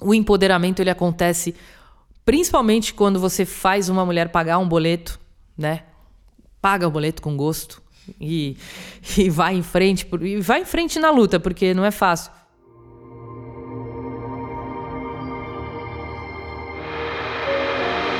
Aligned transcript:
o 0.00 0.14
empoderamento 0.14 0.80
ele 0.80 0.90
acontece 0.90 1.54
principalmente 2.24 2.94
quando 2.94 3.18
você 3.18 3.44
faz 3.44 3.88
uma 3.88 4.04
mulher 4.04 4.30
pagar 4.30 4.58
um 4.58 4.68
boleto, 4.68 5.18
né? 5.56 5.84
Paga 6.60 6.86
o 6.86 6.90
boleto 6.90 7.22
com 7.22 7.36
gosto 7.36 7.82
e, 8.20 8.56
e 9.16 9.28
vai 9.30 9.54
em 9.54 9.62
frente, 9.62 10.06
e 10.20 10.40
vai 10.40 10.62
em 10.62 10.64
frente 10.64 10.98
na 10.98 11.10
luta, 11.10 11.38
porque 11.40 11.74
não 11.74 11.84
é 11.84 11.90
fácil. 11.90 12.32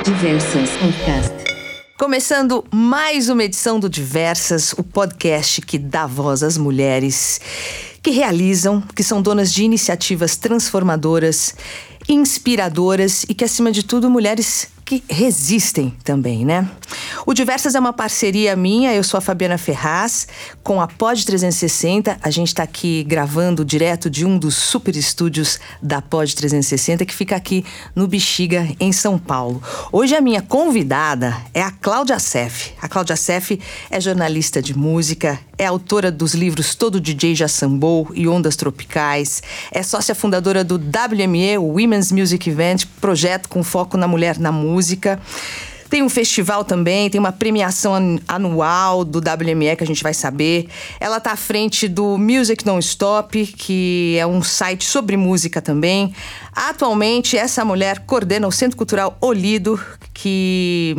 Diversas 0.03 0.71
Podcast. 0.77 1.51
Começando 1.97 2.65
mais 2.73 3.29
uma 3.29 3.43
edição 3.43 3.79
do 3.79 3.87
Diversas, 3.87 4.73
o 4.73 4.83
podcast 4.83 5.61
que 5.61 5.77
dá 5.77 6.07
voz 6.07 6.41
às 6.41 6.57
mulheres 6.57 7.39
que 8.01 8.11
realizam, 8.11 8.81
que 8.95 9.03
são 9.03 9.21
donas 9.21 9.53
de 9.53 9.63
iniciativas 9.63 10.35
transformadoras, 10.35 11.55
inspiradoras 12.09 13.25
e 13.29 13.33
que, 13.33 13.43
acima 13.43 13.71
de 13.71 13.83
tudo, 13.83 14.09
mulheres 14.09 14.67
que 14.91 15.03
resistem 15.09 15.93
também, 16.03 16.43
né? 16.43 16.69
O 17.25 17.33
Diversas 17.33 17.75
é 17.75 17.79
uma 17.79 17.93
parceria 17.93 18.57
minha, 18.57 18.93
eu 18.93 19.05
sou 19.05 19.17
a 19.17 19.21
Fabiana 19.21 19.57
Ferraz, 19.57 20.27
com 20.63 20.81
a 20.81 20.87
Pod 20.87 21.25
360. 21.25 22.17
A 22.21 22.29
gente 22.29 22.49
está 22.49 22.63
aqui 22.63 23.05
gravando 23.05 23.63
direto 23.63 24.09
de 24.09 24.25
um 24.25 24.37
dos 24.37 24.55
super 24.55 24.93
estúdios 24.97 25.59
da 25.81 26.01
Pod 26.01 26.35
360, 26.35 27.05
que 27.05 27.13
fica 27.15 27.37
aqui 27.37 27.63
no 27.95 28.05
Bexiga, 28.05 28.67
em 28.81 28.91
São 28.91 29.17
Paulo. 29.17 29.63
Hoje 29.93 30.13
a 30.13 30.19
minha 30.19 30.41
convidada 30.41 31.37
é 31.53 31.61
a 31.61 31.71
Cláudia 31.71 32.19
Sef. 32.19 32.73
A 32.81 32.89
Cláudia 32.89 33.15
Sef 33.15 33.61
é 33.89 34.01
jornalista 34.01 34.61
de 34.61 34.77
música, 34.77 35.39
é 35.57 35.67
autora 35.67 36.11
dos 36.11 36.33
livros 36.33 36.75
Todo 36.75 36.99
DJ 36.99 37.35
Já 37.35 37.47
Sambou 37.47 38.09
e 38.13 38.27
Ondas 38.27 38.57
Tropicais, 38.57 39.41
é 39.71 39.83
sócia 39.83 40.15
fundadora 40.15 40.65
do 40.65 40.75
WME, 40.75 41.59
Women's 41.59 42.11
Music 42.11 42.49
Event, 42.49 42.85
projeto 42.99 43.47
com 43.47 43.63
foco 43.63 43.95
na 43.95 44.07
mulher 44.07 44.37
na 44.37 44.51
música. 44.51 44.80
Tem 45.91 46.01
um 46.01 46.07
festival 46.07 46.63
também, 46.63 47.09
tem 47.09 47.19
uma 47.19 47.33
premiação 47.33 48.17
anual 48.25 49.03
do 49.03 49.19
WME 49.19 49.75
que 49.75 49.83
a 49.83 49.85
gente 49.85 50.01
vai 50.01 50.13
saber. 50.13 50.69
Ela 51.01 51.17
está 51.17 51.33
à 51.33 51.35
frente 51.35 51.85
do 51.85 52.17
Music 52.17 52.65
Non 52.65 52.79
Stop, 52.79 53.45
que 53.45 54.15
é 54.17 54.25
um 54.25 54.41
site 54.41 54.85
sobre 54.85 55.17
música 55.17 55.61
também. 55.61 56.15
Atualmente, 56.55 57.35
essa 57.35 57.65
mulher 57.65 58.05
coordena 58.05 58.47
o 58.47 58.53
Centro 58.53 58.77
Cultural 58.77 59.17
Olido, 59.19 59.77
que, 60.13 60.95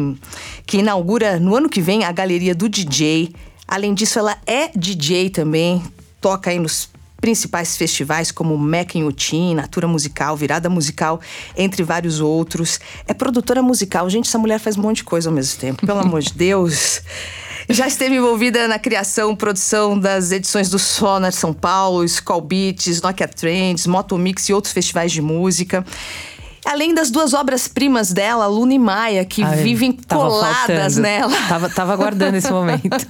que 0.67 0.77
inaugura 0.77 1.41
no 1.41 1.57
ano 1.57 1.71
que 1.71 1.81
vem 1.81 2.05
a 2.05 2.13
Galeria 2.13 2.55
do 2.55 2.69
DJ. 2.69 3.35
Além 3.67 3.95
disso, 3.95 4.19
ela 4.19 4.37
é 4.47 4.69
DJ 4.77 5.31
também, 5.31 5.83
toca 6.21 6.51
aí 6.51 6.59
nos 6.59 6.92
principais 7.23 7.77
festivais 7.77 8.33
como 8.33 8.59
Mac 8.59 8.97
em 8.97 9.05
Utim, 9.05 9.55
Natura 9.55 9.87
Musical, 9.87 10.37
Virada 10.37 10.69
Musical, 10.69 11.21
entre 11.57 11.85
vários 11.85 12.19
outros. 12.19 12.81
É 13.07 13.15
produtora 13.15 13.63
musical. 13.63 14.11
Gente, 14.11 14.29
essa 14.29 14.39
mulher 14.39 14.59
faz 14.59 14.77
um 14.77 14.83
monte 14.83 14.97
de 14.97 15.05
coisa 15.05 15.31
ao 15.31 15.35
mesmo 15.35 15.59
tempo. 15.61 15.87
Pelo 15.87 16.01
amor 16.01 16.21
de 16.21 16.33
Deus. 16.33 17.01
Já 17.71 17.87
esteve 17.87 18.17
envolvida 18.17 18.67
na 18.67 18.77
criação, 18.77 19.37
produção 19.37 19.97
das 19.97 20.33
edições 20.33 20.69
do 20.69 20.81
Sonar 20.81 21.33
São 21.33 21.53
Paulo, 21.55 22.05
Skull 22.05 22.41
Beats, 22.41 23.01
Nokia 23.01 23.29
Trends, 23.29 23.87
Moto 23.87 24.19
Mix 24.19 24.49
e 24.49 24.53
outros 24.53 24.73
festivais 24.75 25.13
de 25.13 25.23
música. 25.23 25.87
Além 26.65 26.95
das 26.95 27.11
duas 27.11 27.35
obras-primas 27.35 28.13
dela, 28.13 28.47
Luna 28.47 28.75
e 28.75 28.79
Maia, 28.79 29.25
que 29.25 29.43
Ai, 29.43 29.57
vivem 29.63 29.93
coladas 29.93 30.67
faltando. 30.67 31.01
nela. 31.01 31.37
Tava, 31.49 31.69
tava 31.69 31.93
aguardando 31.93 32.37
esse 32.37 32.51
momento. 32.53 33.07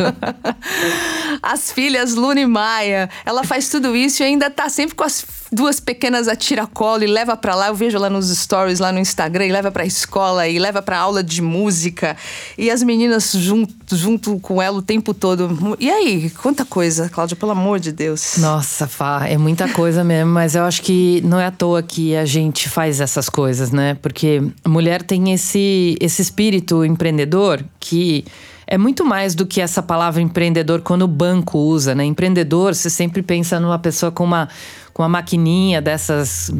As 1.42 1.70
filhas 1.70 2.14
Luna 2.14 2.40
e 2.40 2.46
Maia. 2.46 3.10
Ela 3.24 3.44
faz 3.44 3.68
tudo 3.68 3.94
isso 3.94 4.22
e 4.22 4.26
ainda 4.26 4.50
tá 4.50 4.68
sempre 4.68 4.94
com 4.94 5.04
as 5.04 5.24
duas 5.52 5.78
pequenas 5.78 6.28
a 6.28 6.34
tiracolo 6.34 7.04
e 7.04 7.06
leva 7.06 7.36
para 7.36 7.54
lá. 7.54 7.68
Eu 7.68 7.74
vejo 7.74 7.98
lá 7.98 8.08
nos 8.08 8.28
stories, 8.36 8.78
lá 8.78 8.90
no 8.90 8.98
Instagram, 8.98 9.46
e 9.46 9.52
leva 9.52 9.70
pra 9.70 9.84
escola 9.84 10.48
e 10.48 10.58
leva 10.58 10.80
pra 10.80 10.98
aula 10.98 11.22
de 11.22 11.42
música. 11.42 12.16
E 12.56 12.70
as 12.70 12.82
meninas 12.82 13.32
junto, 13.32 13.94
junto 13.94 14.40
com 14.40 14.60
ela 14.60 14.78
o 14.78 14.82
tempo 14.82 15.12
todo. 15.12 15.76
E 15.78 15.90
aí, 15.90 16.30
quanta 16.30 16.64
coisa, 16.64 17.08
Cláudia, 17.08 17.36
pelo 17.36 17.52
amor 17.52 17.78
de 17.78 17.92
Deus. 17.92 18.36
Nossa, 18.38 18.86
Fá, 18.86 19.26
é 19.28 19.36
muita 19.36 19.68
coisa 19.68 20.02
mesmo, 20.02 20.32
mas 20.32 20.54
eu 20.54 20.64
acho 20.64 20.80
que 20.82 21.20
não 21.22 21.38
é 21.38 21.46
à 21.46 21.50
toa 21.50 21.82
que 21.82 22.16
a 22.16 22.24
gente 22.24 22.68
faz 22.68 23.00
essas 23.00 23.28
coisas, 23.28 23.70
né? 23.70 23.94
Porque 24.00 24.42
a 24.64 24.68
mulher 24.68 25.02
tem 25.02 25.32
esse, 25.32 25.96
esse 26.00 26.22
espírito 26.22 26.84
empreendedor 26.84 27.62
que 27.78 28.24
é 28.66 28.78
muito 28.78 29.04
mais 29.04 29.34
do 29.34 29.44
que 29.44 29.60
essa 29.60 29.82
palavra 29.82 30.22
empreendedor 30.22 30.80
quando 30.80 31.02
o 31.02 31.08
banco 31.08 31.58
usa, 31.58 31.94
né? 31.94 32.04
Empreendedor, 32.04 32.74
você 32.74 32.88
sempre 32.88 33.22
pensa 33.22 33.60
numa 33.60 33.78
pessoa 33.78 34.10
com 34.10 34.24
uma 34.24 34.48
com 34.92 35.02
uma 35.02 35.08
maquininha 35.08 35.80
dessas, 35.80 36.50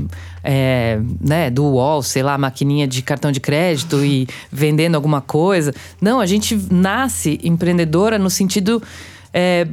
é, 0.43 0.99
né, 1.21 1.51
do 1.51 1.65
UOL, 1.65 2.03
sei 2.03 2.23
lá, 2.23 2.37
maquininha 2.39 2.87
de 2.87 3.03
cartão 3.03 3.31
de 3.31 3.41
crédito 3.41 4.05
e 4.05 4.27
vendendo 4.51 4.95
alguma 4.95 5.21
coisa. 5.21 5.75
Não, 6.01 6.21
a 6.21 6.27
gente 6.27 6.59
nasce 6.71 7.39
empreendedora 7.43 8.19
no 8.19 8.31
sentido. 8.31 8.83
É, 9.33 9.67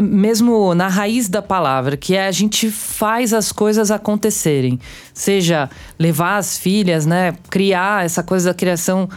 mesmo 0.00 0.74
na 0.74 0.88
raiz 0.88 1.28
da 1.28 1.42
palavra, 1.42 1.94
que 1.94 2.14
é 2.14 2.26
a 2.26 2.32
gente 2.32 2.70
faz 2.70 3.34
as 3.34 3.52
coisas 3.52 3.90
acontecerem. 3.90 4.80
Seja 5.12 5.68
levar 5.98 6.38
as 6.38 6.56
filhas, 6.56 7.04
né? 7.04 7.34
Criar 7.50 8.04
essa 8.04 8.22
coisa 8.22 8.50
da 8.50 8.54
criação 8.54 9.08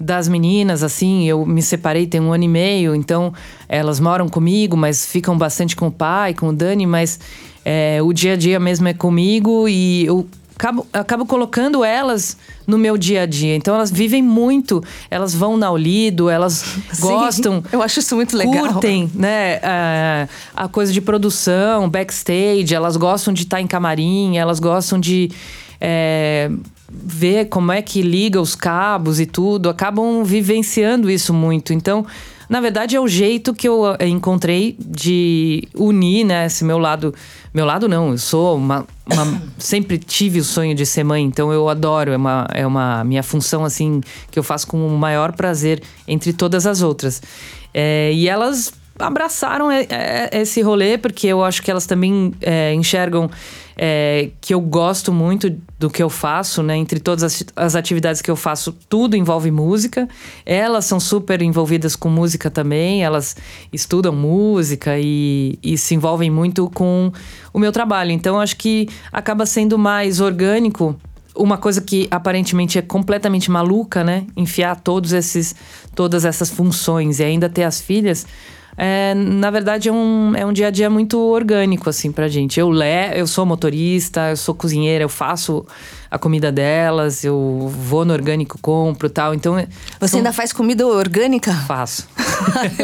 das 0.00 0.28
meninas, 0.28 0.82
assim, 0.82 1.28
eu 1.28 1.44
me 1.44 1.60
separei 1.60 2.06
tem 2.06 2.20
um 2.20 2.32
ano 2.32 2.44
e 2.44 2.48
meio, 2.48 2.94
então 2.94 3.34
elas 3.68 3.98
moram 3.98 4.28
comigo, 4.28 4.76
mas 4.76 5.04
ficam 5.04 5.36
bastante 5.36 5.74
com 5.74 5.88
o 5.88 5.92
pai, 5.92 6.34
com 6.34 6.48
o 6.48 6.52
Dani, 6.52 6.86
mas 6.86 7.18
é, 7.70 8.00
o 8.02 8.14
dia 8.14 8.32
a 8.32 8.36
dia 8.36 8.58
mesmo 8.58 8.88
é 8.88 8.94
comigo 8.94 9.68
e 9.68 10.06
eu 10.06 10.26
acabo, 10.56 10.86
acabo 10.90 11.26
colocando 11.26 11.84
elas 11.84 12.34
no 12.66 12.78
meu 12.78 12.96
dia 12.96 13.24
a 13.24 13.26
dia. 13.26 13.54
Então 13.54 13.74
elas 13.74 13.90
vivem 13.90 14.22
muito, 14.22 14.82
elas 15.10 15.34
vão 15.34 15.54
na 15.58 15.70
Olido, 15.70 16.30
elas 16.30 16.64
Sim, 16.90 17.02
gostam. 17.02 17.62
Eu 17.70 17.82
acho 17.82 18.00
isso 18.00 18.16
muito 18.16 18.34
legal. 18.34 18.72
Curtem, 18.72 19.10
né? 19.14 19.56
A, 19.62 20.28
a 20.56 20.68
coisa 20.68 20.90
de 20.94 21.02
produção, 21.02 21.90
backstage, 21.90 22.74
elas 22.74 22.96
gostam 22.96 23.34
de 23.34 23.42
estar 23.42 23.60
em 23.60 23.66
camarim, 23.66 24.38
elas 24.38 24.58
gostam 24.58 24.98
de. 24.98 25.30
É, 25.78 26.50
ver 26.90 27.50
como 27.50 27.70
é 27.70 27.82
que 27.82 28.00
liga 28.00 28.40
os 28.40 28.54
cabos 28.54 29.20
e 29.20 29.26
tudo, 29.26 29.68
acabam 29.68 30.24
vivenciando 30.24 31.10
isso 31.10 31.34
muito. 31.34 31.74
Então, 31.74 32.06
na 32.48 32.60
verdade, 32.60 32.96
é 32.96 33.00
o 33.00 33.06
jeito 33.06 33.52
que 33.52 33.68
eu 33.68 33.94
eh, 33.98 34.08
encontrei 34.08 34.74
de 34.78 35.68
unir, 35.74 36.24
né, 36.24 36.46
esse 36.46 36.64
meu 36.64 36.78
lado. 36.78 37.14
Meu 37.52 37.66
lado 37.66 37.86
não, 37.86 38.12
eu 38.12 38.18
sou 38.18 38.56
uma. 38.56 38.86
uma 39.06 39.42
sempre 39.58 39.98
tive 39.98 40.40
o 40.40 40.44
sonho 40.44 40.74
de 40.74 40.86
ser 40.86 41.04
mãe, 41.04 41.22
então 41.22 41.52
eu 41.52 41.68
adoro. 41.68 42.10
É 42.10 42.16
uma, 42.16 42.48
é 42.54 42.66
uma 42.66 43.04
minha 43.04 43.22
função, 43.22 43.64
assim, 43.64 44.00
que 44.30 44.38
eu 44.38 44.42
faço 44.42 44.66
com 44.66 44.86
o 44.86 44.96
maior 44.96 45.32
prazer 45.32 45.82
entre 46.06 46.32
todas 46.32 46.66
as 46.66 46.80
outras. 46.80 47.20
É, 47.74 48.10
e 48.14 48.28
elas 48.28 48.72
abraçaram 48.98 49.68
esse 50.32 50.60
rolê, 50.60 50.98
porque 50.98 51.28
eu 51.28 51.44
acho 51.44 51.62
que 51.62 51.70
elas 51.70 51.86
também 51.86 52.32
é, 52.40 52.74
enxergam 52.74 53.30
é, 53.80 54.30
que 54.40 54.52
eu 54.52 54.60
gosto 54.60 55.12
muito 55.12 55.56
do 55.78 55.88
que 55.88 56.02
eu 56.02 56.10
faço, 56.10 56.64
né? 56.64 56.76
Entre 56.76 56.98
todas 56.98 57.22
as, 57.22 57.44
as, 57.54 57.76
atividades 57.76 58.20
que 58.20 58.28
eu 58.28 58.34
faço, 58.34 58.72
tudo 58.88 59.14
envolve 59.14 59.52
música. 59.52 60.08
Elas 60.44 60.84
são 60.84 60.98
super 60.98 61.40
envolvidas 61.40 61.94
com 61.94 62.08
música 62.08 62.50
também, 62.50 63.04
elas 63.04 63.36
estudam 63.72 64.12
música 64.12 64.98
e, 64.98 65.60
e 65.62 65.78
se 65.78 65.94
envolvem 65.94 66.28
muito 66.28 66.68
com 66.70 67.12
o 67.52 67.58
meu 67.60 67.70
trabalho. 67.70 68.10
Então, 68.10 68.40
acho 68.40 68.56
que 68.56 68.88
acaba 69.12 69.46
sendo 69.46 69.78
mais 69.78 70.20
orgânico 70.20 70.96
uma 71.36 71.56
coisa 71.56 71.80
que 71.80 72.08
aparentemente 72.10 72.78
é 72.78 72.82
completamente 72.82 73.48
maluca, 73.48 74.02
né? 74.02 74.26
Enfiar 74.36 74.74
todos 74.80 75.12
esses, 75.12 75.54
todas 75.94 76.24
essas 76.24 76.50
funções 76.50 77.20
e 77.20 77.22
ainda 77.22 77.48
ter 77.48 77.62
as 77.62 77.80
filhas 77.80 78.26
é, 78.80 79.12
na 79.12 79.50
verdade, 79.50 79.88
é 79.88 79.92
um, 79.92 80.36
é 80.36 80.46
um 80.46 80.52
dia 80.52 80.68
a 80.68 80.70
dia 80.70 80.88
muito 80.88 81.18
orgânico, 81.18 81.90
assim, 81.90 82.12
pra 82.12 82.28
gente. 82.28 82.60
Eu, 82.60 82.70
le, 82.70 83.12
eu 83.16 83.26
sou 83.26 83.44
motorista, 83.44 84.30
eu 84.30 84.36
sou 84.36 84.54
cozinheira, 84.54 85.02
eu 85.02 85.08
faço 85.08 85.66
a 86.10 86.18
comida 86.18 86.50
delas, 86.50 87.22
eu 87.22 87.70
vou 87.74 88.04
no 88.04 88.12
orgânico, 88.12 88.58
compro 88.60 89.10
tal. 89.10 89.34
Então. 89.34 89.58
É, 89.58 89.66
Você 90.00 90.12
são... 90.12 90.18
ainda 90.18 90.32
faz 90.32 90.52
comida 90.52 90.86
orgânica? 90.86 91.52
Faço. 91.66 92.08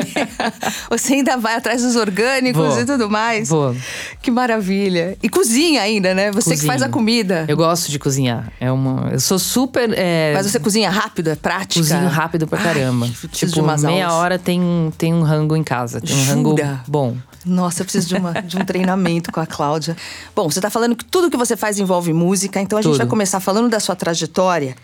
Você 0.90 1.14
ainda 1.14 1.36
vai 1.36 1.54
atrás 1.54 1.82
dos 1.82 1.96
orgânicos 1.96 2.74
vou. 2.74 2.80
e 2.80 2.84
tudo 2.84 3.08
mais? 3.08 3.48
Vou. 3.48 3.74
Que 4.20 4.30
maravilha. 4.30 5.16
E 5.22 5.28
cozinha 5.28 5.82
ainda, 5.82 6.14
né? 6.14 6.30
Você 6.32 6.50
Cozinho. 6.50 6.60
que 6.60 6.66
faz 6.66 6.82
a 6.82 6.88
comida. 6.88 7.44
Eu 7.48 7.56
gosto 7.56 7.90
de 7.90 7.98
cozinhar. 7.98 8.52
É 8.60 8.70
uma... 8.70 9.10
Eu 9.12 9.20
sou 9.20 9.38
super. 9.38 9.90
É... 9.96 10.32
Mas 10.34 10.46
você 10.46 10.60
cozinha 10.60 10.90
rápido? 10.90 11.30
É 11.30 11.36
prática? 11.36 11.80
Cozinho 11.80 12.08
rápido 12.08 12.46
pra 12.46 12.58
caramba. 12.58 13.06
Ai, 13.06 13.28
tipo, 13.28 13.62
meia 13.62 14.06
aulas. 14.06 14.20
hora 14.20 14.38
tem, 14.38 14.92
tem 14.98 15.14
um 15.14 15.22
rango 15.22 15.56
em 15.56 15.64
casa. 15.64 16.00
Tem 16.00 16.14
um 16.14 16.24
rango 16.26 16.56
bom. 16.86 17.16
Nossa, 17.44 17.82
eu 17.82 17.84
preciso 17.84 18.08
de, 18.08 18.16
uma, 18.16 18.32
de 18.32 18.56
um 18.56 18.64
treinamento 18.64 19.30
com 19.32 19.40
a 19.40 19.46
Cláudia. 19.46 19.96
Bom, 20.34 20.50
você 20.50 20.58
está 20.58 20.70
falando 20.70 20.96
que 20.96 21.04
tudo 21.04 21.30
que 21.30 21.36
você 21.36 21.56
faz 21.56 21.78
envolve 21.78 22.12
música, 22.12 22.60
então 22.60 22.78
a 22.78 22.82
gente 22.82 22.92
tudo. 22.92 22.98
vai 22.98 23.06
começar 23.06 23.40
falando 23.40 23.68
da 23.68 23.78
sua 23.80 23.94
trajetória. 23.96 24.74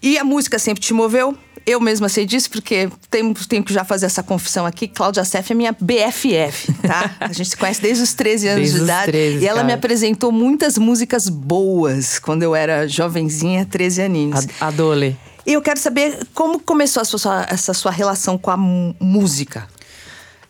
E 0.00 0.16
a 0.16 0.22
música 0.24 0.58
sempre 0.58 0.80
te 0.82 0.94
moveu? 0.94 1.36
Eu 1.66 1.80
mesma 1.80 2.08
sei 2.08 2.24
disso, 2.24 2.48
porque 2.50 2.88
tenho, 3.10 3.34
tenho 3.46 3.62
que 3.62 3.74
já 3.74 3.84
fazer 3.84 4.06
essa 4.06 4.22
confissão 4.22 4.64
aqui. 4.64 4.88
Cláudia 4.88 5.22
Seff 5.24 5.52
é 5.52 5.54
minha 5.54 5.76
BFF, 5.78 6.72
tá? 6.86 7.14
A 7.20 7.32
gente 7.32 7.50
se 7.50 7.56
conhece 7.56 7.82
desde 7.82 8.04
os 8.04 8.14
13 8.14 8.48
anos 8.48 8.60
Desde 8.60 8.76
de 8.76 8.80
os 8.82 8.88
idade. 8.88 9.12
13, 9.12 9.44
e 9.44 9.46
ela 9.46 9.56
cara. 9.56 9.66
me 9.66 9.72
apresentou 9.74 10.32
muitas 10.32 10.78
músicas 10.78 11.28
boas 11.28 12.18
quando 12.18 12.42
eu 12.42 12.54
era 12.54 12.86
jovenzinha, 12.88 13.66
13 13.66 14.02
aninhos. 14.02 14.46
A, 14.60 14.68
a 14.68 14.70
Dole. 14.70 15.14
E 15.44 15.52
eu 15.52 15.60
quero 15.60 15.78
saber 15.80 16.18
como 16.32 16.58
começou 16.60 17.02
a 17.02 17.04
sua- 17.04 17.46
essa 17.50 17.74
sua 17.74 17.90
relação 17.90 18.38
com 18.38 18.50
a 18.50 18.56
música. 18.56 19.66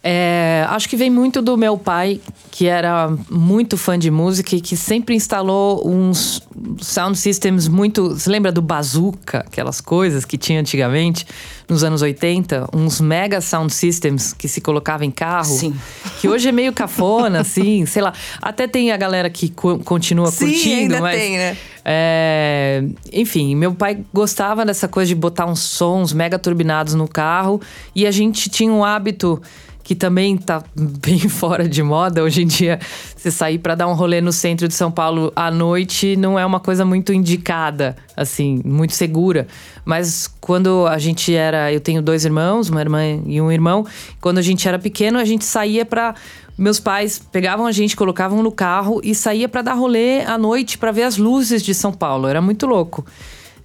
É, 0.03 0.65
acho 0.69 0.89
que 0.89 0.97
vem 0.97 1.11
muito 1.11 1.43
do 1.43 1.57
meu 1.57 1.77
pai, 1.77 2.21
que 2.53 2.67
era 2.67 3.13
muito 3.29 3.77
fã 3.77 3.99
de 3.99 4.11
música 4.11 4.55
e 4.55 4.61
que 4.61 4.77
sempre 4.77 5.15
instalou 5.15 5.87
uns 5.87 6.41
sound 6.81 7.19
systems 7.19 7.67
muito. 7.67 8.11
Você 8.11 8.31
lembra 8.31 8.53
do 8.53 8.63
bazooka, 8.63 9.41
aquelas 9.41 9.81
coisas 9.81 10.25
que 10.25 10.39
tinha 10.39 10.61
antigamente, 10.61 11.27
nos 11.69 11.83
anos 11.83 12.01
80? 12.01 12.69
Uns 12.73 13.01
mega 13.01 13.41
sound 13.41 13.73
systems 13.73 14.33
que 14.33 14.47
se 14.47 14.61
colocava 14.61 15.05
em 15.05 15.11
carro. 15.11 15.45
Sim. 15.47 15.75
Que 16.21 16.29
hoje 16.29 16.49
é 16.49 16.53
meio 16.53 16.73
cafona, 16.73 17.41
assim, 17.43 17.85
sei 17.85 18.01
lá. 18.01 18.13
Até 18.41 18.69
tem 18.69 18.93
a 18.93 18.97
galera 18.97 19.29
que 19.29 19.49
co- 19.49 19.81
continua 19.81 20.31
Sim, 20.31 20.47
curtindo, 20.47 20.95
ainda 20.95 21.01
mas. 21.01 21.17
tem, 21.21 21.37
né? 21.39 21.57
É, 21.91 22.85
enfim, 23.13 23.57
meu 23.57 23.75
pai 23.75 23.99
gostava 24.13 24.65
dessa 24.65 24.87
coisa 24.87 25.09
de 25.09 25.15
botar 25.15 25.47
uns 25.47 25.61
sons 25.61 26.13
mega 26.13 26.39
turbinados 26.39 26.93
no 26.95 27.09
carro 27.09 27.61
e 27.95 28.07
a 28.07 28.11
gente 28.11 28.51
tinha 28.51 28.71
um 28.71 28.85
hábito 28.85 29.41
que 29.89 29.95
também 29.95 30.37
tá 30.37 30.63
bem 30.77 31.19
fora 31.31 31.67
de 31.67 31.83
moda 31.83 32.23
hoje 32.23 32.43
em 32.43 32.47
dia. 32.47 32.79
Você 33.17 33.31
sair 33.31 33.57
para 33.57 33.75
dar 33.75 33.89
um 33.89 33.95
rolê 33.95 34.21
no 34.21 34.33
centro 34.35 34.69
de 34.69 34.75
São 34.75 34.91
Paulo 34.91 35.33
à 35.35 35.51
noite 35.51 36.15
não 36.15 36.39
é 36.39 36.45
uma 36.45 36.61
coisa 36.61 36.85
muito 36.85 37.11
indicada, 37.11 37.97
assim, 38.15 38.61
muito 38.67 38.93
segura. 38.93 39.47
Mas 39.87 40.31
quando 40.43 40.87
a 40.87 40.99
gente 40.99 41.35
era, 41.35 41.73
eu 41.73 41.81
tenho 41.81 42.03
dois 42.03 42.27
irmãos, 42.27 42.69
uma 42.69 42.83
irmã 42.83 43.03
e 43.25 43.41
um 43.41 43.51
irmão. 43.51 43.87
Quando 44.21 44.37
a 44.37 44.43
gente 44.43 44.69
era 44.69 44.79
pequeno, 44.79 45.19
a 45.19 45.25
gente 45.25 45.47
saía 45.47 45.87
para 45.87 46.15
meus 46.59 46.79
pais 46.79 47.19
pegavam 47.19 47.65
a 47.65 47.73
gente, 47.73 47.97
colocavam 47.97 48.43
no 48.43 48.53
carro 48.53 49.01
e 49.03 49.15
saía 49.15 49.49
para 49.49 49.63
dar 49.63 49.73
rolê 49.73 50.21
à 50.21 50.37
noite 50.37 50.77
para 50.77 50.93
ver 50.93 51.05
as 51.05 51.17
luzes 51.17 51.63
de 51.63 51.73
São 51.73 51.95
Paulo. 51.95 52.29
Era 52.29 52.43
muito 52.43 52.67
louco. 52.67 53.07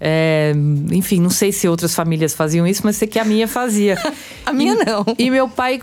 É, 0.05 0.51
enfim, 0.91 1.21
não 1.21 1.29
sei 1.29 1.53
se 1.53 1.65
outras 1.65 1.95
famílias 1.95 2.33
faziam 2.33 2.67
isso, 2.67 2.81
mas 2.83 2.97
sei 2.97 3.07
que 3.07 3.17
a 3.17 3.23
minha 3.23 3.47
fazia. 3.47 3.97
A 4.45 4.51
minha 4.51 4.73
E- 4.73 4.83
não. 4.85 5.05
E 5.17 5.29
meu 5.31 5.47
pai 5.47 5.81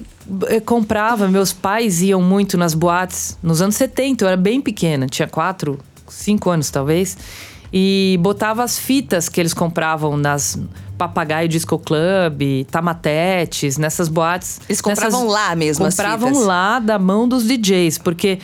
eh, 0.48 0.60
comprava, 0.60 1.26
meus 1.26 1.54
pais 1.54 2.02
iam 2.02 2.20
muito 2.20 2.58
nas 2.58 2.74
boates 2.74 3.38
nos 3.42 3.62
anos 3.62 3.76
70, 3.76 4.22
eu 4.22 4.28
era 4.28 4.36
bem 4.36 4.60
pequena, 4.60 5.06
tinha 5.06 5.26
quatro, 5.26 5.78
cinco 6.06 6.50
anos 6.50 6.70
talvez. 6.70 7.16
E 7.72 8.18
botava 8.20 8.62
as 8.62 8.78
fitas 8.78 9.28
que 9.30 9.40
eles 9.40 9.54
compravam 9.54 10.16
nas 10.18 10.58
Papagaio 10.98 11.48
Disco 11.48 11.78
Club, 11.78 12.66
Tamatetes, 12.70 13.78
nessas 13.78 14.08
boates. 14.08 14.60
Eles 14.68 14.82
compravam 14.82 15.20
nessas- 15.24 15.34
lá 15.34 15.56
mesmo 15.56 15.86
as 15.86 15.94
Compravam 15.96 16.28
fitas. 16.28 16.44
lá 16.44 16.78
da 16.78 16.98
mão 16.98 17.26
dos 17.26 17.44
DJs, 17.44 17.96
porque 17.96 18.38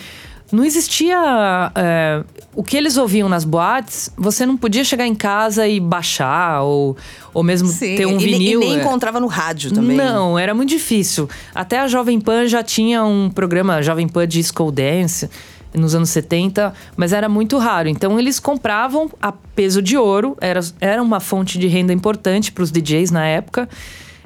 não 0.51 0.65
existia. 0.65 1.71
é, 1.75 2.25
o 2.57 2.65
que 2.65 2.75
eles 2.75 2.97
ouviam 2.97 3.29
nas 3.29 3.45
boates, 3.45 4.11
você 4.17 4.47
não 4.47 4.57
podia 4.57 4.83
chegar 4.83 5.07
em 5.07 5.15
casa 5.15 5.69
e 5.69 5.79
baixar, 5.79 6.63
ou, 6.63 6.97
ou 7.35 7.43
mesmo 7.43 7.69
Sim, 7.69 7.97
ter 7.97 8.07
um 8.07 8.19
e, 8.19 8.25
vinil. 8.25 8.63
E 8.63 8.65
nem 8.65 8.79
é. 8.79 8.81
encontrava 8.81 9.21
no 9.21 9.27
rádio 9.27 9.71
também. 9.71 9.95
Não, 9.95 10.39
era 10.39 10.55
muito 10.55 10.71
difícil. 10.71 11.29
Até 11.55 11.79
a 11.79 11.87
Jovem 11.87 12.19
Pan 12.19 12.49
já 12.49 12.63
tinha 12.63 13.05
um 13.05 13.31
programa, 13.31 13.83
Jovem 13.83 14.09
Pan 14.09 14.27
Disco 14.27 14.73
Dance, 14.73 15.29
nos 15.75 15.95
anos 15.95 16.09
70, 16.09 16.73
mas 16.97 17.13
era 17.13 17.29
muito 17.29 17.59
raro. 17.59 17.91
Então 17.91 18.19
eles 18.19 18.41
compravam 18.41 19.11
a 19.21 19.31
peso 19.31 19.83
de 19.83 19.99
ouro, 19.99 20.35
era, 20.41 20.61
era 20.81 21.03
uma 21.03 21.21
fonte 21.21 21.59
de 21.59 21.67
renda 21.67 21.93
importante 21.93 22.51
para 22.51 22.65
os 22.65 22.73
DJs 22.73 23.11
na 23.11 23.27
época. 23.27 23.69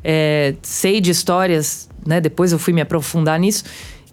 É, 0.04 0.54
sei 0.62 1.00
de 1.00 1.10
histórias, 1.10 1.88
né? 2.06 2.20
Depois 2.20 2.52
eu 2.52 2.60
fui 2.60 2.72
me 2.72 2.80
aprofundar 2.80 3.40
nisso, 3.40 3.64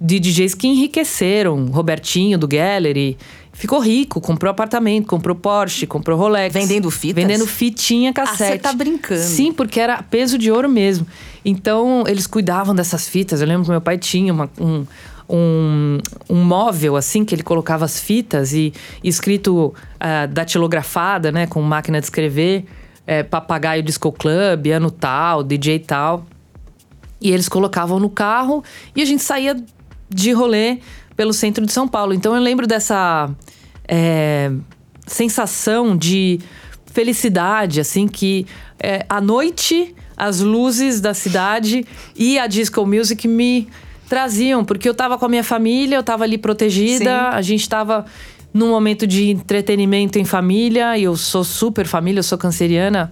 de 0.01 0.19
DJs 0.19 0.55
que 0.55 0.67
enriqueceram. 0.67 1.67
Robertinho 1.67 2.37
do 2.39 2.47
Gallery. 2.47 3.15
Ficou 3.57 3.79
rico, 3.79 4.21
comprou 4.21 4.51
apartamento, 4.51 5.07
comprou 5.07 5.35
Porsche, 5.35 5.87
comprou 5.87 6.15
Rolex. 6.17 6.53
Vendendo 6.53 6.91
fitas? 6.91 7.15
Vendendo 7.23 7.47
fitinha 7.47 8.13
cassete. 8.13 8.43
Ah, 8.43 8.47
você 8.53 8.57
tá 8.59 8.73
brincando. 8.73 9.21
Sim, 9.21 9.51
porque 9.51 9.79
era 9.79 10.01
peso 10.03 10.37
de 10.37 10.51
ouro 10.51 10.69
mesmo. 10.69 11.07
Então, 11.43 12.03
eles 12.07 12.27
cuidavam 12.27 12.75
dessas 12.75 13.07
fitas. 13.09 13.41
Eu 13.41 13.47
lembro 13.47 13.63
que 13.65 13.71
meu 13.71 13.81
pai 13.81 13.97
tinha 13.97 14.31
uma- 14.31 14.47
um, 14.59 14.85
um, 15.27 15.97
um 16.29 16.43
móvel, 16.43 16.95
assim, 16.95 17.25
que 17.25 17.33
ele 17.33 17.41
colocava 17.41 17.83
as 17.83 17.99
fitas 17.99 18.53
e 18.53 18.71
escrito 19.03 19.73
ah, 19.99 20.27
datilografada, 20.27 21.31
né? 21.31 21.47
Com 21.47 21.59
máquina 21.63 21.99
de 21.99 22.05
escrever. 22.05 22.63
eh, 23.07 23.23
Papagaio 23.23 23.81
Disco 23.81 24.11
Club, 24.11 24.67
ano 24.67 24.91
tal, 24.91 25.41
DJ 25.41 25.79
tal. 25.79 26.25
E 27.19 27.31
eles 27.31 27.49
colocavam 27.49 27.99
no 27.99 28.09
carro 28.09 28.63
e 28.95 29.01
a 29.01 29.05
gente 29.05 29.23
saía 29.23 29.55
de 30.09 30.31
rolê 30.33 30.77
pelo 31.17 31.33
centro 31.33 31.65
de 31.65 31.73
São 31.73 31.87
Paulo. 31.87 32.13
Então 32.13 32.35
eu 32.35 32.41
lembro 32.41 32.67
dessa 32.67 33.29
é, 33.87 34.51
sensação 35.07 35.97
de 35.97 36.39
felicidade, 36.93 37.79
assim, 37.81 38.07
que 38.07 38.45
é, 38.79 39.05
à 39.09 39.19
noite 39.19 39.93
as 40.15 40.39
luzes 40.39 41.01
da 41.01 41.13
cidade 41.13 41.85
e 42.15 42.39
a 42.39 42.47
disco 42.47 42.85
music 42.85 43.27
me 43.27 43.67
traziam, 44.07 44.63
porque 44.63 44.87
eu 44.87 44.93
tava 44.93 45.17
com 45.17 45.25
a 45.25 45.29
minha 45.29 45.43
família, 45.43 45.95
eu 45.97 46.03
tava 46.03 46.23
ali 46.23 46.37
protegida, 46.37 47.03
Sim. 47.03 47.35
a 47.35 47.41
gente 47.41 47.67
tava 47.67 48.05
num 48.53 48.69
momento 48.69 49.05
de 49.05 49.29
entretenimento 49.29 50.17
em 50.17 50.25
família, 50.25 50.97
e 50.97 51.03
eu 51.03 51.15
sou 51.15 51.43
super 51.43 51.85
família, 51.85 52.19
eu 52.19 52.23
sou 52.23 52.37
canceriana. 52.37 53.11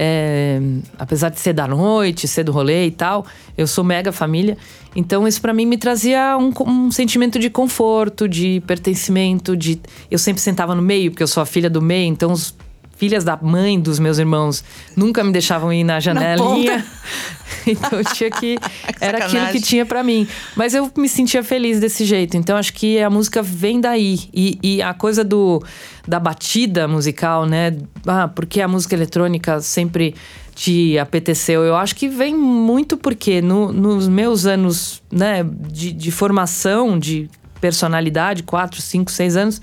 É, 0.00 0.60
apesar 0.96 1.28
de 1.28 1.40
ser 1.40 1.52
da 1.52 1.66
noite, 1.66 2.28
ser 2.28 2.44
do 2.44 2.52
rolê 2.52 2.86
e 2.86 2.90
tal, 2.92 3.26
eu 3.56 3.66
sou 3.66 3.82
mega 3.82 4.12
família. 4.12 4.56
Então 4.94 5.26
isso 5.26 5.40
pra 5.40 5.52
mim 5.52 5.66
me 5.66 5.76
trazia 5.76 6.38
um, 6.38 6.52
um 6.64 6.90
sentimento 6.92 7.36
de 7.36 7.50
conforto, 7.50 8.28
de 8.28 8.62
pertencimento, 8.64 9.56
de 9.56 9.80
eu 10.08 10.18
sempre 10.18 10.40
sentava 10.40 10.72
no 10.72 10.82
meio, 10.82 11.10
porque 11.10 11.22
eu 11.22 11.26
sou 11.26 11.42
a 11.42 11.46
filha 11.46 11.68
do 11.68 11.82
meio, 11.82 12.08
então 12.08 12.30
os 12.30 12.54
filhas 12.98 13.24
da 13.24 13.36
mãe 13.40 13.80
dos 13.80 13.98
meus 13.98 14.18
irmãos 14.18 14.62
nunca 14.96 15.22
me 15.24 15.32
deixavam 15.32 15.72
ir 15.72 15.84
na 15.84 16.00
janelinha. 16.00 16.84
então 17.66 17.98
eu 17.98 18.04
tinha 18.04 18.30
que 18.30 18.58
era 19.00 19.18
aquilo 19.24 19.46
que 19.48 19.60
tinha 19.60 19.86
pra 19.86 20.02
mim. 20.02 20.26
Mas 20.56 20.74
eu 20.74 20.90
me 20.96 21.08
sentia 21.08 21.42
feliz 21.42 21.80
desse 21.80 22.04
jeito. 22.04 22.36
Então 22.36 22.56
acho 22.56 22.72
que 22.74 23.00
a 23.00 23.08
música 23.08 23.42
vem 23.42 23.80
daí. 23.80 24.18
E, 24.34 24.58
e 24.62 24.82
a 24.82 24.92
coisa 24.92 25.24
do 25.24 25.62
da 26.06 26.18
batida 26.18 26.88
musical, 26.88 27.46
né? 27.46 27.76
Ah, 28.06 28.28
porque 28.28 28.60
a 28.60 28.68
música 28.68 28.94
eletrônica 28.94 29.60
sempre 29.60 30.14
te 30.54 30.98
apeteceu. 30.98 31.62
Eu 31.62 31.76
acho 31.76 31.94
que 31.94 32.08
vem 32.08 32.34
muito 32.34 32.96
porque 32.96 33.40
no- 33.40 33.72
nos 33.72 34.08
meus 34.08 34.44
anos 34.44 35.00
né, 35.12 35.44
de, 35.70 35.92
de 35.92 36.10
formação, 36.10 36.98
de 36.98 37.30
personalidade, 37.60 38.42
quatro, 38.42 38.80
cinco, 38.80 39.10
seis 39.10 39.36
anos, 39.36 39.60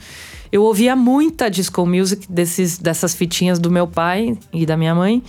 eu 0.51 0.63
ouvia 0.63 0.95
muita 0.95 1.49
disco 1.49 1.85
music 1.85 2.25
desses, 2.31 2.77
dessas 2.77 3.13
fitinhas 3.13 3.59
do 3.59 3.69
meu 3.71 3.87
pai 3.87 4.37
e 4.53 4.65
da 4.65 4.77
minha 4.77 4.93
mãe 4.95 5.21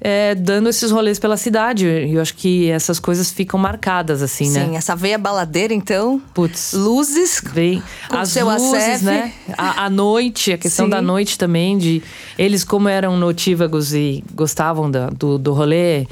é, 0.00 0.34
dando 0.34 0.68
esses 0.68 0.90
rolês 0.90 1.18
pela 1.18 1.36
cidade. 1.36 1.86
E 1.86 2.14
eu 2.14 2.22
acho 2.22 2.34
que 2.34 2.70
essas 2.70 3.00
coisas 3.00 3.30
ficam 3.32 3.58
marcadas, 3.58 4.22
assim, 4.22 4.44
Sim, 4.46 4.68
né? 4.68 4.76
essa 4.76 4.94
veia 4.94 5.18
baladeira, 5.18 5.74
então. 5.74 6.22
Putz. 6.34 6.72
Luzes. 6.72 7.42
Vem 7.52 7.82
as 8.08 8.28
seu 8.30 8.48
luzes, 8.48 9.02
né? 9.02 9.32
A, 9.56 9.86
a 9.86 9.90
noite, 9.90 10.52
a 10.52 10.58
questão 10.58 10.86
Sim. 10.86 10.90
da 10.90 11.02
noite 11.02 11.36
também, 11.36 11.76
de 11.76 12.02
eles 12.38 12.62
como 12.64 12.88
eram 12.88 13.16
notívagos 13.16 13.92
e 13.92 14.22
gostavam 14.34 14.88
da- 14.90 15.10
do, 15.10 15.36
do 15.36 15.52
rolê, 15.52 16.06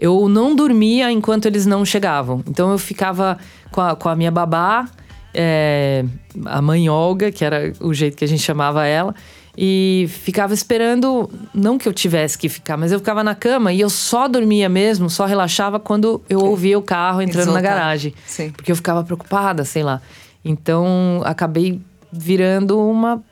eu 0.00 0.28
não 0.28 0.54
dormia 0.56 1.10
enquanto 1.12 1.44
eles 1.46 1.66
não 1.66 1.84
chegavam. 1.84 2.42
Então 2.48 2.72
eu 2.72 2.78
ficava 2.78 3.36
com 3.70 3.80
a, 3.82 3.94
com 3.94 4.08
a 4.08 4.16
minha 4.16 4.30
babá, 4.30 4.88
é, 5.36 6.04
a 6.46 6.62
mãe 6.62 6.88
Olga, 6.88 7.30
que 7.30 7.44
era 7.44 7.72
o 7.80 7.92
jeito 7.92 8.16
que 8.16 8.24
a 8.24 8.28
gente 8.28 8.42
chamava 8.42 8.86
ela, 8.86 9.14
e 9.56 10.06
ficava 10.08 10.52
esperando, 10.52 11.30
não 11.54 11.78
que 11.78 11.88
eu 11.88 11.92
tivesse 11.92 12.36
que 12.36 12.48
ficar, 12.48 12.76
mas 12.76 12.92
eu 12.92 12.98
ficava 12.98 13.24
na 13.24 13.34
cama 13.34 13.72
e 13.72 13.80
eu 13.80 13.88
só 13.88 14.28
dormia 14.28 14.68
mesmo, 14.68 15.08
só 15.08 15.24
relaxava 15.24 15.80
quando 15.80 16.22
eu 16.28 16.40
ouvia 16.40 16.78
o 16.78 16.82
carro 16.82 17.22
entrando 17.22 17.46
na 17.46 17.52
voltavam. 17.54 17.78
garagem. 17.78 18.14
Sim. 18.26 18.50
Porque 18.50 18.70
eu 18.70 18.76
ficava 18.76 19.02
preocupada, 19.02 19.64
sei 19.64 19.82
lá. 19.82 20.00
Então, 20.44 21.22
acabei 21.24 21.80
virando 22.12 22.78
uma, 22.78 23.22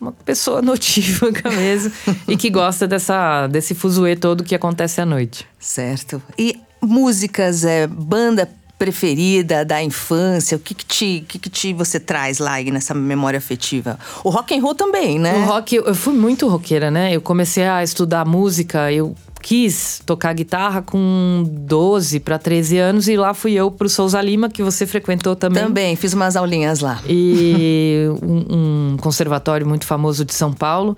uma 0.00 0.12
pessoa 0.12 0.62
notívaga 0.62 1.50
mesmo 1.50 1.92
e 2.28 2.36
que 2.36 2.48
gosta 2.48 2.86
dessa, 2.86 3.48
desse 3.48 3.74
fuzuê 3.74 4.14
todo 4.14 4.44
que 4.44 4.54
acontece 4.54 5.00
à 5.00 5.06
noite. 5.06 5.46
Certo. 5.58 6.22
E 6.38 6.60
músicas, 6.80 7.64
é, 7.64 7.86
banda 7.88 8.48
preferida 8.82 9.64
da 9.64 9.80
infância, 9.80 10.56
o 10.56 10.60
que 10.60 10.74
que 10.74 10.84
te, 10.84 11.24
que 11.28 11.38
que 11.38 11.48
te 11.48 11.72
você 11.72 12.00
traz 12.00 12.40
lá 12.40 12.60
nessa 12.62 12.92
memória 12.92 13.38
afetiva? 13.38 13.96
O 14.24 14.28
rock 14.28 14.58
and 14.58 14.60
roll 14.60 14.74
também, 14.74 15.20
né? 15.20 15.34
O 15.34 15.44
rock, 15.44 15.76
eu 15.76 15.94
fui 15.94 16.12
muito 16.12 16.48
roqueira, 16.48 16.90
né? 16.90 17.14
Eu 17.14 17.20
comecei 17.20 17.64
a 17.64 17.84
estudar 17.84 18.24
música, 18.24 18.90
eu 18.90 19.14
quis 19.40 20.02
tocar 20.04 20.32
guitarra 20.32 20.82
com 20.82 21.44
12 21.48 22.18
para 22.18 22.40
13 22.40 22.78
anos 22.78 23.06
e 23.06 23.16
lá 23.16 23.32
fui 23.32 23.52
eu 23.52 23.70
pro 23.70 23.88
Souza 23.88 24.20
Lima, 24.20 24.48
que 24.48 24.64
você 24.64 24.84
frequentou 24.84 25.36
também. 25.36 25.62
Também, 25.62 25.94
fiz 25.94 26.12
umas 26.12 26.34
aulinhas 26.34 26.80
lá. 26.80 27.00
e 27.08 28.06
um, 28.20 28.94
um 28.94 28.96
conservatório 28.96 29.64
muito 29.64 29.86
famoso 29.86 30.24
de 30.24 30.34
São 30.34 30.52
Paulo. 30.52 30.96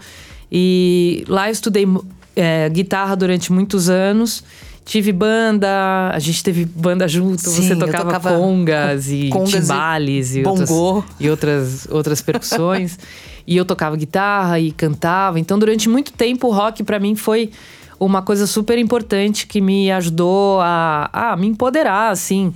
E 0.50 1.22
lá 1.28 1.50
eu 1.50 1.52
estudei 1.52 1.86
é, 2.34 2.66
guitarra 2.70 3.14
durante 3.14 3.52
muitos 3.52 3.90
anos. 3.90 4.42
Tive 4.84 5.12
banda, 5.12 6.10
a 6.12 6.18
gente 6.18 6.44
teve 6.44 6.66
banda 6.66 7.08
junto, 7.08 7.40
Sim, 7.40 7.62
você 7.62 7.76
tocava, 7.76 8.04
tocava 8.04 8.36
congas 8.36 9.08
e 9.08 9.30
congas 9.30 9.54
e 9.54 9.60
timbales 9.60 10.36
e, 10.36 10.44
outras, 10.44 10.68
bongô. 10.68 11.04
e 11.18 11.30
outras, 11.30 11.88
outras 11.90 12.20
percussões. 12.20 12.98
e 13.46 13.56
eu 13.56 13.64
tocava 13.64 13.96
guitarra 13.96 14.60
e 14.60 14.70
cantava. 14.70 15.40
Então, 15.40 15.58
durante 15.58 15.88
muito 15.88 16.12
tempo, 16.12 16.48
o 16.48 16.50
rock 16.50 16.82
para 16.82 16.98
mim 16.98 17.14
foi 17.14 17.50
uma 17.98 18.20
coisa 18.20 18.46
super 18.46 18.78
importante 18.78 19.46
que 19.46 19.60
me 19.60 19.90
ajudou 19.90 20.60
a, 20.60 21.08
a 21.12 21.36
me 21.36 21.46
empoderar, 21.46 22.10
assim. 22.10 22.52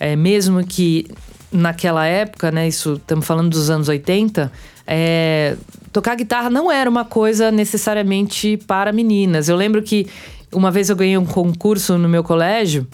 É, 0.00 0.16
mesmo 0.16 0.64
que 0.66 1.06
naquela 1.52 2.06
época, 2.06 2.50
né? 2.50 2.66
Isso 2.66 2.94
estamos 2.94 3.26
falando 3.26 3.50
dos 3.50 3.70
anos 3.70 3.88
80, 3.88 4.50
é, 4.86 5.56
tocar 5.92 6.16
guitarra 6.16 6.50
não 6.50 6.70
era 6.70 6.88
uma 6.88 7.04
coisa 7.04 7.50
necessariamente 7.50 8.56
para 8.66 8.92
meninas. 8.92 9.48
Eu 9.48 9.56
lembro 9.56 9.82
que 9.82 10.06
uma 10.52 10.70
vez 10.70 10.90
eu 10.90 10.96
ganhei 10.96 11.16
um 11.16 11.26
concurso 11.26 11.96
no 11.96 12.08
meu 12.08 12.22
colégio, 12.24 12.86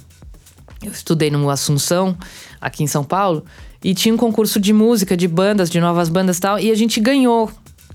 eu 0.82 0.92
estudei 0.92 1.30
no 1.30 1.48
Assunção, 1.48 2.16
aqui 2.60 2.82
em 2.82 2.86
São 2.86 3.02
Paulo, 3.02 3.44
e 3.82 3.94
tinha 3.94 4.14
um 4.14 4.18
concurso 4.18 4.60
de 4.60 4.72
música, 4.72 5.16
de 5.16 5.26
bandas, 5.28 5.70
de 5.70 5.80
novas 5.80 6.08
bandas 6.08 6.38
e 6.38 6.40
tal, 6.40 6.58
e 6.58 6.70
a 6.70 6.74
gente 6.74 7.00
ganhou. 7.00 7.50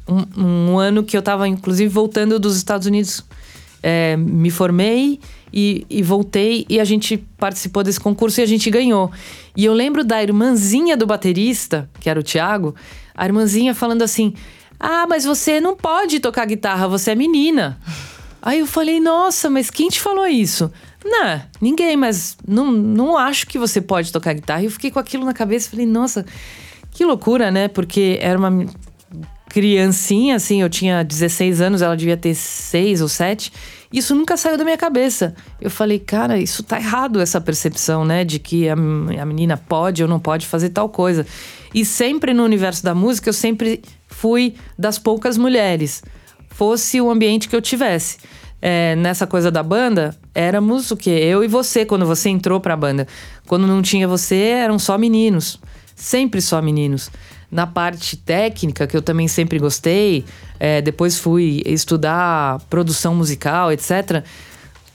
Um, 0.08 0.74
um 0.74 0.80
ano 0.80 1.04
que 1.04 1.16
eu 1.16 1.20
estava, 1.20 1.48
inclusive, 1.48 1.88
voltando 1.88 2.40
dos 2.40 2.58
Estados 2.58 2.88
Unidos. 2.88 3.24
É, 3.84 4.16
me 4.16 4.52
formei 4.52 5.20
e, 5.52 5.86
e, 5.90 6.04
voltei 6.04 6.66
e 6.70 6.80
a 6.80 6.84
gente 6.84 7.18
participou 7.38 7.82
desse 7.82 8.00
concurso 8.00 8.40
e 8.40 8.44
a 8.44 8.46
gente 8.46 8.70
ganhou. 8.70 9.12
E 9.56 9.66
eu 9.66 9.74
lembro 9.74 10.04
da 10.04 10.22
irmãzinha 10.22 10.96
do 10.96 11.06
baterista, 11.06 11.90
que 12.00 12.10
era 12.10 12.20
o 12.20 12.24
Thiago, 12.24 12.76
a 13.16 13.26
irmãzinha 13.26 13.74
falando 13.74 14.02
assim: 14.02 14.34
Ah, 14.80 15.06
mas 15.08 15.26
você 15.26 15.60
não 15.60 15.76
pode 15.76 16.20
tocar 16.20 16.46
guitarra, 16.46 16.88
você 16.88 17.12
é 17.12 17.16
menina. 17.16 17.80
Aí 18.42 18.60
eu 18.60 18.66
falei, 18.66 19.00
nossa, 19.00 19.50
mas 19.50 19.70
quem 19.70 19.90
te 19.90 20.00
falou 20.00 20.26
isso? 20.26 20.72
Não, 21.04 21.42
ninguém, 21.62 21.96
mas 21.96 22.38
não, 22.48 22.72
não 22.72 23.18
acho 23.18 23.46
que 23.46 23.60
você 23.60 23.80
pode 23.80 24.12
tocar 24.12 24.34
guitarra. 24.34 24.62
E 24.62 24.66
eu 24.66 24.72
fiquei 24.72 24.90
com 24.90 25.00
aquilo 25.00 25.26
na 25.26 25.34
cabeça, 25.34 25.70
falei, 25.70 25.86
nossa, 25.86 26.26
que 26.92 27.06
loucura, 27.06 27.52
né? 27.52 27.68
Porque 27.68 28.18
era 28.22 28.38
uma 28.38 28.66
criancinha, 29.50 30.38
assim, 30.38 30.62
eu 30.62 30.70
tinha 30.70 31.04
16 31.04 31.60
anos, 31.60 31.82
ela 31.82 31.96
devia 31.96 32.16
ter 32.16 32.34
6 32.34 33.02
ou 33.02 33.10
7. 33.10 33.52
Isso 33.92 34.16
nunca 34.16 34.38
saiu 34.38 34.58
da 34.58 34.64
minha 34.64 34.78
cabeça. 34.78 35.36
Eu 35.60 35.70
falei, 35.70 36.00
cara, 36.00 36.38
isso 36.38 36.64
tá 36.64 36.78
errado, 36.78 37.20
essa 37.20 37.42
percepção, 37.42 38.06
né? 38.06 38.24
De 38.24 38.40
que 38.40 38.70
a, 38.70 38.74
a 38.74 39.26
menina 39.26 39.58
pode 39.58 40.02
ou 40.02 40.08
não 40.08 40.20
pode 40.20 40.48
fazer 40.48 40.70
tal 40.70 40.88
coisa. 40.88 41.28
E 41.74 41.84
sempre 41.84 42.34
no 42.34 42.44
universo 42.44 42.84
da 42.84 42.96
música, 42.96 43.30
eu 43.30 43.34
sempre 43.34 43.82
fui 44.08 44.56
das 44.80 44.98
poucas 44.98 45.38
mulheres. 45.38 46.02
Fosse 46.62 47.02
o 47.02 47.10
ambiente 47.10 47.50
que 47.50 47.56
eu 47.56 47.62
tivesse. 47.62 48.20
É, 48.62 48.96
nessa 48.96 49.26
coisa 49.26 49.50
da 49.50 49.64
banda, 49.64 50.16
éramos 50.32 50.92
o 50.92 50.96
quê? 50.96 51.10
Eu 51.10 51.44
e 51.44 51.48
você, 51.48 51.84
quando 51.84 52.06
você 52.06 52.30
entrou 52.30 52.60
pra 52.60 52.78
banda. 52.78 53.08
Quando 53.48 53.66
não 53.66 53.82
tinha 53.82 54.08
você, 54.08 54.36
eram 54.36 54.78
só 54.78 54.96
meninos. 54.96 55.60
Sempre 55.96 56.40
só 56.40 56.62
meninos 56.62 57.10
na 57.50 57.66
parte 57.66 58.16
técnica, 58.16 58.86
que 58.86 58.96
eu 58.96 59.02
também 59.02 59.28
sempre 59.28 59.58
gostei, 59.58 60.24
é, 60.60 60.84
depois 60.84 61.18
fui 61.18 61.64
estudar 61.66 62.60
produção 62.70 63.16
musical, 63.16 63.72
etc. 63.72 64.24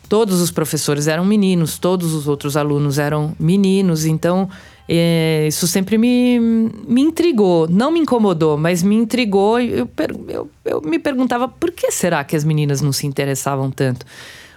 Todos 0.08 0.40
os 0.40 0.52
professores 0.52 1.08
eram 1.08 1.24
meninos, 1.24 1.78
todos 1.78 2.14
os 2.14 2.28
outros 2.28 2.56
alunos 2.56 2.96
eram 2.96 3.34
meninos, 3.40 4.04
então 4.04 4.48
é, 4.88 5.46
isso 5.48 5.66
sempre 5.66 5.98
me, 5.98 6.38
me 6.40 7.00
intrigou. 7.00 7.68
Não 7.68 7.90
me 7.90 8.00
incomodou, 8.00 8.56
mas 8.56 8.82
me 8.82 8.94
intrigou. 8.94 9.60
Eu, 9.60 9.88
eu, 10.28 10.50
eu 10.64 10.80
me 10.82 10.98
perguntava 10.98 11.48
por 11.48 11.70
que 11.70 11.90
será 11.90 12.22
que 12.24 12.36
as 12.36 12.44
meninas 12.44 12.80
não 12.80 12.92
se 12.92 13.06
interessavam 13.06 13.70
tanto? 13.70 14.06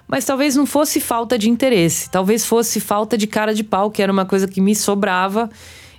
Mas 0.07 0.25
talvez 0.25 0.55
não 0.55 0.65
fosse 0.65 1.00
falta 1.00 1.38
de 1.38 1.50
interesse, 1.50 2.09
talvez 2.09 2.43
fosse 2.43 2.79
falta 2.79 3.15
de 3.15 3.27
cara 3.27 3.53
de 3.53 3.63
pau, 3.63 3.91
que 3.91 4.01
era 4.01 4.12
uma 4.12 4.25
coisa 4.25 4.48
que 4.48 4.59
me 4.59 4.75
sobrava 4.75 5.50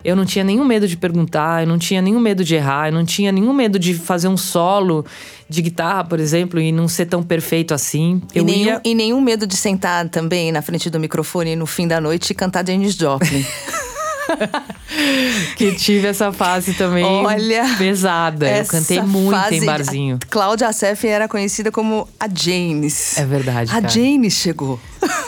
eu 0.04 0.16
não 0.16 0.25
tinha 0.25 0.42
nenhum 0.42 0.64
medo 0.64 0.88
de 0.88 0.96
perguntar, 0.96 1.62
eu 1.62 1.68
não 1.68 1.78
tinha 1.78 2.00
nenhum 2.00 2.20
medo 2.20 2.42
de 2.42 2.54
errar, 2.54 2.88
eu 2.88 2.92
não 2.92 3.04
tinha 3.04 3.30
nenhum 3.30 3.52
medo 3.52 3.78
de 3.78 3.94
fazer 3.94 4.28
um 4.28 4.37
solo 4.37 5.04
de 5.49 5.60
guitarra, 5.60 6.04
por 6.04 6.18
exemplo, 6.18 6.58
e 6.60 6.72
não 6.72 6.88
ser 6.88 7.06
tão 7.06 7.22
perfeito 7.22 7.75
assim. 7.75 8.22
Eu 8.34 8.42
e, 8.42 8.46
nenhum, 8.46 8.66
ia... 8.66 8.80
e 8.82 8.94
nenhum 8.94 9.20
medo 9.20 9.46
de 9.46 9.56
sentar 9.56 10.08
também 10.08 10.50
na 10.52 10.62
frente 10.62 10.88
do 10.88 10.99
microfone 10.99 11.54
no 11.54 11.66
fim 11.66 11.87
da 11.87 12.00
noite 12.00 12.30
e 12.30 12.34
cantar 12.34 12.66
Janis 12.66 12.94
Joplin. 12.94 13.44
que 15.56 15.75
tive 15.75 16.08
essa 16.08 16.32
fase 16.32 16.75
também 16.75 17.04
Olha, 17.04 17.64
pesada. 17.78 18.50
Eu 18.50 18.66
cantei 18.66 19.00
muito 19.02 19.30
fase, 19.30 19.56
em 19.56 19.64
barzinho. 19.64 20.18
Cláudia 20.28 20.68
Assef 20.68 21.06
era 21.06 21.28
conhecida 21.28 21.70
como 21.70 22.08
a 22.18 22.28
James. 22.32 23.16
É 23.18 23.25
verdade. 23.25 23.70
A 23.70 23.80
cara. 23.80 23.88
James 23.88 24.34
chegou. 24.34 24.80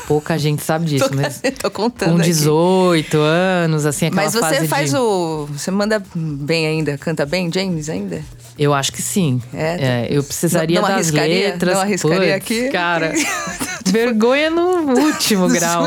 Pouca 0.07 0.39
gente 0.39 0.63
sabe 0.63 0.87
disso, 0.87 1.09
tô, 1.11 1.17
mas. 1.17 1.41
Tô 1.59 1.71
contando. 1.71 2.13
Com 2.13 2.19
18 2.19 3.07
aqui. 3.07 3.17
anos, 3.17 3.87
assim, 3.87 4.07
aquela 4.07 4.23
Mas 4.23 4.35
você 4.35 4.67
faz 4.67 4.91
de... 4.91 4.97
o. 4.97 5.47
Você 5.53 5.71
manda 5.71 6.03
bem 6.15 6.67
ainda? 6.67 6.99
Canta 6.99 7.25
bem, 7.25 7.51
James, 7.53 7.89
ainda? 7.89 8.23
Eu 8.59 8.75
acho 8.75 8.93
que 8.93 9.01
sim. 9.01 9.41
É, 9.55 10.07
é 10.07 10.09
eu 10.11 10.23
precisaria 10.23 10.81
não, 10.81 10.89
não 10.89 10.97
das 10.97 11.11
letras. 11.11 11.75
Não 11.75 11.81
arriscaria 11.83 12.35
Puts, 12.35 12.35
aqui? 12.35 12.69
Cara, 12.69 13.13
vergonha 13.87 14.51
no 14.51 14.99
último 14.99 15.49
grau. 15.49 15.85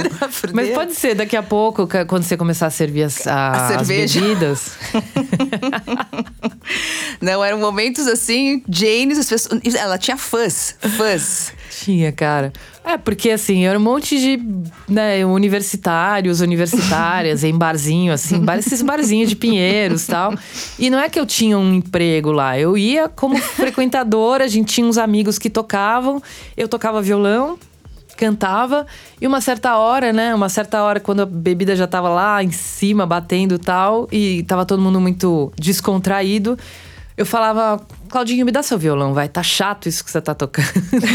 Mas 0.53 0.69
pode 0.71 0.95
ser, 0.95 1.15
daqui 1.15 1.35
a 1.35 1.43
pouco, 1.43 1.87
quando 2.07 2.23
você 2.23 2.35
começar 2.35 2.67
a 2.67 2.71
servir 2.71 3.03
as, 3.05 3.25
a, 3.27 3.33
a 3.35 3.79
as 3.79 3.87
bebidas. 3.87 4.71
não, 7.21 7.43
eram 7.43 7.59
momentos 7.59 8.07
assim, 8.07 8.63
James, 8.67 9.17
as 9.17 9.29
pessoas, 9.29 9.61
ela 9.75 9.97
tinha 9.97 10.17
fãs, 10.17 10.75
fãs. 10.97 11.53
Tinha, 11.69 12.11
cara. 12.11 12.51
É, 12.83 12.97
porque 12.97 13.31
assim, 13.31 13.65
era 13.65 13.79
um 13.79 13.81
monte 13.81 14.19
de 14.19 14.39
né, 14.87 15.25
universitários, 15.25 16.39
universitárias, 16.39 17.43
em 17.43 17.57
barzinho, 17.57 18.13
assim, 18.13 18.39
bar, 18.39 18.59
esses 18.59 18.81
barzinhos 18.81 19.29
de 19.29 19.35
Pinheiros 19.35 20.05
tal. 20.05 20.33
E 20.77 20.89
não 20.89 20.99
é 20.99 21.09
que 21.09 21.19
eu 21.19 21.25
tinha 21.25 21.57
um 21.57 21.73
emprego 21.73 22.31
lá, 22.31 22.59
eu 22.59 22.77
ia 22.77 23.09
como 23.09 23.37
frequentadora, 23.37 24.43
a 24.43 24.47
gente 24.47 24.73
tinha 24.73 24.85
uns 24.85 24.97
amigos 24.97 25.39
que 25.39 25.49
tocavam, 25.49 26.21
eu 26.55 26.67
tocava 26.67 27.01
violão, 27.01 27.57
cantava, 28.15 28.85
e 29.19 29.27
uma 29.27 29.41
certa 29.41 29.77
hora, 29.77 30.11
né? 30.11 30.33
Uma 30.33 30.49
certa 30.49 30.81
hora, 30.83 30.99
quando 30.99 31.21
a 31.21 31.25
bebida 31.25 31.75
já 31.75 31.87
tava 31.87 32.09
lá 32.09 32.43
em 32.43 32.51
cima, 32.51 33.05
batendo 33.05 33.59
tal, 33.59 34.07
e 34.11 34.43
tava 34.43 34.65
todo 34.65 34.81
mundo 34.81 34.99
muito 34.99 35.51
descontraído 35.57 36.57
eu 37.17 37.25
falava, 37.25 37.81
Claudinho, 38.09 38.45
me 38.45 38.51
dá 38.51 38.61
seu 38.61 38.77
violão, 38.77 39.13
vai. 39.13 39.29
Tá 39.29 39.41
chato 39.41 39.87
isso 39.87 40.03
que 40.03 40.11
você 40.11 40.21
tá 40.21 40.35
tocando. 40.35 40.67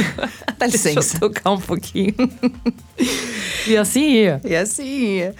dá 0.56 0.66
licença. 0.66 0.94
Deixa 0.94 1.16
eu 1.16 1.20
tocar 1.20 1.50
um 1.50 1.60
pouquinho. 1.60 2.14
e 3.66 3.76
assim 3.76 4.12
ia. 4.12 4.40
E 4.42 4.56
assim 4.56 4.84
ia. 4.84 5.34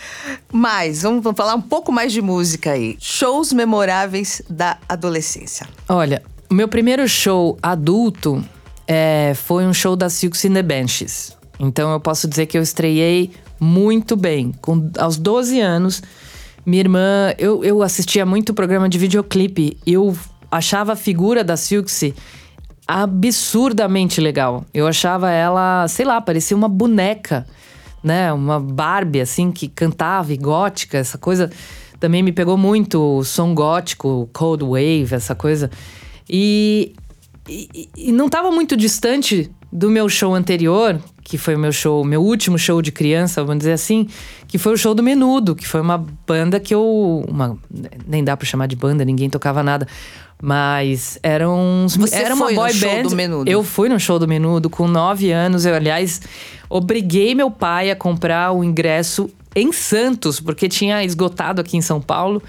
Mas, 0.52 1.00
vamos, 1.00 1.25
vamos 1.25 1.37
falar 1.37 1.55
um 1.55 1.62
pouco 1.62 1.90
mais 1.90 2.12
de 2.12 2.21
música 2.21 2.73
aí. 2.73 2.97
Shows 3.00 3.55
memoráveis 3.55 4.43
da 4.50 4.76
adolescência. 4.87 5.67
Olha, 5.88 6.23
o 6.50 6.55
meu 6.55 6.69
primeiro 6.69 7.09
show 7.09 7.59
adulto 7.62 8.45
é, 8.87 9.33
foi 9.35 9.64
um 9.64 9.73
show 9.73 9.97
da 9.97 10.11
Silks 10.11 10.45
in 10.45 10.52
the 10.52 10.62
Benches. 10.62 11.40
Então 11.61 11.93
eu 11.93 12.00
posso 12.00 12.26
dizer 12.26 12.47
que 12.47 12.57
eu 12.57 12.62
estreiei 12.62 13.31
muito 13.61 14.17
bem. 14.17 14.52
Com, 14.62 14.90
aos 14.99 15.19
12 15.19 15.61
anos, 15.61 16.02
minha 16.64 16.81
irmã, 16.81 17.35
eu, 17.38 17.62
eu 17.62 17.83
assistia 17.83 18.25
muito 18.25 18.55
programa 18.55 18.88
de 18.88 18.99
videoclipe. 18.99 19.76
Eu 19.87 20.17
achava 20.50 20.95
a 20.95 20.97
figura 20.97 21.45
da 21.45 21.57
Silksy 21.57 22.14
absurdamente 22.88 24.21
legal. 24.21 24.64
Eu 24.73 24.87
achava 24.87 25.31
ela, 25.31 25.87
sei 25.87 26.05
lá, 26.05 26.21
parecia 26.21 26.57
uma 26.57 26.69
boneca, 26.69 27.47
né? 28.02 28.33
Uma 28.33 28.59
Barbie, 28.59 29.21
assim, 29.21 29.52
que 29.52 29.69
cantava 29.69 30.33
e 30.33 30.37
gótica, 30.37 30.99
essa 30.99 31.19
coisa 31.19 31.50
também 32.00 32.23
me 32.23 32.33
pegou 32.33 32.57
muito. 32.57 33.19
O 33.19 33.25
som 33.25 33.55
gótico, 33.55 34.29
Cold 34.33 34.64
Wave, 34.64 35.14
essa 35.14 35.35
coisa. 35.35 35.71
E, 36.29 36.95
e, 37.49 37.88
e 37.97 38.12
não 38.12 38.26
estava 38.26 38.50
muito 38.50 38.76
distante 38.76 39.50
do 39.71 39.88
meu 39.88 40.09
show 40.09 40.35
anterior, 40.35 41.00
que 41.31 41.39
foi 41.39 41.55
o 41.55 41.59
meu 41.61 41.71
show, 41.71 42.05
meu 42.05 42.21
último 42.21 42.59
show 42.59 42.83
de 42.83 42.91
criança, 42.91 43.45
vamos 43.45 43.59
dizer 43.61 43.75
assim, 43.75 44.09
que 44.49 44.59
foi 44.59 44.73
o 44.73 44.77
show 44.77 44.97
do 44.97 45.01
Menudo, 45.01 45.55
que 45.55 45.65
foi 45.65 45.81
uma 45.81 46.05
banda 46.27 46.59
que 46.59 46.75
eu. 46.75 47.25
Uma, 47.29 47.57
nem 48.05 48.25
dá 48.25 48.37
para 48.37 48.45
chamar 48.45 48.67
de 48.67 48.75
banda, 48.75 49.05
ninguém 49.05 49.31
tocava 49.31 49.63
nada. 49.63 49.87
Mas 50.43 51.21
eram 51.23 51.85
uns. 51.85 51.97
Você 51.97 52.17
era 52.17 52.35
uma 52.35 52.47
foi 52.47 52.55
boy 52.57 52.73
no 52.73 52.81
band. 52.81 52.89
show 52.89 53.03
do 53.05 53.15
Menudo. 53.15 53.49
Eu 53.49 53.63
fui 53.63 53.89
no 53.89 54.01
show 54.01 54.19
do 54.19 54.27
Menudo 54.27 54.69
com 54.69 54.89
nove 54.89 55.31
anos. 55.31 55.65
Eu, 55.65 55.73
aliás, 55.73 56.21
obriguei 56.69 57.33
meu 57.33 57.49
pai 57.49 57.93
a 57.93 57.95
comprar 57.95 58.51
o 58.51 58.65
ingresso 58.65 59.31
em 59.55 59.71
Santos, 59.71 60.41
porque 60.41 60.69
tinha 60.69 61.05
esgotado 61.05 61.61
aqui 61.61 61.77
em 61.77 61.81
São 61.81 62.01
Paulo. 62.01 62.43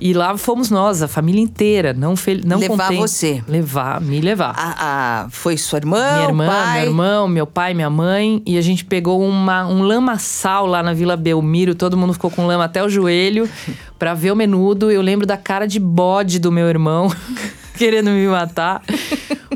E 0.00 0.14
lá 0.14 0.36
fomos 0.38 0.70
nós, 0.70 1.02
a 1.02 1.08
família 1.08 1.42
inteira. 1.42 1.92
Não, 1.92 2.16
fe... 2.16 2.40
não 2.44 2.58
levar 2.58 2.88
contente. 2.88 3.00
você. 3.00 3.44
Levar, 3.46 4.00
me 4.00 4.20
levar. 4.20 4.54
A, 4.56 5.24
a, 5.24 5.30
foi 5.30 5.58
sua 5.58 5.78
irmã, 5.78 6.14
minha 6.14 6.28
irmã, 6.28 6.46
pai? 6.46 6.80
meu 6.80 6.88
irmão, 6.88 7.28
meu 7.28 7.46
pai, 7.46 7.74
minha 7.74 7.90
mãe. 7.90 8.42
E 8.46 8.56
a 8.56 8.62
gente 8.62 8.84
pegou 8.84 9.22
uma, 9.22 9.66
um 9.66 9.82
lamaçal 9.82 10.66
lá 10.66 10.82
na 10.82 10.94
Vila 10.94 11.16
Belmiro. 11.16 11.74
Todo 11.74 11.98
mundo 11.98 12.14
ficou 12.14 12.30
com 12.30 12.46
lama 12.46 12.64
até 12.64 12.82
o 12.82 12.88
joelho 12.88 13.48
para 13.98 14.14
ver 14.14 14.32
o 14.32 14.36
menudo. 14.36 14.90
Eu 14.90 15.02
lembro 15.02 15.26
da 15.26 15.36
cara 15.36 15.66
de 15.66 15.78
bode 15.78 16.38
do 16.38 16.50
meu 16.50 16.68
irmão. 16.68 17.12
querendo 17.76 18.10
me 18.10 18.26
matar. 18.26 18.82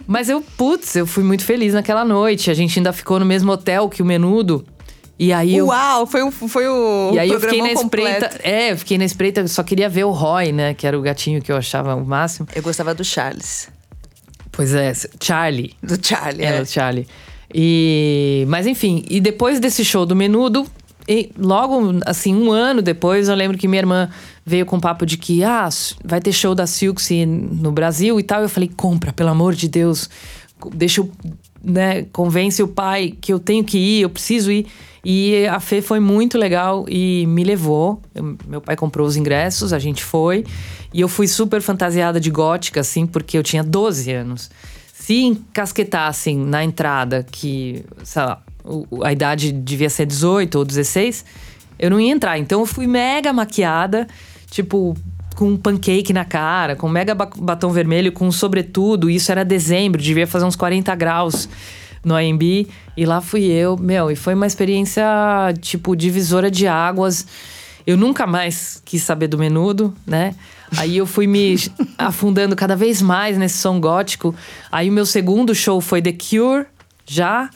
Mas 0.06 0.30
eu, 0.30 0.42
putz, 0.56 0.96
eu 0.96 1.06
fui 1.06 1.22
muito 1.22 1.44
feliz 1.44 1.74
naquela 1.74 2.06
noite. 2.06 2.50
A 2.50 2.54
gente 2.54 2.78
ainda 2.78 2.90
ficou 2.90 3.18
no 3.18 3.26
mesmo 3.26 3.52
hotel 3.52 3.86
que 3.88 4.00
o 4.00 4.04
Menudo. 4.04 4.64
E 5.18 5.33
aí 5.33 5.56
eu, 5.56 5.66
Uau, 5.66 6.06
foi 6.06 6.23
o, 6.23 6.30
foi 6.30 6.68
o 6.68 7.12
e 7.14 7.18
aí 7.21 7.30
eu 7.30 7.40
fiquei 7.40 7.62
na 7.62 7.73
espreita. 7.73 8.28
completo. 8.28 8.38
É, 8.42 8.73
eu 8.73 8.78
fiquei 8.78 8.99
na 8.99 9.04
espreita, 9.04 9.47
só 9.47 9.62
queria 9.62 9.88
ver 9.88 10.04
o 10.04 10.11
Roy, 10.11 10.50
né? 10.50 10.75
Que 10.75 10.87
era 10.87 10.99
o 10.99 11.02
gatinho 11.02 11.40
que 11.40 11.52
eu 11.52 11.56
achava 11.56 11.94
o 11.94 12.04
máximo. 12.04 12.49
Eu 12.54 12.62
gostava 12.62 12.94
do 12.94 13.04
Charles. 13.04 13.68
Pois 14.50 14.75
é, 14.75 14.92
Charlie. 15.21 15.75
Do 15.83 15.99
Charlie, 16.04 16.44
Era 16.44 16.56
é. 16.56 16.62
o 16.62 16.66
Charlie. 16.66 17.06
E, 17.52 18.44
mas 18.49 18.66
enfim, 18.66 19.04
e 19.09 19.21
depois 19.21 19.61
desse 19.61 19.85
show 19.85 20.04
do 20.04 20.16
Menudo, 20.16 20.66
e 21.09 21.30
logo 21.38 22.00
assim, 22.06 22.35
um 22.35 22.50
ano 22.50 22.83
depois, 22.83 23.28
eu 23.28 23.35
lembro 23.35 23.56
que 23.59 23.68
minha 23.68 23.80
irmã 23.80 24.11
veio 24.44 24.66
com 24.66 24.76
o 24.76 24.80
papo 24.80 25.06
de 25.06 25.16
que 25.16 25.44
ah, 25.44 25.68
vai 26.04 26.21
ter 26.21 26.33
show 26.33 26.54
da 26.54 26.66
Silksy 26.66 27.26
no 27.26 27.71
Brasil 27.71 28.18
e 28.18 28.23
tal. 28.23 28.42
Eu 28.42 28.49
falei, 28.49 28.71
compra, 28.75 29.12
pelo 29.12 29.28
amor 29.30 29.54
de 29.54 29.68
Deus. 29.68 30.09
Deixa 30.73 31.00
eu, 31.00 31.11
né, 31.64 32.06
convence 32.12 32.62
o 32.62 32.68
pai 32.68 33.14
que 33.21 33.33
eu 33.33 33.38
tenho 33.38 33.64
que 33.64 33.78
ir, 33.78 34.02
eu 34.02 34.11
preciso 34.11 34.52
ir. 34.52 34.66
E 35.04 35.47
a 35.47 35.61
Fê 35.61 35.83
foi 35.83 36.00
muito 36.00 36.38
legal 36.38 36.87
e 36.88 37.26
me 37.26 37.44
levou. 37.44 38.00
Eu- 38.14 38.37
meu 38.47 38.61
pai 38.61 38.75
comprou 38.76 39.06
os 39.06 39.16
ingressos, 39.16 39.73
a 39.73 39.78
gente 39.78 40.02
foi. 40.02 40.44
E 40.92 41.00
eu 41.00 41.09
fui 41.09 41.26
super 41.28 41.61
fantasiada 41.61 42.18
de 42.18 42.30
gótica, 42.30 42.80
assim, 42.80 43.06
porque 43.06 43.37
eu 43.37 43.42
tinha 43.42 43.62
12 43.62 44.11
anos. 44.12 44.50
Se 44.92 45.23
encasquetassem 45.23 46.38
na 46.38 46.64
entrada, 46.64 47.26
que, 47.30 47.85
sei 48.02 48.23
lá, 48.23 48.42
a 49.02 49.12
idade 49.12 49.52
devia 49.52 49.90
ser 49.90 50.06
18 50.06 50.59
ou 50.59 50.64
16, 50.64 51.25
eu 51.78 51.90
não 51.90 52.00
ia 52.00 52.12
entrar. 52.12 52.38
Então 52.38 52.61
eu 52.61 52.66
fui 52.66 52.87
mega 52.87 53.33
maquiada, 53.33 54.06
tipo, 54.50 54.97
com 55.35 55.49
um 55.50 55.57
pancake 55.57 56.12
na 56.12 56.25
cara, 56.25 56.76
com 56.76 56.88
mega 56.88 57.14
ba- 57.14 57.29
batom 57.37 57.71
vermelho, 57.71 58.12
com 58.12 58.26
um 58.29 58.33
sobretudo. 58.33 59.11
Isso 59.11 59.31
era 59.33 59.45
dezembro, 59.45 60.00
devia 60.00 60.26
fazer 60.26 60.45
uns 60.45 60.57
40 60.57 60.95
graus 60.95 61.49
no 62.05 62.14
AMB. 62.14 62.69
E 62.97 63.05
lá 63.05 63.21
fui 63.21 63.45
eu, 63.45 63.76
meu, 63.76 64.11
e 64.11 64.17
foi 64.17 64.35
uma 64.35 64.47
experiência, 64.47 65.05
tipo, 65.61 65.97
divisora 65.97 66.50
de 66.50 66.67
águas. 66.67 67.26
Eu 67.87 67.97
nunca 67.97 68.26
mais 68.26 68.81
quis 68.85 69.03
saber 69.03 69.26
do 69.29 69.37
menudo, 69.38 69.93
né? 70.07 70.35
Aí 70.76 70.97
eu 70.97 71.07
fui 71.07 71.26
me 71.26 71.57
afundando 71.99 72.57
cada 72.57 72.75
vez 72.76 73.03
mais 73.03 73.37
nesse 73.37 73.59
som 73.59 73.79
gótico. 73.81 74.35
Aí 74.73 74.88
o 74.88 74.93
meu 74.93 75.05
segundo 75.05 75.55
show 75.55 75.81
foi 75.81 76.00
The 76.00 76.12
Cure, 76.12 76.67
já. 77.07 77.50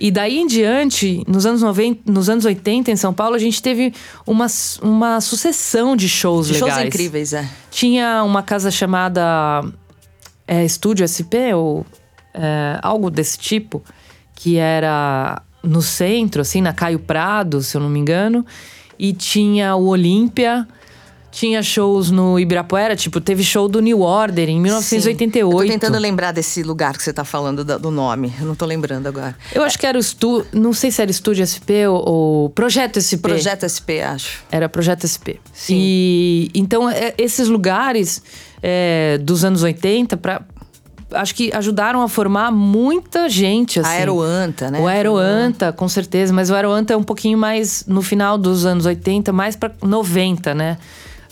E 0.00 0.12
daí 0.12 0.38
em 0.38 0.46
diante, 0.46 1.24
nos 1.26 1.44
anos 1.44 1.60
90, 1.60 2.10
nos 2.10 2.28
anos 2.30 2.44
80 2.44 2.92
em 2.92 2.96
São 2.96 3.12
Paulo, 3.12 3.34
a 3.34 3.38
gente 3.38 3.60
teve 3.60 3.92
uma, 4.24 4.46
uma 4.80 5.20
sucessão 5.20 5.96
de 5.96 6.08
shows 6.08 6.48
legais. 6.48 6.72
Shows 6.72 6.86
incríveis, 6.86 7.32
é. 7.32 7.48
Tinha 7.68 8.22
uma 8.22 8.40
casa 8.40 8.70
chamada 8.70 9.64
é, 10.46 10.64
Estúdio 10.64 11.06
SP 11.10 11.50
ou 11.52 11.84
é, 12.32 12.78
algo 12.80 13.10
desse 13.10 13.36
tipo, 13.38 13.82
que 14.36 14.56
era 14.56 15.42
no 15.64 15.82
centro, 15.82 16.42
assim, 16.42 16.60
na 16.60 16.72
Caio 16.72 17.00
Prado, 17.00 17.60
se 17.60 17.76
eu 17.76 17.80
não 17.80 17.88
me 17.88 17.98
engano. 17.98 18.46
E 18.96 19.12
tinha 19.12 19.74
o 19.74 19.88
Olímpia, 19.88 20.66
tinha 21.30 21.62
shows 21.62 22.10
no 22.10 22.38
Ibirapuera, 22.38 22.96
tipo, 22.96 23.20
teve 23.20 23.44
show 23.44 23.68
do 23.68 23.80
New 23.80 24.00
Order 24.00 24.48
em 24.48 24.56
Sim. 24.56 24.62
1988. 24.62 25.44
Eu 25.44 25.50
tô 25.50 25.72
tentando 25.72 25.98
lembrar 25.98 26.32
desse 26.32 26.62
lugar 26.62 26.96
que 26.96 27.02
você 27.02 27.12
tá 27.12 27.24
falando 27.24 27.64
do 27.64 27.90
nome. 27.90 28.32
Eu 28.40 28.46
não 28.46 28.54
tô 28.54 28.64
lembrando 28.64 29.06
agora. 29.06 29.36
Eu 29.54 29.62
acho 29.62 29.78
que 29.78 29.86
era 29.86 29.98
o 29.98 30.00
estúdio, 30.00 30.46
não 30.52 30.72
sei 30.72 30.90
se 30.90 31.02
era 31.02 31.10
Estúdio 31.10 31.46
SP 31.46 31.86
ou, 31.86 32.08
ou 32.08 32.50
Projeto 32.50 33.00
SP. 33.00 33.20
Projeto 33.20 33.68
SP, 33.68 34.00
acho. 34.00 34.42
Era 34.50 34.68
Projeto 34.68 35.06
SP. 35.06 35.38
Sim. 35.52 35.74
E 35.76 36.50
então 36.54 36.88
é, 36.88 37.14
esses 37.18 37.48
lugares 37.48 38.22
é, 38.62 39.18
dos 39.18 39.44
anos 39.44 39.62
80 39.62 40.16
para 40.16 40.42
acho 41.12 41.34
que 41.34 41.50
ajudaram 41.54 42.02
a 42.02 42.08
formar 42.08 42.50
muita 42.50 43.28
gente 43.28 43.80
assim. 43.80 43.88
A 43.88 43.92
Aeroanta, 43.92 44.70
né? 44.70 44.80
O 44.80 44.86
Aeroanta, 44.86 45.72
com 45.72 45.88
certeza, 45.88 46.32
mas 46.32 46.50
o 46.50 46.54
Aeroanta 46.54 46.92
é 46.92 46.96
um 46.96 47.02
pouquinho 47.02 47.38
mais 47.38 47.84
no 47.86 48.02
final 48.02 48.36
dos 48.36 48.66
anos 48.66 48.84
80, 48.84 49.32
mais 49.32 49.56
para 49.56 49.72
90, 49.82 50.54
né? 50.54 50.78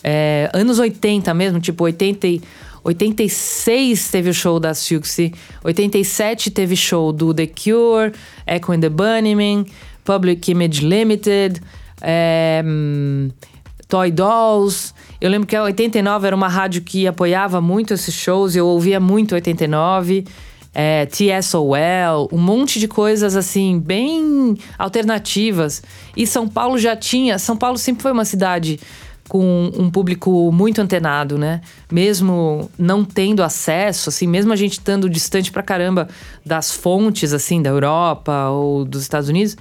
É, 0.02 0.50
anos 0.52 0.78
80 0.78 1.32
mesmo, 1.34 1.60
tipo 1.60 1.84
80 1.84 2.26
e- 2.26 2.42
86 2.84 4.10
teve 4.10 4.30
o 4.30 4.34
show 4.34 4.60
da 4.60 4.72
Siouxsie, 4.72 5.34
87 5.64 6.50
teve 6.50 6.76
show 6.76 7.12
do 7.12 7.34
The 7.34 7.46
Cure, 7.46 8.12
Echo 8.46 8.72
and 8.72 8.80
the 8.80 8.88
Bunnymen, 8.88 9.66
Public 10.04 10.50
Image 10.52 10.86
Limited, 10.86 11.60
é, 12.00 12.62
hum, 12.64 13.30
Toy 13.88 14.10
Dolls. 14.10 14.92
Eu 15.20 15.30
lembro 15.30 15.46
que 15.46 15.56
a 15.56 15.64
89 15.64 16.26
era 16.26 16.36
uma 16.36 16.48
rádio 16.48 16.82
que 16.82 17.06
apoiava 17.06 17.60
muito 17.60 17.94
esses 17.94 18.14
shows, 18.14 18.54
eu 18.54 18.66
ouvia 18.66 19.00
muito 19.00 19.34
89. 19.34 20.24
É, 20.78 21.06
TSOL, 21.06 22.28
um 22.30 22.36
monte 22.36 22.78
de 22.78 22.86
coisas 22.86 23.34
assim, 23.34 23.80
bem 23.80 24.58
alternativas. 24.78 25.82
E 26.14 26.26
São 26.26 26.46
Paulo 26.46 26.76
já 26.76 26.94
tinha. 26.94 27.38
São 27.38 27.56
Paulo 27.56 27.78
sempre 27.78 28.02
foi 28.02 28.12
uma 28.12 28.26
cidade 28.26 28.78
com 29.28 29.70
um 29.76 29.90
público 29.90 30.50
muito 30.52 30.80
antenado, 30.80 31.36
né? 31.36 31.60
Mesmo 31.90 32.70
não 32.78 33.04
tendo 33.04 33.42
acesso, 33.42 34.08
assim, 34.08 34.26
mesmo 34.26 34.52
a 34.52 34.56
gente 34.56 34.72
estando 34.72 35.10
distante 35.10 35.50
pra 35.50 35.62
caramba 35.62 36.08
das 36.44 36.72
fontes, 36.72 37.32
assim, 37.32 37.60
da 37.60 37.70
Europa 37.70 38.48
ou 38.50 38.84
dos 38.84 39.02
Estados 39.02 39.28
Unidos, 39.28 39.56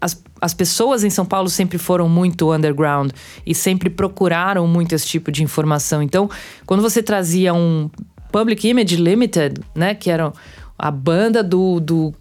as, 0.00 0.22
as 0.40 0.52
pessoas 0.52 1.04
em 1.04 1.10
São 1.10 1.24
Paulo 1.24 1.48
sempre 1.48 1.78
foram 1.78 2.08
muito 2.08 2.52
underground 2.52 3.10
e 3.46 3.54
sempre 3.54 3.88
procuraram 3.88 4.66
muito 4.66 4.94
esse 4.94 5.06
tipo 5.06 5.32
de 5.32 5.42
informação. 5.42 6.02
Então, 6.02 6.28
quando 6.66 6.82
você 6.82 7.02
trazia 7.02 7.54
um 7.54 7.88
Public 8.30 8.68
Image 8.68 8.96
Limited, 8.96 9.60
né, 9.74 9.94
que 9.94 10.10
era 10.10 10.32
a 10.78 10.90
banda 10.90 11.42
do, 11.42 11.80
do, 11.80 12.14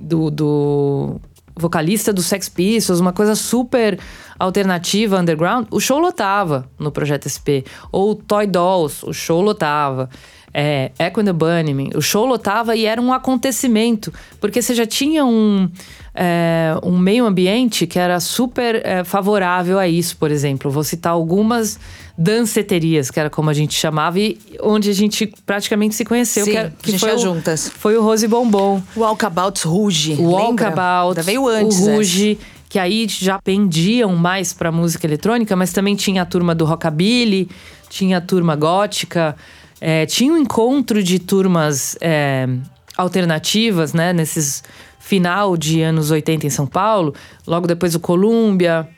do, 0.00 0.30
do 0.30 1.20
vocalista 1.54 2.12
do 2.12 2.22
Sex 2.22 2.48
Pistols, 2.48 3.00
uma 3.00 3.12
coisa 3.12 3.34
super 3.34 3.98
alternativa, 4.42 5.18
underground, 5.20 5.66
o 5.70 5.78
show 5.80 5.98
lotava 5.98 6.68
no 6.78 6.90
Projeto 6.92 7.28
SP. 7.30 7.64
Ou 7.90 8.14
Toy 8.14 8.46
Dolls, 8.46 9.04
o 9.06 9.12
show 9.12 9.40
lotava. 9.40 10.08
É, 10.54 10.90
Echo 10.98 11.20
and 11.20 11.24
the 11.24 11.32
Bunnymen, 11.32 11.92
o 11.94 12.02
show 12.02 12.26
lotava 12.26 12.76
e 12.76 12.84
era 12.84 13.00
um 13.00 13.10
acontecimento, 13.10 14.12
porque 14.38 14.60
você 14.60 14.74
já 14.74 14.84
tinha 14.84 15.24
um, 15.24 15.66
é, 16.14 16.74
um 16.82 16.98
meio 16.98 17.24
ambiente 17.24 17.86
que 17.86 17.98
era 17.98 18.20
super 18.20 18.82
é, 18.84 19.02
favorável 19.02 19.78
a 19.78 19.88
isso, 19.88 20.14
por 20.18 20.30
exemplo. 20.30 20.70
Vou 20.70 20.84
citar 20.84 21.14
algumas 21.14 21.78
danceterias, 22.18 23.10
que 23.10 23.18
era 23.18 23.30
como 23.30 23.48
a 23.48 23.54
gente 23.54 23.74
chamava, 23.74 24.18
e 24.20 24.38
onde 24.60 24.90
a 24.90 24.92
gente 24.92 25.32
praticamente 25.46 25.94
se 25.94 26.04
conheceu. 26.04 26.44
Sim, 26.44 26.50
que, 26.50 26.56
era- 26.58 26.72
que 26.82 26.98
foi 26.98 27.14
o, 27.14 27.18
juntas. 27.18 27.70
Foi 27.74 27.96
o 27.96 28.02
Rose 28.02 28.28
Bombom. 28.28 28.82
Walkabouts 28.94 29.62
Rouge. 29.62 30.12
O 30.18 30.36
lembra? 30.36 30.66
Walkabout, 30.68 31.08
Ainda 31.18 31.22
veio 31.22 31.48
antes. 31.48 31.78
o. 31.80 31.94
Ruge, 31.94 32.38
que 32.72 32.78
aí 32.78 33.06
já 33.06 33.38
pendiam 33.38 34.16
mais 34.16 34.54
pra 34.54 34.72
música 34.72 35.06
eletrônica, 35.06 35.54
mas 35.54 35.74
também 35.74 35.94
tinha 35.94 36.22
a 36.22 36.24
turma 36.24 36.54
do 36.54 36.64
rockabilly, 36.64 37.46
tinha 37.90 38.16
a 38.16 38.20
turma 38.22 38.56
gótica, 38.56 39.36
é, 39.78 40.06
tinha 40.06 40.32
um 40.32 40.38
encontro 40.38 41.02
de 41.02 41.18
turmas 41.18 41.98
é, 42.00 42.48
alternativas, 42.96 43.92
né, 43.92 44.14
nesses 44.14 44.64
final 44.98 45.54
de 45.54 45.82
anos 45.82 46.10
80 46.10 46.46
em 46.46 46.50
São 46.50 46.66
Paulo, 46.66 47.14
logo 47.46 47.66
depois 47.66 47.94
o 47.94 48.00
Colômbia, 48.00 48.88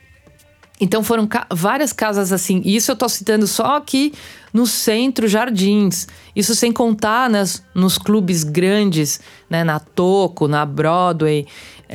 então 0.79 1.03
foram 1.03 1.27
ca- 1.27 1.47
várias 1.51 1.91
casas 1.91 2.31
assim. 2.31 2.61
E 2.63 2.75
isso 2.75 2.91
eu 2.91 2.95
tô 2.95 3.07
citando 3.09 3.47
só 3.47 3.77
aqui 3.77 4.13
no 4.53 4.67
centro 4.67 5.25
Jardins. 5.27 6.05
Isso 6.35 6.53
sem 6.53 6.71
contar 6.71 7.29
nas, 7.29 7.63
nos 7.73 7.97
clubes 7.97 8.43
grandes, 8.43 9.21
né? 9.49 9.63
Na 9.63 9.79
Toco, 9.79 10.49
na 10.49 10.65
Broadway, 10.65 11.45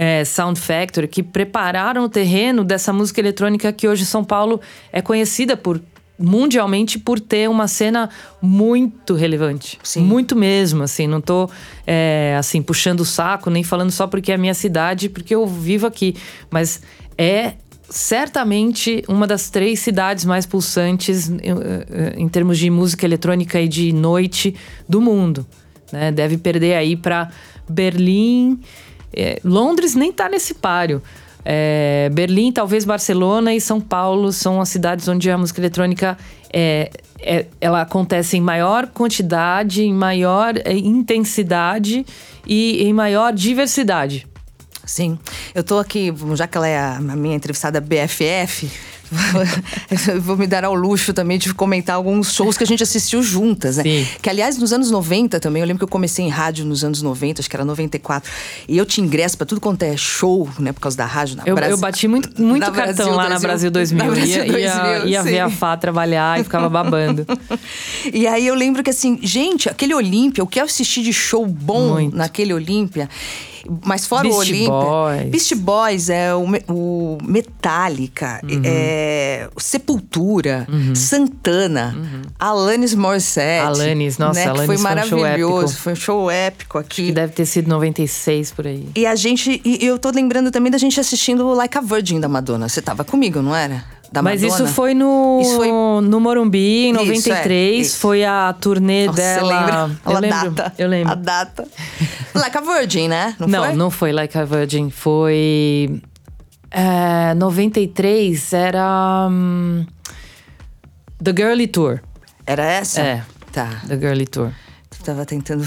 é, 0.03 0.25
Sound 0.25 0.59
Factory, 0.59 1.07
que 1.07 1.23
prepararam 1.23 2.05
o 2.05 2.09
terreno 2.09 2.65
dessa 2.65 2.91
música 2.91 3.21
eletrônica 3.21 3.71
que 3.71 3.87
hoje 3.87 4.07
São 4.07 4.25
Paulo 4.25 4.59
é 4.91 5.03
conhecida 5.03 5.59
por 5.59 5.79
mundialmente 6.19 6.99
por 6.99 7.21
ter 7.21 7.51
uma 7.51 7.69
cena 7.69 8.09
muito 8.41 9.15
relevante. 9.15 9.79
Sim. 9.83 10.01
Muito 10.01 10.35
mesmo, 10.35 10.83
assim. 10.83 11.07
Não 11.07 11.21
tô, 11.21 11.51
é, 11.87 12.35
assim, 12.39 12.63
puxando 12.63 13.01
o 13.01 13.05
saco, 13.05 13.51
nem 13.51 13.63
falando 13.63 13.91
só 13.91 14.07
porque 14.07 14.33
é 14.33 14.37
a 14.37 14.39
minha 14.39 14.55
cidade, 14.55 15.11
porque 15.11 15.35
eu 15.35 15.47
vivo 15.47 15.87
aqui. 15.87 16.17
Mas 16.51 16.81
é 17.19 17.53
certamente 17.91 19.05
uma 19.07 19.27
das 19.27 19.51
três 19.51 19.81
cidades 19.81 20.25
mais 20.25 20.47
pulsantes 20.47 21.31
eh, 21.31 21.37
eh, 21.43 22.15
em 22.17 22.29
termos 22.29 22.59
de 22.59 22.71
música 22.71 23.05
eletrônica 23.05 23.61
e 23.61 23.69
de 23.69 23.93
noite 23.93 24.55
do 24.89 24.99
mundo. 25.01 25.47
Né? 25.93 26.11
Deve 26.11 26.39
perder 26.39 26.75
aí 26.75 26.97
para 26.97 27.31
Berlim. 27.69 28.61
Eh, 29.13 29.41
Londres 29.45 29.95
nem 29.95 30.13
tá 30.13 30.29
nesse 30.29 30.55
páreo. 30.55 31.03
Eh, 31.45 32.11
Berlim, 32.13 32.53
talvez 32.53 32.85
Barcelona 32.85 33.55
e 33.55 33.61
São 33.61 33.81
Paulo 33.81 34.33
são 34.33 34.61
as 34.61 34.69
cidades 34.69 35.09
onde 35.09 35.31
a 35.31 35.39
música 35.39 35.61
eletrônica 35.61 36.17
é, 36.53 36.91
é- 37.21 37.47
ela 37.61 37.81
acontece 37.81 38.37
em 38.37 38.41
maior 38.41 38.87
quantidade, 38.89 39.83
em 39.83 39.93
maior 39.93 40.55
eh, 40.57 40.77
intensidade 40.77 42.05
e 42.47 42.83
em 42.85 42.93
maior 42.93 43.33
diversidade. 43.33 44.27
Sim. 44.85 45.19
Eu 45.55 45.63
tô 45.63 45.79
aqui, 45.79 46.13
já 46.35 46.47
que 46.47 46.57
ela 46.57 46.69
é 46.69 46.79
a 46.79 47.01
minha 47.01 47.37
entrevistada 47.37 47.81
BFF, 47.81 48.71
vou 50.23 50.37
me 50.37 50.47
dar 50.47 50.65
ao 50.65 50.75
luxo 50.75 51.13
também 51.13 51.39
de 51.39 51.53
comentar 51.53 51.97
alguns 51.97 52.33
shows 52.33 52.57
que 52.57 52.65
a 52.65 52.67
gente 52.67 52.83
assistiu 52.83 53.23
juntas, 53.23 53.77
né? 53.77 53.83
Sim. 53.83 54.07
Que, 54.23 54.31
aliás, 54.31 54.57
nos 54.57 54.73
anos 54.73 54.91
90 54.91 55.41
também, 55.41 55.61
eu 55.61 55.67
lembro 55.67 55.79
que 55.79 55.85
eu 55.85 55.89
comecei 55.89 56.25
em 56.25 56.29
rádio 56.29 56.65
nos 56.65 56.85
anos 56.85 57.03
90, 57.03 57.41
acho 57.41 57.51
que 57.51 57.57
era 57.57 57.65
94. 57.65 58.31
E 58.69 58.79
eu 58.79 58.87
tinha 58.87 59.05
ingresso 59.05 59.37
pra 59.37 59.47
tudo 59.47 59.61
quanto 59.61 59.83
é 59.83 59.97
show, 59.97 60.49
né? 60.59 60.73
Por 60.73 60.81
causa 60.81 60.97
da 60.97 61.07
rádio 61.07 61.37
na 61.37 61.43
Eu, 61.45 61.55
Brasil. 61.55 61.77
eu 61.77 61.81
bati 61.81 62.07
muito, 62.07 62.41
muito 62.41 62.65
cartão 62.71 62.95
Brasil 62.95 63.15
lá 63.15 63.29
na 63.29 63.39
Brasil 63.39 63.71
2000. 63.71 64.05
Na 64.05 64.11
Brasil 64.11 64.45
ia, 64.45 64.59
ia, 64.59 64.75
2000, 64.75 65.09
ia 65.09 65.23
ver 65.23 65.31
sim. 65.31 65.39
a 65.41 65.51
Fá 65.51 65.77
trabalhar 65.77 66.41
e 66.41 66.45
ficava 66.45 66.69
babando. 66.69 67.27
E 68.13 68.27
aí 68.27 68.47
eu 68.47 68.55
lembro 68.55 68.83
que 68.83 68.91
assim, 68.91 69.19
gente, 69.23 69.69
aquele 69.69 69.95
Olímpia, 69.95 70.43
o 70.43 70.47
que 70.47 70.61
eu 70.61 70.65
assisti 70.65 71.03
de 71.03 71.13
show 71.13 71.47
bom 71.47 71.95
Muito. 71.95 72.17
naquele 72.17 72.53
Olímpia, 72.53 73.09
mas 73.85 74.07
fora 74.07 74.27
o 74.27 74.31
Beast 74.31 74.51
Olímpia. 74.51 74.71
Boys. 74.71 75.31
Beast 75.31 75.55
Boys, 75.57 76.09
é 76.11 76.35
o, 76.35 76.45
o 76.69 77.19
Metallica, 77.23 78.41
Uhum. 78.43 78.63
é, 78.65 79.49
o 79.55 79.61
Sepultura, 79.61 80.67
Santana, 80.95 81.97
Alanis 82.39 82.95
Morissette. 82.95 83.67
Alanis, 83.67 84.19
nossa, 84.19 84.41
né, 84.41 84.47
Alanis 84.47 84.67
foi 84.67 84.77
maravilhoso, 84.79 85.77
foi 85.77 85.93
um 85.93 85.97
show 85.97 86.31
épico 86.31 86.79
aqui. 86.79 87.07
Que 87.07 87.13
deve 87.13 87.33
ter 87.33 87.47
sido 87.47 87.69
96 87.69 88.53
por 88.53 88.67
aí. 88.67 88.89
E 88.95 89.07
a 89.07 89.15
gente, 89.15 89.61
e 89.65 89.85
eu 89.85 89.99
tô 89.99 90.11
lembrando 90.11 90.51
também 90.51 90.71
da 90.71 90.79
gente 90.79 90.99
assistindo 91.01 91.47
o 91.47 91.55
Like 91.55 91.77
a 91.77 91.81
Virgin 91.81 92.21
da 92.21 92.29
Madonna. 92.29 92.69
Você 92.69 92.81
tava 92.83 93.05
comigo, 93.05 93.41
não 93.43 93.55
era? 93.55 93.85
Da 94.13 94.23
Mas 94.23 94.43
Madonna? 94.43 94.65
isso 94.65 94.75
foi 94.75 94.93
no, 94.93 95.39
Isso 95.41 95.55
foi- 95.57 95.71
no 95.71 96.19
Morumbi, 96.21 96.87
em 96.87 96.91
Isso, 96.91 97.01
93. 97.05 97.95
é, 97.95 97.99
foi 97.99 98.25
a 98.25 98.53
turnê 98.61 99.07
Nossa, 99.07 99.17
dela. 99.17 99.41
Você 99.49 99.55
lembra? 99.55 100.01
Eu 100.05 100.17
a 100.17 100.19
lembro. 100.19 100.51
data. 100.51 100.75
Eu 100.79 100.89
lembro. 100.89 101.13
A 101.13 101.15
data. 101.15 101.69
like 102.35 102.59
a 102.59 102.61
Virgin, 102.61 103.09
né? 103.09 103.37
Não, 103.39 103.47
Não, 103.49 103.65
foi? 103.65 103.75
não 103.77 103.91
foi 103.91 104.13
Like 104.13 104.37
a 104.37 104.45
Virgin. 104.45 104.91
Foi. 104.91 106.01
É, 106.73 107.35
93 107.35 108.53
era. 108.53 109.29
hum, 109.31 109.87
The 111.23 111.33
Girly 111.37 111.67
Tour. 111.69 112.01
Era 112.47 112.65
essa? 112.65 113.01
É. 113.01 113.23
Tá. 113.53 113.69
The 113.87 113.97
Girly 113.97 114.27
Tour. 114.27 114.51
Tu 114.91 115.03
tava 115.05 115.25
tentando. 115.25 115.65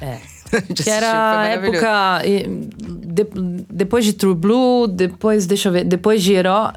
É. 0.00 0.18
Que 0.74 0.90
era 0.90 1.40
a 1.40 1.46
época. 1.46 2.20
de- 2.22 3.64
depois 3.70 4.04
de 4.04 4.12
True 4.12 4.34
Blue, 4.34 4.86
depois, 4.86 5.46
deixa 5.46 5.70
eu 5.70 5.72
ver, 5.72 5.84
depois 5.84 6.22
de, 6.22 6.34
eró, 6.34 6.70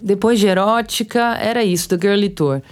depois 0.00 0.38
de 0.38 0.46
Erótica, 0.46 1.36
era 1.40 1.64
isso, 1.64 1.88
The 1.88 1.98
Girly 2.00 2.30
Tour. 2.30 2.62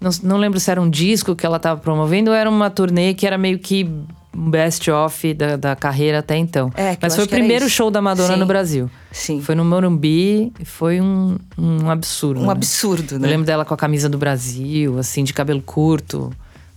Não, 0.00 0.10
não 0.22 0.36
lembro 0.38 0.58
se 0.58 0.70
era 0.70 0.80
um 0.80 0.88
disco 0.88 1.36
que 1.36 1.44
ela 1.44 1.58
estava 1.58 1.80
promovendo 1.80 2.30
ou 2.30 2.36
era 2.36 2.48
uma 2.48 2.70
turnê 2.70 3.12
que 3.12 3.26
era 3.26 3.36
meio 3.36 3.58
que 3.58 3.86
um 4.34 4.50
best-of 4.50 5.34
da, 5.34 5.56
da 5.56 5.76
carreira 5.76 6.20
até 6.20 6.36
então. 6.36 6.72
É, 6.76 6.96
Mas 7.00 7.14
foi 7.14 7.24
o 7.24 7.28
primeiro 7.28 7.68
show 7.68 7.90
da 7.90 8.00
Madonna 8.00 8.34
Sim. 8.34 8.40
no 8.40 8.46
Brasil. 8.46 8.90
Sim. 9.10 9.40
Foi 9.42 9.54
no 9.54 9.64
Morumbi 9.64 10.52
e 10.58 10.64
foi 10.64 11.00
um, 11.00 11.36
um 11.58 11.90
absurdo. 11.90 12.40
Um 12.40 12.46
né? 12.46 12.52
absurdo, 12.52 13.18
né? 13.18 13.26
Eu 13.26 13.30
lembro 13.30 13.46
dela 13.46 13.64
com 13.64 13.74
a 13.74 13.76
camisa 13.76 14.08
do 14.08 14.16
Brasil, 14.16 14.98
assim, 14.98 15.24
de 15.24 15.32
cabelo 15.32 15.60
curto, 15.60 16.32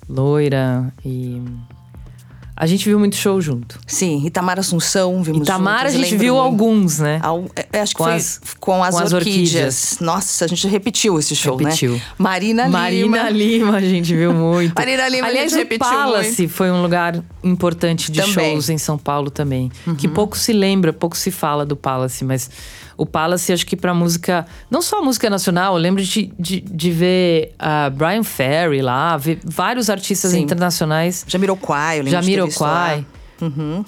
loira 0.09 0.91
e. 1.05 1.41
A 2.63 2.65
gente 2.65 2.85
viu 2.85 2.97
muito 2.97 3.17
show 3.17 3.41
junto. 3.41 3.77
Sim, 3.85 4.25
Itamar 4.25 4.57
Assunção, 4.57 5.21
vimos 5.21 5.41
Itamar 5.41 5.85
a 5.85 5.89
juntos, 5.89 5.95
eu 5.95 5.99
gente 6.05 6.17
viu 6.17 6.35
muito. 6.35 6.45
alguns, 6.45 6.99
né? 6.99 7.19
Al- 7.21 7.43
é, 7.73 7.81
acho 7.81 7.91
que 7.91 7.97
Com 7.97 8.03
foi 8.05 8.13
as- 8.13 8.39
com 8.57 8.81
as, 8.83 8.95
com 8.95 9.01
as 9.01 9.11
orquídeas. 9.11 9.43
orquídeas. 9.51 9.97
Nossa, 9.99 10.45
a 10.45 10.47
gente 10.47 10.65
repetiu 10.69 11.19
esse 11.19 11.35
show, 11.35 11.57
Repetiu. 11.57 11.91
né? 11.95 12.01
Marina, 12.17 12.69
Marina 12.69 13.29
Lima. 13.29 13.29
Lima, 13.29 13.77
a 13.77 13.81
gente 13.81 14.15
viu 14.15 14.33
muito. 14.33 14.73
Marina 14.79 15.09
Lima, 15.09 15.27
a 15.27 15.29
Aliás, 15.29 15.51
gente 15.51 15.59
o 15.59 15.63
repetiu 15.63 15.85
Palace 15.89 16.47
foi 16.47 16.71
um 16.71 16.81
lugar 16.81 17.21
importante 17.43 18.09
de 18.09 18.21
Também. 18.21 18.33
shows 18.53 18.69
em 18.69 18.77
São 18.77 18.97
Paulo 18.97 19.29
também. 19.29 19.69
Que 19.97 20.07
Uhum. 20.07 20.13
pouco 20.13 20.37
se 20.37 20.53
lembra, 20.53 20.93
pouco 20.93 21.17
se 21.17 21.31
fala 21.31 21.65
do 21.65 21.75
Palace, 21.75 22.23
mas 22.23 22.49
o 22.97 23.05
Palace, 23.05 23.51
acho 23.51 23.65
que 23.65 23.75
pra 23.75 23.93
música, 23.93 24.45
não 24.69 24.81
só 24.81 25.03
música 25.03 25.29
nacional, 25.29 25.73
eu 25.75 25.79
lembro 25.79 26.03
de, 26.03 26.31
de, 26.39 26.61
de 26.61 26.91
ver 26.91 27.53
a 27.57 27.89
Brian 27.89 28.23
Ferry 28.23 28.81
lá, 28.81 29.17
ver 29.17 29.39
vários 29.43 29.89
artistas 29.89 30.31
Sim. 30.31 30.41
internacionais. 30.41 31.23
Jamiroquai, 31.27 31.99
eu 31.99 32.03
lembro 32.03 32.21
de 32.21 32.35
ter 32.35 32.43
visto 32.45 32.61
lá. 32.61 32.89
Jamiroquai. 32.89 33.05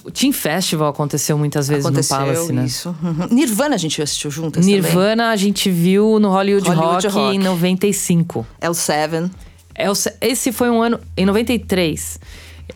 O 0.03 0.11
Team 0.11 0.33
Festival 0.33 0.89
aconteceu 0.89 1.37
muitas 1.37 1.69
vezes 1.69 1.85
Aconteceu 1.85 2.19
no 2.19 2.25
Palace, 2.25 2.51
né? 2.51 2.65
isso. 2.65 2.93
Uhum. 3.01 3.27
Nirvana 3.31 3.75
a 3.75 3.77
gente 3.77 4.01
assistiu 4.01 4.29
juntas 4.29 4.65
também. 4.65 4.81
Nirvana 4.81 5.29
a 5.29 5.35
gente 5.37 5.69
viu 5.71 6.19
no 6.19 6.29
Hollywood, 6.29 6.67
Hollywood 6.67 7.07
Rock, 7.07 7.17
Rock. 7.17 7.35
em 7.37 7.39
95. 7.39 8.45
É 8.59 8.69
o 8.69 8.73
Seven. 8.73 9.31
É 9.73 9.89
o 9.89 9.95
se- 9.95 10.13
esse 10.19 10.51
foi 10.51 10.69
um 10.69 10.81
ano. 10.81 10.99
Em 11.15 11.25
93. 11.25 12.19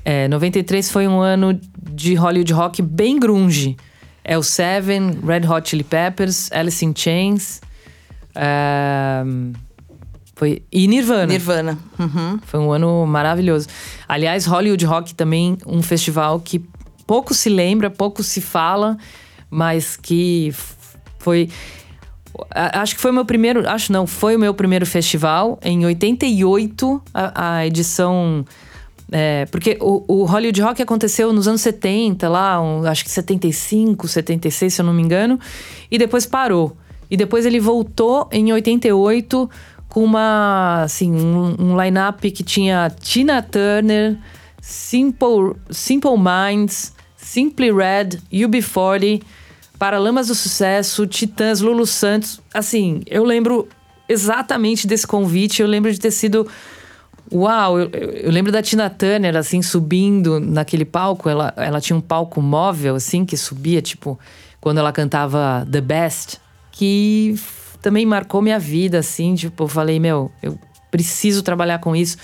É, 0.06 0.28
93 0.30 0.90
foi 0.90 1.06
um 1.08 1.20
ano 1.20 1.60
de 1.92 2.14
Hollywood 2.16 2.54
Rock 2.54 2.82
bem 2.82 3.20
grunge. 3.20 3.76
É 4.24 4.38
o 4.38 4.44
Seven, 4.44 5.20
Red 5.26 5.48
Hot 5.48 5.70
Chili 5.70 5.84
Peppers, 5.84 6.52
Alice 6.52 6.86
in 6.86 6.94
Chains. 6.96 7.62
é, 8.36 9.24
foi, 10.40 10.64
e 10.72 10.88
Nirvana. 10.88 11.26
Nirvana. 11.26 11.78
Uhum. 12.00 12.40
Foi 12.44 12.62
um 12.62 12.72
ano 12.72 13.06
maravilhoso. 13.06 13.68
Aliás, 14.08 14.46
Hollywood 14.46 14.86
Rock 14.86 15.14
também, 15.14 15.58
um 15.68 15.84
festival 15.84 16.40
que 16.40 16.64
pouco 17.06 17.34
se 17.34 17.50
lembra, 17.50 17.90
pouco 17.90 18.24
se 18.24 18.40
fala, 18.40 18.98
mas 19.50 19.98
que 19.98 20.54
foi. 21.18 21.50
Acho 22.52 22.96
que 22.96 23.02
foi 23.02 23.12
o 23.12 23.14
meu 23.14 23.26
primeiro. 23.26 23.68
Acho 23.68 23.92
não, 23.92 24.08
foi 24.08 24.38
o 24.38 24.40
meu 24.40 24.54
primeiro 24.54 24.86
festival. 24.86 25.60
Em 25.62 25.86
88, 25.86 27.02
a, 27.14 27.56
a 27.58 27.68
edição. 27.68 28.46
É, 29.12 29.46
porque 29.48 29.78
o, 29.82 30.04
o 30.08 30.26
Hollywood 30.26 30.62
Rock 30.62 30.82
aconteceu 30.82 31.32
nos 31.34 31.48
anos 31.48 31.62
70, 31.62 32.28
lá, 32.30 32.62
um- 32.62 32.86
acho 32.86 33.04
que 33.04 33.10
75, 33.12 34.08
76, 34.08 34.74
se 34.74 34.82
eu 34.82 34.86
não 34.86 34.94
me 34.94 35.02
engano, 35.02 35.40
e 35.90 35.98
depois 35.98 36.26
parou. 36.26 36.76
E 37.10 37.18
depois 37.18 37.46
ele 37.46 37.60
voltou 37.60 38.28
em 38.32 38.52
88 38.54 39.50
com 39.88 40.04
uma, 40.04 40.84
assim, 40.84 41.12
um, 41.12 41.56
um 41.60 41.82
line-up 41.82 42.30
que 42.30 42.44
tinha 42.44 42.92
Tina 43.02 43.42
Turner, 43.42 44.18
Simple, 44.62 45.56
Simple 45.72 46.12
Minds, 46.18 46.94
Simply 47.18 47.72
Red, 47.72 48.20
UB40, 48.32 49.22
Paralamas 49.80 50.28
do 50.28 50.36
Sucesso, 50.36 51.08
Titãs, 51.08 51.62
Lulu 51.62 51.86
Santos. 51.88 52.40
Assim, 52.54 53.02
eu 53.08 53.24
lembro 53.24 53.68
exatamente 54.08 54.86
desse 54.86 55.08
convite, 55.08 55.62
eu 55.62 55.68
lembro 55.68 55.92
de 55.92 56.00
ter 56.00 56.12
sido 56.12 56.46
Uau, 57.32 57.80
eu, 57.80 57.90
eu- 57.92 58.32
lembro 58.32 58.52
da 58.52 58.62
Tina 58.62 58.90
Turner, 58.90 59.36
assim, 59.36 59.62
subindo 59.62 60.40
naquele 60.40 60.86
palco. 60.86 61.30
Ela, 61.30 61.54
ela 61.58 61.80
tinha 61.80 61.96
um 61.96 62.02
palco 62.02 62.42
móvel, 62.42 62.96
assim, 62.96 63.24
que 63.26 63.38
subia, 63.38 63.82
tipo, 63.82 64.20
quando 64.60 64.80
ela 64.80 64.92
cantava 64.92 65.68
The 65.72 65.82
Best, 65.82 66.38
que 66.72 67.36
também 67.82 68.06
marcou 68.06 68.42
minha 68.42 68.58
vida, 68.60 69.00
assim. 69.00 69.36
Tipo, 69.36 69.66
eu 69.66 69.68
falei, 69.68 70.00
meu, 70.00 70.32
eu 70.42 70.58
preciso 70.90 71.44
trabalhar 71.44 71.80
com 71.80 71.96
isso. 71.96 72.18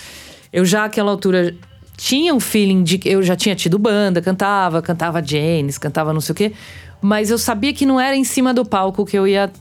Eu 0.52 0.66
já, 0.66 0.86
àquela 0.86 1.12
altura, 1.12 1.54
tinha 1.96 2.34
um 2.34 2.40
feeling 2.40 2.82
de 2.84 2.98
que 2.98 3.08
eu 3.08 3.22
já 3.22 3.36
tinha 3.36 3.56
tido 3.56 3.78
banda, 3.78 4.22
cantava, 4.22 4.82
cantava 4.82 5.22
Janis, 5.24 5.78
cantava 5.78 6.14
não 6.14 6.22
sei 6.22 6.34
o 6.34 6.36
quê. 6.36 6.52
Mas 7.00 7.30
eu 7.30 7.38
sabia 7.38 7.72
que 7.74 7.86
não 7.86 8.00
era 8.00 8.16
em 8.16 8.24
cima 8.24 8.54
do 8.54 8.66
palco 8.66 9.06
que 9.06 9.18
eu 9.18 9.28
ia 9.28 9.52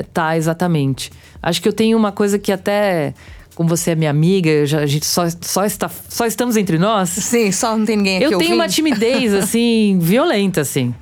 estar 0.00 0.36
exatamente. 0.36 1.10
Acho 1.42 1.60
que 1.60 1.66
eu 1.66 1.72
tenho 1.72 1.98
uma 1.98 2.12
coisa 2.12 2.38
que 2.38 2.52
até 2.52 3.14
como 3.60 3.68
você 3.68 3.90
é 3.90 3.94
minha 3.94 4.08
amiga, 4.10 4.64
já- 4.64 4.78
a 4.78 4.86
gente 4.86 5.04
só, 5.04 5.24
só, 5.42 5.66
está, 5.66 5.90
só 6.08 6.24
estamos 6.24 6.56
entre 6.56 6.78
nós. 6.78 7.10
Sim, 7.10 7.52
só 7.52 7.76
não 7.76 7.84
tem 7.84 7.94
ninguém 7.94 8.16
aqui 8.16 8.24
Eu 8.24 8.38
tenho 8.38 8.54
uma 8.54 8.64
ouvindo. 8.64 8.74
timidez, 8.74 9.34
assim, 9.36 9.98
violenta, 10.00 10.62
assim. 10.62 10.94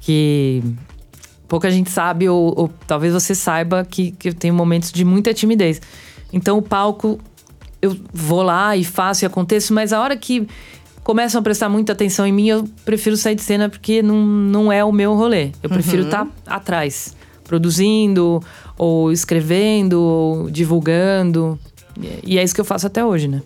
Que 0.00 0.60
pouca 1.46 1.70
gente 1.70 1.88
sabe, 1.88 2.28
ou, 2.28 2.52
ou 2.56 2.68
talvez 2.84 3.12
você 3.14 3.32
saiba 3.32 3.86
que, 3.88 4.10
que 4.10 4.30
eu 4.30 4.34
tenho 4.34 4.52
momentos 4.52 4.90
de 4.90 5.04
muita 5.04 5.32
timidez. 5.32 5.80
Então, 6.32 6.58
o 6.58 6.62
palco, 6.62 7.20
eu 7.80 7.96
vou 8.12 8.42
lá 8.42 8.76
e 8.76 8.82
faço 8.82 9.24
e 9.24 9.26
aconteço, 9.26 9.72
mas 9.72 9.92
a 9.92 10.00
hora 10.00 10.16
que 10.16 10.48
começam 11.04 11.38
a 11.40 11.44
prestar 11.44 11.68
muita 11.68 11.92
atenção 11.92 12.26
em 12.26 12.32
mim, 12.32 12.48
eu 12.48 12.68
prefiro 12.84 13.16
sair 13.16 13.36
de 13.36 13.42
cena 13.42 13.68
porque 13.68 14.02
não, 14.02 14.16
não 14.26 14.72
é 14.72 14.84
o 14.84 14.90
meu 14.90 15.14
rolê. 15.14 15.52
Eu 15.62 15.70
prefiro 15.70 16.02
estar 16.02 16.26
atrás, 16.44 17.14
produzindo, 17.44 18.42
ou 18.76 19.12
escrevendo, 19.12 20.00
ou 20.00 20.50
divulgando. 20.50 21.56
E 22.22 22.38
é 22.38 22.44
isso 22.44 22.54
que 22.54 22.60
eu 22.60 22.64
faço 22.64 22.86
até 22.86 23.04
hoje, 23.04 23.28
né? 23.28 23.42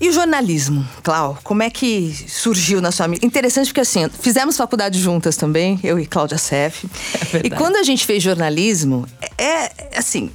E 0.00 0.08
o 0.08 0.12
jornalismo, 0.12 0.86
Clau, 1.02 1.36
como 1.42 1.62
é 1.62 1.70
que 1.70 2.14
surgiu 2.28 2.80
na 2.80 2.92
sua 2.92 3.08
vida? 3.08 3.26
Interessante 3.26 3.66
porque 3.66 3.80
assim, 3.80 4.08
fizemos 4.08 4.56
faculdade 4.56 5.00
juntas 5.00 5.36
também, 5.36 5.80
eu 5.82 5.98
e 5.98 6.06
Cláudia 6.06 6.38
Sef. 6.38 6.84
e 6.86 6.88
verdade. 7.26 7.50
quando 7.56 7.76
a 7.76 7.82
gente 7.82 8.06
fez 8.06 8.22
jornalismo, 8.22 9.06
é 9.20 9.28
é, 9.58 9.98
assim, 9.98 10.30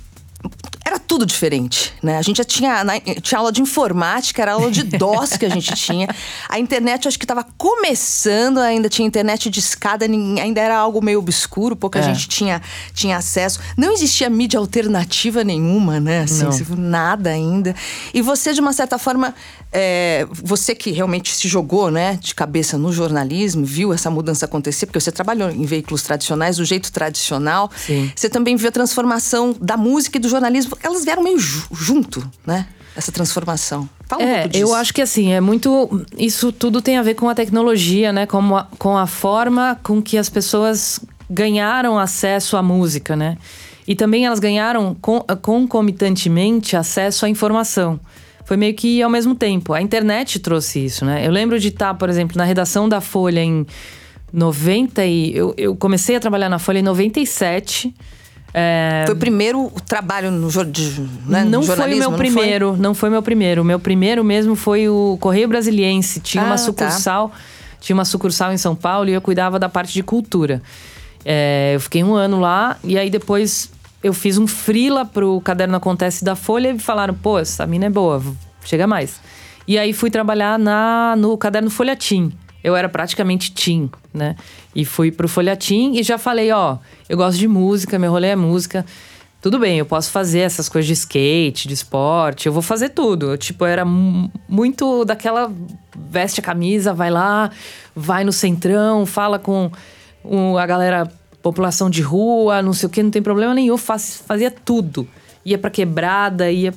era 0.94 1.00
tudo 1.00 1.26
diferente, 1.26 1.92
né? 2.04 2.18
A 2.18 2.22
gente 2.22 2.38
já 2.38 2.44
tinha, 2.44 2.84
na, 2.84 3.00
tinha 3.00 3.40
aula 3.40 3.52
de 3.52 3.62
informática, 3.62 4.42
era 4.42 4.54
aula 4.54 4.70
de 4.70 4.84
DOS 4.98 5.38
que 5.38 5.46
a 5.46 5.50
gente 5.50 5.74
tinha. 5.74 6.08
A 6.48 6.60
internet, 6.60 7.08
acho 7.08 7.18
que 7.18 7.26
estava 7.26 7.44
começando, 7.58 8.60
ainda 8.60 8.88
tinha 8.88 9.08
internet 9.08 9.50
de 9.50 9.60
escada, 9.60 10.06
ainda 10.06 10.62
era 10.62 10.78
algo 10.78 11.04
meio 11.04 11.18
obscuro, 11.20 11.76
pouca 11.76 12.00
é. 12.00 12.04
gente 12.04 12.28
tinha, 12.28 12.62
tinha 12.94 13.18
acesso. 13.18 13.60
Não 13.76 13.92
existia 13.92 14.30
mídia 14.30 14.60
alternativa 14.60 15.44
nenhuma, 15.44 16.00
né? 16.00 16.22
Assim, 16.22 16.46
nada 16.78 17.32
ainda. 17.32 17.76
E 18.14 18.22
você, 18.22 18.54
de 18.54 18.62
uma 18.62 18.72
certa 18.72 19.00
forma, 19.00 19.34
é, 19.74 20.28
você 20.32 20.76
que 20.76 20.92
realmente 20.92 21.34
se 21.34 21.48
jogou, 21.48 21.90
né, 21.90 22.18
de 22.22 22.36
cabeça 22.36 22.78
no 22.78 22.94
jornalismo, 22.94 23.66
viu 23.66 23.92
essa 23.92 24.10
mudança 24.10 24.46
acontecer, 24.46 24.86
porque 24.86 25.00
você 25.00 25.12
trabalhou 25.12 25.50
em 25.50 25.66
veículos 25.66 26.04
tradicionais, 26.04 26.58
do 26.58 26.66
jeito 26.66 26.92
tradicional. 26.92 27.72
Sim. 27.76 28.12
Você 28.16 28.30
também 28.30 28.56
viu 28.56 28.70
a 28.70 28.72
transformação 28.72 29.56
da 29.60 29.76
música 29.76 30.18
e 30.18 30.22
do 30.22 30.30
jornalismo. 30.30 30.78
Elas 30.84 31.04
vieram 31.04 31.24
meio 31.24 31.40
junto, 31.40 32.30
né? 32.46 32.68
Essa 32.96 33.12
transformação. 33.12 33.90
Fala 34.08 34.24
um 34.24 34.28
é, 34.28 34.48
eu 34.54 34.76
acho 34.76 34.94
que 34.94 35.02
assim, 35.02 35.34
é 35.34 35.42
muito. 35.42 36.06
Isso 36.16 36.52
tudo 36.52 36.80
tem 36.80 36.98
a 36.98 37.02
ver 37.02 37.16
com 37.16 37.28
a 37.28 37.34
tecnologia, 37.34 38.14
né? 38.14 38.28
Com 38.28 38.56
a, 38.56 38.68
com 38.78 38.96
a 38.96 39.08
forma 39.08 39.80
com 39.82 40.00
que 40.00 40.16
as 40.16 40.30
pessoas 40.30 41.00
ganharam 41.28 41.98
acesso 41.98 42.56
à 42.56 42.62
música, 42.62 43.16
né? 43.16 43.40
E 43.88 43.96
também 43.96 44.28
elas 44.28 44.40
ganharam 44.40 44.96
concomitantemente 45.42 46.78
acesso 46.78 47.26
à 47.26 47.30
informação 47.30 48.00
foi 48.46 48.58
meio 48.58 48.74
que 48.74 49.02
ao 49.02 49.10
mesmo 49.10 49.36
tempo. 49.36 49.74
A 49.74 49.82
internet 49.82 50.40
trouxe 50.40 50.86
isso, 50.86 51.06
né? 51.06 51.26
Eu 51.26 51.32
lembro 51.32 51.60
de 51.60 51.70
estar, 51.70 51.94
por 51.94 52.10
exemplo, 52.10 52.38
na 52.38 52.44
redação 52.44 52.88
da 52.90 53.00
Folha 53.00 53.42
em 53.42 53.66
90 54.32 55.06
e... 55.06 55.36
Eu, 55.36 55.54
eu 55.58 55.76
comecei 55.76 56.16
a 56.16 56.20
trabalhar 56.20 56.50
na 56.50 56.60
Folha 56.60 56.80
em 56.80 56.84
97. 56.84 57.94
É... 58.54 59.04
Foi 59.06 59.16
o 59.16 59.18
primeiro 59.18 59.72
trabalho 59.86 60.30
no, 60.30 60.48
né, 61.26 61.44
não 61.44 61.62
no 61.62 61.66
foi 61.66 61.76
o 61.76 61.98
meu 61.98 62.12
não 62.12 62.18
primeiro, 62.18 62.70
foi? 62.70 62.80
não 62.80 62.94
foi 62.94 63.10
meu 63.10 63.22
primeiro. 63.22 63.62
O 63.62 63.66
meu 63.66 63.80
primeiro 63.80 64.24
mesmo 64.24 64.56
foi 64.56 64.88
o 64.88 65.18
Correio 65.20 65.48
Brasiliense. 65.48 66.20
Tinha 66.20 66.44
ah, 66.44 66.48
uma 66.48 66.56
tá. 66.56 66.62
sucursal, 66.62 67.30
tá. 67.30 67.36
tinha 67.80 67.96
uma 67.96 68.06
sucursal 68.06 68.54
em 68.54 68.58
São 68.58 68.76
Paulo 68.76 69.10
e 69.10 69.14
eu 69.14 69.22
cuidava 69.22 69.58
da 69.58 69.70
parte 69.70 69.94
de 69.94 70.04
cultura. 70.04 70.62
É, 71.26 71.72
eu 71.74 71.80
fiquei 71.80 72.04
um 72.04 72.14
ano 72.14 72.40
lá 72.40 72.78
e 72.84 72.98
aí 72.98 73.10
depois 73.10 73.72
eu 74.04 74.14
fiz 74.14 74.38
um 74.38 74.46
frila 74.46 75.06
pro 75.06 75.40
Caderno 75.42 75.78
Acontece 75.78 76.26
da 76.26 76.36
Folha 76.36 76.72
e 76.72 76.80
falaram, 76.80 77.14
pô, 77.14 77.40
essa 77.40 77.66
mina 77.66 77.86
é 77.86 77.90
boa, 77.90 78.22
chega 78.64 78.86
mais. 78.86 79.22
E 79.66 79.78
aí 79.80 79.94
fui 79.94 80.12
trabalhar 80.12 80.60
na, 80.60 81.16
no 81.18 81.38
Caderno 81.38 81.70
Folhatim. 81.70 82.34
Eu 82.62 82.76
era 82.76 82.90
praticamente 82.90 83.52
teen, 83.52 83.90
né? 84.14 84.36
E 84.76 84.84
fui 84.84 85.12
pro 85.12 85.28
Folhatim 85.28 85.94
e 85.96 86.04
já 86.04 86.18
falei, 86.18 86.52
ó, 86.52 86.78
eu 87.08 87.16
gosto 87.16 87.38
de 87.38 87.48
música, 87.48 87.98
meu 87.98 88.12
rolê 88.12 88.28
é 88.28 88.36
música. 88.36 88.86
Tudo 89.42 89.60
bem, 89.60 89.78
eu 89.78 89.86
posso 89.86 90.12
fazer 90.12 90.40
essas 90.40 90.70
coisas 90.70 90.88
de 90.88 90.94
skate, 90.94 91.68
de 91.68 91.74
esporte, 91.74 92.48
eu 92.48 92.54
vou 92.54 92.62
fazer 92.62 92.90
tudo. 92.90 93.32
Eu, 93.32 93.38
tipo, 93.38 93.66
era 93.66 93.84
muito 93.86 95.04
daquela 95.06 95.52
veste 96.10 96.40
a 96.40 96.44
camisa, 96.44 96.94
vai 96.94 97.12
lá, 97.12 97.52
vai 97.96 98.24
no 98.24 98.32
centrão, 98.32 99.06
fala 99.06 99.38
com 99.38 99.70
a 100.58 100.66
galera 100.66 101.12
população 101.44 101.90
de 101.90 102.02
rua, 102.02 102.62
não 102.62 102.74
sei 102.74 102.88
o 102.88 102.90
que, 102.90 103.04
não 103.04 103.12
tem 103.12 103.22
problema 103.22 103.54
nenhum. 103.54 103.74
Eu 103.74 103.78
faz, 103.78 104.24
fazia 104.26 104.50
tudo. 104.50 105.06
Ia 105.46 105.58
pra 105.58 105.70
quebrada, 105.70 106.50
ia. 106.50 106.74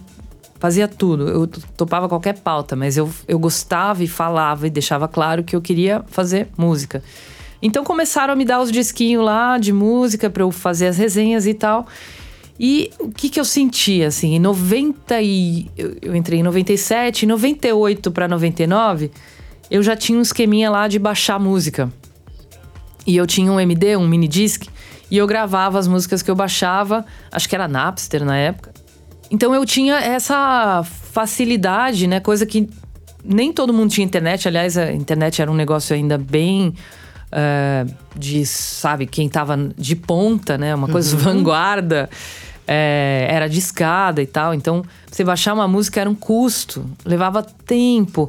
Fazia 0.59 0.89
tudo. 0.89 1.29
Eu 1.29 1.47
topava 1.77 2.09
qualquer 2.09 2.41
pauta, 2.41 2.75
mas 2.75 2.97
eu, 2.97 3.09
eu 3.29 3.39
gostava 3.39 4.03
e 4.03 4.09
falava 4.09 4.67
e 4.67 4.71
deixava 4.71 5.07
claro 5.07 5.45
que 5.45 5.55
eu 5.55 5.63
queria 5.63 6.05
fazer 6.09 6.49
música. 6.59 7.03
Então 7.63 7.85
começaram 7.85 8.33
a 8.35 8.37
me 8.37 8.45
dar 8.45 8.61
os 8.61 8.73
disquinhos 8.73 9.25
lá 9.25 9.57
de 9.57 9.73
música 9.73 10.29
para 10.29 10.43
eu 10.43 10.51
fazer 10.51 10.89
as 10.89 10.99
resenhas 10.99 11.47
e 11.47 11.55
tal. 11.55 11.87
E 12.59 12.91
o 12.99 13.11
que 13.11 13.29
que 13.29 13.39
eu 13.39 13.45
senti, 13.45 14.03
assim, 14.03 14.35
em 14.35 14.39
90 14.39 15.21
e... 15.23 15.71
Eu, 15.77 16.17
entrei 16.17 16.41
em 16.41 16.43
97, 16.43 17.25
em 17.25 17.29
98 17.29 18.11
para 18.11 18.27
99, 18.27 19.11
eu 19.71 19.83
já 19.83 19.95
tinha 19.95 20.19
um 20.19 20.23
esqueminha 20.23 20.71
lá 20.71 20.89
de 20.89 20.99
baixar 20.99 21.39
música. 21.39 21.93
E 23.07 23.17
eu 23.17 23.27
tinha 23.27 23.51
um 23.51 23.61
MD, 23.61 23.97
um 23.97 24.07
mini 24.07 24.27
disc, 24.27 24.67
e 25.11 25.17
eu 25.17 25.27
gravava 25.27 25.79
as 25.79 25.87
músicas 25.87 26.23
que 26.23 26.31
eu 26.31 26.35
baixava, 26.35 27.05
acho 27.31 27.49
que 27.49 27.55
era 27.55 27.69
Napster 27.69 28.25
na 28.25 28.37
época. 28.37 28.73
Então 29.31 29.55
eu 29.55 29.65
tinha 29.65 29.97
essa 29.97 30.83
facilidade, 30.85 32.07
né? 32.07 32.21
Coisa 32.21 32.45
que 32.45 32.69
nem 33.25 33.53
todo 33.53 33.73
mundo 33.73 33.91
tinha 33.91 34.05
internet. 34.05 34.47
Aliás, 34.47 34.77
a 34.77 34.93
internet 34.93 35.43
era 35.43 35.51
um 35.51 35.55
negócio 35.55 35.95
ainda 35.95 36.17
bem 36.17 36.75
uh, 37.33 37.95
de, 38.17 38.47
sabe, 38.47 39.07
quem 39.07 39.29
tava 39.29 39.57
de 39.77 39.97
ponta, 39.97 40.57
né? 40.57 40.75
Uma 40.75 40.89
coisa 40.89 41.17
uhum. 41.17 41.23
vanguarda. 41.23 42.09
É, 42.69 43.29
era 43.31 43.49
discada 43.49 44.21
e 44.21 44.27
tal. 44.27 44.53
Então, 44.53 44.83
você 45.09 45.23
baixar 45.23 45.55
uma 45.55 45.69
música 45.69 46.01
era 46.01 46.11
um 46.11 46.17
custo, 46.17 46.85
levava 47.05 47.41
tempo. 47.41 48.29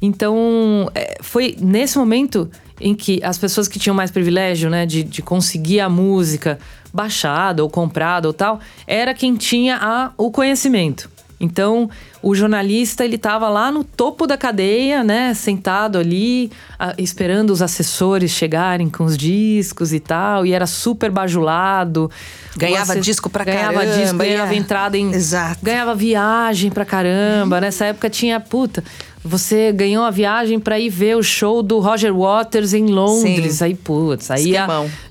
Então, 0.00 0.90
é, 0.94 1.16
foi 1.22 1.56
nesse 1.58 1.96
momento 1.96 2.50
em 2.80 2.94
que 2.94 3.20
as 3.22 3.38
pessoas 3.38 3.68
que 3.68 3.78
tinham 3.78 3.94
mais 3.94 4.10
privilégio, 4.10 4.70
né, 4.70 4.86
de, 4.86 5.02
de 5.02 5.22
conseguir 5.22 5.80
a 5.80 5.88
música 5.88 6.58
baixada 6.92 7.62
ou 7.62 7.70
comprada 7.70 8.26
ou 8.28 8.32
tal, 8.32 8.60
era 8.86 9.12
quem 9.14 9.36
tinha 9.36 9.78
a, 9.80 10.12
o 10.16 10.30
conhecimento. 10.30 11.10
Então, 11.40 11.88
o 12.20 12.34
jornalista 12.34 13.04
ele 13.04 13.14
estava 13.14 13.48
lá 13.48 13.70
no 13.70 13.84
topo 13.84 14.26
da 14.26 14.36
cadeia, 14.36 15.04
né, 15.04 15.32
sentado 15.34 15.96
ali, 15.96 16.50
a, 16.76 16.94
esperando 16.98 17.50
os 17.50 17.62
assessores 17.62 18.32
chegarem 18.32 18.88
com 18.88 19.04
os 19.04 19.16
discos 19.16 19.92
e 19.92 20.00
tal, 20.00 20.44
e 20.44 20.52
era 20.52 20.66
super 20.66 21.10
bajulado. 21.10 22.10
Ganhava 22.56 23.00
disco 23.00 23.30
pra 23.30 23.44
ganhava 23.44 23.74
caramba. 23.74 24.00
Disco, 24.00 24.18
ganhava 24.18 24.52
é. 24.52 24.56
entrada 24.56 24.98
em. 24.98 25.12
Exato. 25.12 25.60
Ganhava 25.62 25.94
viagem 25.94 26.70
pra 26.72 26.84
caramba. 26.84 27.60
Nessa 27.60 27.86
época 27.86 28.10
tinha, 28.10 28.40
puta, 28.40 28.82
você 29.28 29.70
ganhou 29.72 30.04
a 30.04 30.10
viagem 30.10 30.58
para 30.58 30.78
ir 30.78 30.88
ver 30.88 31.16
o 31.16 31.22
show 31.22 31.62
do 31.62 31.78
Roger 31.78 32.14
Waters 32.14 32.72
em 32.72 32.86
Londres. 32.86 33.56
Sim. 33.56 33.64
Aí, 33.64 33.74
putz, 33.74 34.30
aí 34.30 34.54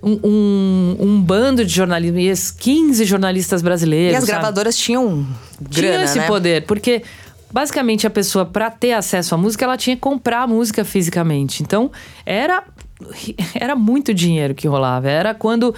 um, 0.02 0.20
um, 0.24 0.98
um, 1.00 1.22
bando 1.22 1.64
de 1.64 1.74
jornalistas, 1.74 2.52
15 2.52 3.06
jornalistas 3.06 3.62
brasileiros. 3.62 4.14
E 4.14 4.18
as 4.18 4.24
sabe? 4.26 4.40
gravadoras 4.40 4.76
tinham 4.76 5.26
grana, 5.62 5.94
Tinham 5.94 6.04
esse 6.04 6.18
né? 6.18 6.28
poder, 6.28 6.66
porque 6.66 7.04
basicamente 7.52 8.06
a 8.06 8.10
pessoa, 8.10 8.46
para 8.46 8.70
ter 8.70 8.94
acesso 8.94 9.36
à 9.36 9.38
música, 9.38 9.66
ela 9.66 9.78
tinha 9.78 9.96
que 9.96 10.02
comprar 10.02 10.44
a 10.44 10.48
música 10.48 10.84
fisicamente. 10.84 11.64
Então, 11.64 11.92
era, 12.26 12.64
era 13.56 13.76
muito 13.76 14.14
dinheiro 14.14 14.54
que 14.54 14.68
rolava. 14.68 15.10
Era 15.10 15.34
quando 15.34 15.74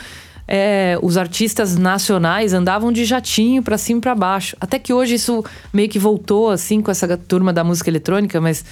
é, 0.52 0.98
os 1.04 1.16
artistas 1.16 1.78
nacionais 1.78 2.54
andavam 2.54 2.92
de 2.92 3.06
jatinho 3.06 3.62
para 3.62 3.78
cima 3.78 4.00
e 4.00 4.02
para 4.02 4.16
baixo. 4.16 4.58
Até 4.60 4.80
que 4.80 4.92
hoje 4.92 5.14
isso 5.14 5.46
meio 5.72 5.88
que 5.88 6.00
voltou 6.00 6.50
assim 6.50 6.82
com 6.82 6.90
essa 6.90 7.16
turma 7.16 7.54
da 7.54 7.64
música 7.64 7.88
eletrônica, 7.88 8.42
mas 8.42 8.66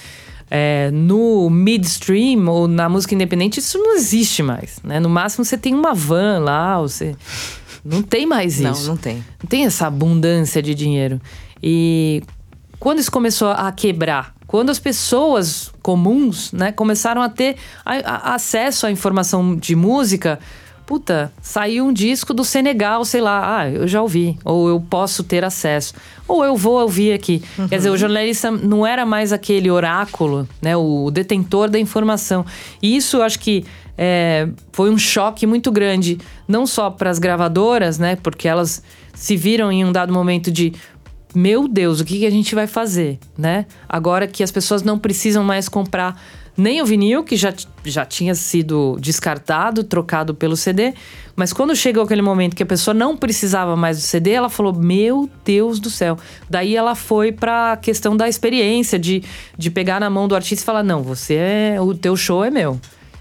é, 0.49 0.89
no 0.91 1.47
midstream 1.51 2.47
ou 2.47 2.67
na 2.67 2.89
música 2.89 3.13
independente 3.13 3.59
isso 3.59 3.77
não 3.77 3.95
existe 3.95 4.41
mais, 4.41 4.79
né? 4.83 4.99
No 4.99 5.07
máximo 5.07 5.45
você 5.45 5.55
tem 5.55 5.75
uma 5.75 5.93
van 5.93 6.39
lá, 6.39 6.81
você 6.81 7.15
não 7.85 8.01
tem 8.01 8.25
mais 8.25 8.59
isso. 8.59 8.81
Não, 8.81 8.95
não 8.95 8.97
tem. 8.97 9.23
Não 9.43 9.47
tem 9.47 9.65
essa 9.65 9.85
abundância 9.85 10.63
de 10.63 10.73
dinheiro. 10.73 11.21
E 11.61 12.23
quando 12.79 12.97
isso 12.97 13.11
começou 13.11 13.49
a 13.49 13.71
quebrar, 13.71 14.33
quando 14.47 14.71
as 14.71 14.79
pessoas 14.79 15.71
comuns, 15.83 16.51
né, 16.51 16.71
começaram 16.71 17.21
a 17.21 17.29
ter 17.29 17.55
a, 17.85 18.31
a 18.31 18.33
acesso 18.33 18.87
à 18.87 18.91
informação 18.91 19.55
de 19.55 19.75
música 19.75 20.39
puta, 20.87 21.33
saiu 21.41 21.85
um 21.85 21.91
disco 21.91 22.33
do 22.33 22.45
Senegal, 22.45 23.03
sei 23.03 23.19
lá, 23.19 23.59
ah, 23.59 23.69
eu 23.69 23.85
já 23.89 24.01
ouvi, 24.01 24.39
ou 24.45 24.69
eu 24.69 24.79
posso 24.79 25.21
ter 25.21 25.43
acesso, 25.43 25.93
ou 26.25 26.45
eu 26.45 26.55
vou 26.55 26.81
ouvir 26.81 27.11
aqui. 27.11 27.43
Uhum. 27.59 27.67
Quer 27.67 27.75
dizer, 27.75 27.89
o 27.89 27.97
jornalista 27.97 28.49
não 28.49 28.87
era 28.87 29.05
mais 29.05 29.33
aquele 29.33 29.69
oráculo, 29.69 30.47
né, 30.61 30.77
o 30.77 31.11
detentor 31.11 31.69
da 31.69 31.77
informação. 31.77 32.45
E 32.81 32.95
isso 32.95 33.17
eu 33.17 33.23
acho 33.23 33.37
que 33.37 33.65
é, 33.97 34.47
foi 34.71 34.89
um 34.89 34.97
choque 34.97 35.45
muito 35.45 35.73
grande, 35.73 36.19
não 36.47 36.65
só 36.65 36.89
para 36.89 37.09
as 37.09 37.19
gravadoras, 37.19 37.99
né, 37.99 38.15
porque 38.15 38.47
elas 38.47 38.81
se 39.13 39.35
viram 39.35 39.69
em 39.69 39.83
um 39.83 39.91
dado 39.91 40.13
momento 40.13 40.49
de 40.49 40.73
meu 41.35 41.67
Deus, 41.67 41.99
o 41.99 42.05
que, 42.05 42.19
que 42.19 42.25
a 42.25 42.31
gente 42.31 42.55
vai 42.55 42.65
fazer, 42.65 43.19
né? 43.37 43.65
Agora 43.87 44.25
que 44.25 44.41
as 44.41 44.49
pessoas 44.49 44.81
não 44.81 44.97
precisam 44.97 45.43
mais 45.43 45.67
comprar 45.67 46.19
nem 46.57 46.81
o 46.81 46.85
vinil, 46.85 47.23
que 47.23 47.35
já, 47.35 47.53
já 47.85 48.03
tinha 48.03 48.33
sido 48.33 48.97
descartado, 48.99 49.83
trocado 49.83 50.33
pelo 50.33 50.57
CD. 50.57 50.93
Mas 51.35 51.53
quando 51.53 51.75
chegou 51.75 52.03
aquele 52.03 52.23
momento 52.23 52.55
que 52.55 52.63
a 52.63 52.65
pessoa 52.65 52.95
não 52.95 53.15
precisava 53.15 53.75
mais 53.75 53.97
do 53.97 54.03
CD, 54.03 54.31
ela 54.31 54.49
falou: 54.49 54.73
Meu 54.73 55.29
Deus 55.45 55.79
do 55.79 55.89
céu. 55.89 56.17
Daí 56.49 56.75
ela 56.75 56.95
foi 56.95 57.31
para 57.31 57.73
a 57.73 57.77
questão 57.77 58.17
da 58.17 58.27
experiência, 58.27 58.97
de, 58.97 59.23
de 59.55 59.69
pegar 59.69 59.99
na 59.99 60.09
mão 60.09 60.27
do 60.27 60.35
artista 60.35 60.63
e 60.63 60.65
falar: 60.65 60.81
Não, 60.81 61.03
você 61.03 61.35
é. 61.35 61.77
O 61.79 61.93
teu 61.93 62.17
show 62.17 62.43
é 62.43 62.49
meu. 62.49 62.79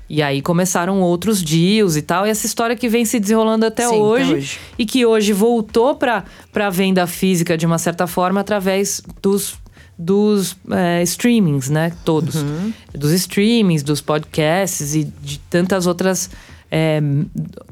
E 0.09 0.23
aí 0.23 0.41
começaram 0.41 1.01
outros 1.01 1.43
deals 1.43 1.97
e 1.97 2.03
tal. 2.03 2.27
E 2.27 2.31
essa 2.31 2.47
história 2.47 2.77
que 2.77 2.89
vem 2.89 3.05
se 3.05 3.19
desenrolando 3.19 3.67
até, 3.67 3.87
Sim, 3.87 3.97
hoje, 3.97 4.25
até 4.25 4.35
hoje, 4.37 4.59
E 4.79 4.87
que 4.87 5.05
hoje 5.05 5.33
voltou 5.33 5.97
para 5.97 6.25
a 6.55 6.71
venda 6.71 7.07
física 7.07 7.57
de 7.59 7.67
uma 7.67 7.77
certa 7.77 8.07
forma 8.07 8.41
através 8.41 9.03
dos 9.21 9.57
dos 9.99 10.57
é, 10.71 11.03
streamings, 11.03 11.71
né? 11.71 11.93
Todos. 12.05 12.37
Uhum. 12.37 12.73
Dos 12.93 13.13
streamings, 13.13 13.83
dos 13.83 14.01
podcasts 14.01 14.95
e 14.95 15.05
de 15.05 15.39
tantas 15.51 15.87
outras 15.87 16.31
é, 16.71 17.01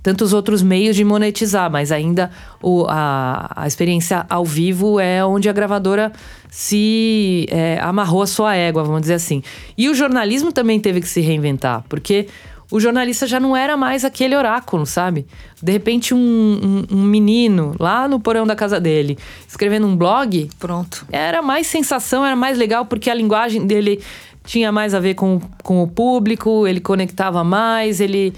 tantos 0.02 0.32
outros 0.32 0.62
meios 0.62 0.94
de 0.94 1.04
monetizar, 1.04 1.70
mas 1.70 1.90
ainda 1.90 2.30
o, 2.62 2.86
a, 2.88 3.50
a 3.56 3.66
experiência 3.66 4.24
ao 4.28 4.44
vivo 4.44 5.00
é 5.00 5.24
onde 5.24 5.48
a 5.48 5.52
gravadora 5.52 6.12
se 6.50 7.46
é, 7.50 7.78
amarrou 7.80 8.22
a 8.22 8.26
sua 8.26 8.54
égua, 8.54 8.84
vamos 8.84 9.00
dizer 9.00 9.14
assim. 9.14 9.42
E 9.76 9.88
o 9.88 9.94
jornalismo 9.94 10.52
também 10.52 10.78
teve 10.78 11.00
que 11.00 11.08
se 11.08 11.20
reinventar, 11.20 11.84
porque 11.88 12.28
o 12.74 12.80
jornalista 12.80 13.24
já 13.24 13.38
não 13.38 13.56
era 13.56 13.76
mais 13.76 14.04
aquele 14.04 14.34
oráculo, 14.34 14.84
sabe? 14.84 15.28
De 15.62 15.70
repente, 15.70 16.12
um, 16.12 16.18
um, 16.18 16.96
um, 16.96 17.02
menino 17.04 17.72
lá 17.78 18.08
no 18.08 18.18
porão 18.18 18.44
da 18.44 18.56
casa 18.56 18.80
dele, 18.80 19.16
escrevendo 19.46 19.86
um 19.86 19.96
blog. 19.96 20.50
Pronto. 20.58 21.06
Era 21.12 21.40
mais 21.40 21.68
sensação, 21.68 22.26
era 22.26 22.34
mais 22.34 22.58
legal, 22.58 22.84
porque 22.84 23.08
a 23.08 23.14
linguagem 23.14 23.64
dele 23.64 24.02
tinha 24.42 24.72
mais 24.72 24.92
a 24.92 24.98
ver 24.98 25.14
com, 25.14 25.40
com 25.62 25.84
o 25.84 25.86
público, 25.86 26.66
ele 26.66 26.80
conectava 26.80 27.44
mais, 27.44 28.00
ele. 28.00 28.34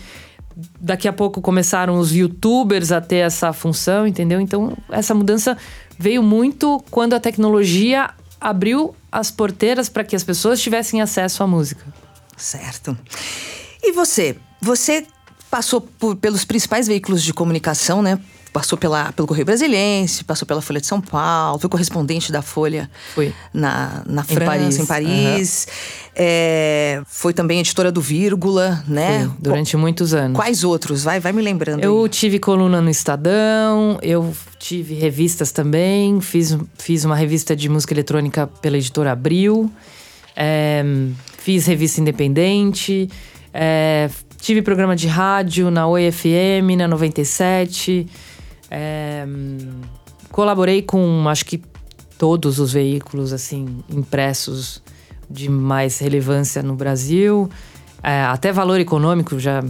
Daqui 0.79 1.09
a 1.09 1.15
pouco 1.15 1.41
começaram 1.41 1.99
os 1.99 2.15
youtubers 2.15 2.93
a 2.93 3.01
ter 3.01 3.25
essa 3.25 3.55
função, 3.55 4.07
entendeu? 4.07 4.39
Então, 4.39 4.77
essa 4.91 5.15
mudança 5.15 5.57
veio 5.99 6.23
muito 6.23 6.85
quando 6.91 7.15
a 7.15 7.21
tecnologia 7.21 8.11
abriu 8.39 8.95
as 9.11 9.31
porteiras 9.31 9.89
para 9.89 10.05
que 10.05 10.15
as 10.15 10.23
pessoas 10.23 10.61
tivessem 10.61 11.01
acesso 11.01 11.43
à 11.43 11.47
música. 11.47 11.87
Certo. 12.37 12.95
E 13.87 13.93
você? 13.93 14.37
Você 14.61 15.07
passou 15.49 15.81
por, 15.81 16.17
pelos 16.17 16.45
principais 16.45 16.89
veículos 16.89 17.23
de 17.23 17.33
comunicação, 17.33 18.03
né? 18.03 18.19
Passou 18.53 18.77
pela, 18.77 19.13
pelo 19.13 19.29
Correio 19.29 19.45
Brasiliense, 19.45 20.25
passou 20.25 20.45
pela 20.45 20.61
Folha 20.61 20.81
de 20.81 20.87
São 20.87 21.01
Paulo, 21.01 21.59
foi 21.59 21.69
correspondente 21.71 22.33
da 22.33 22.43
Folha 22.43 22.91
Fui. 23.15 23.33
Na, 23.53 24.03
na 24.07 24.25
França, 24.25 24.43
em 24.43 24.47
Paris. 24.47 24.79
Em 24.79 24.87
Paris. 24.87 25.67
Uhum. 25.69 26.11
É, 26.17 27.03
foi 27.07 27.33
também 27.33 27.61
editora 27.61 27.93
do 27.93 28.01
Vírgula, 28.01 28.83
né? 28.89 29.27
Fui, 29.27 29.37
durante 29.39 29.77
muitos 29.77 30.15
anos. 30.15 30.37
Quais 30.37 30.65
outros? 30.65 31.05
Vai, 31.05 31.21
vai 31.21 31.33
me 31.33 31.43
lembrando. 31.43 31.85
Eu 31.85 32.05
aí. 32.05 32.09
tive 32.09 32.41
coluna 32.41 32.81
no 32.81 32.91
Estadão, 32.91 33.99
eu 34.03 34.35
tive 34.59 34.95
revistas 34.95 35.53
também, 35.53 36.21
fiz, 36.21 36.57
fiz 36.77 37.05
uma 37.05 37.15
revista 37.15 37.55
de 37.55 37.69
música 37.69 37.95
eletrônica 37.95 38.47
pela 38.47 38.79
editora 38.79 39.13
Abril, 39.13 39.71
é, 40.35 40.83
fiz 41.39 41.67
revista 41.67 42.01
independente. 42.01 43.09
É, 43.59 44.11
tive 44.39 44.61
programa 44.61 44.95
de 44.95 45.09
rádio 45.09 45.71
na 45.71 45.87
Oi 45.87 46.13
FM, 46.13 46.77
na 46.77 46.87
97. 46.87 48.07
É, 48.71 49.27
colaborei 50.31 50.83
com, 50.83 51.27
acho 51.27 51.47
que 51.47 51.63
todos 52.19 52.59
os 52.59 52.75
veículos 52.75 53.33
assim 53.33 53.83
impressos 53.89 54.83
de 55.31 55.49
mais 55.49 55.99
relevância 55.99 56.63
no 56.63 56.75
Brasil. 56.75 57.49
É, 58.03 58.25
até 58.25 58.53
valor 58.53 58.79
econômico 58.79 59.39
já 59.41 59.65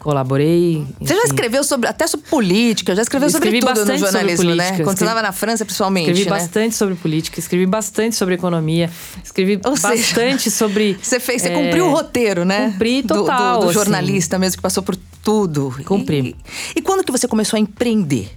colaborei. 0.00 0.78
Enfim. 0.78 0.96
Você 1.00 1.14
já 1.14 1.22
escreveu 1.24 1.62
sobre, 1.62 1.88
até 1.88 2.06
sobre 2.06 2.26
política, 2.28 2.96
já 2.96 3.02
escreveu 3.02 3.30
sobre 3.30 3.60
tudo 3.60 3.84
no 3.84 3.98
jornalismo, 3.98 4.54
né? 4.54 4.78
Quando 4.78 4.98
você 4.98 5.04
estava 5.04 5.22
na 5.22 5.30
França, 5.30 5.64
principalmente. 5.64 6.10
Escrevi 6.10 6.24
né? 6.24 6.36
bastante 6.36 6.74
sobre 6.74 6.94
política, 6.96 7.38
escrevi 7.38 7.66
bastante 7.66 8.16
sobre 8.16 8.34
economia, 8.34 8.90
escrevi 9.22 9.60
Ou 9.64 9.78
bastante 9.78 10.44
seja, 10.44 10.56
sobre. 10.56 10.98
Você 11.00 11.20
fez, 11.20 11.42
você 11.42 11.48
é, 11.48 11.54
cumpriu 11.54 11.86
o 11.86 11.90
roteiro, 11.90 12.44
né? 12.44 12.70
Cumpri 12.72 13.02
total. 13.02 13.60
Do, 13.60 13.60
do, 13.60 13.66
do 13.68 13.72
jornalista 13.72 14.36
assim. 14.36 14.40
mesmo 14.40 14.56
que 14.56 14.62
passou 14.62 14.82
por 14.82 14.96
tudo. 15.22 15.74
Cumpri. 15.84 16.36
E, 16.74 16.78
e 16.78 16.82
quando 16.82 17.04
que 17.04 17.12
você 17.12 17.28
começou 17.28 17.56
a 17.56 17.60
empreender? 17.60 18.30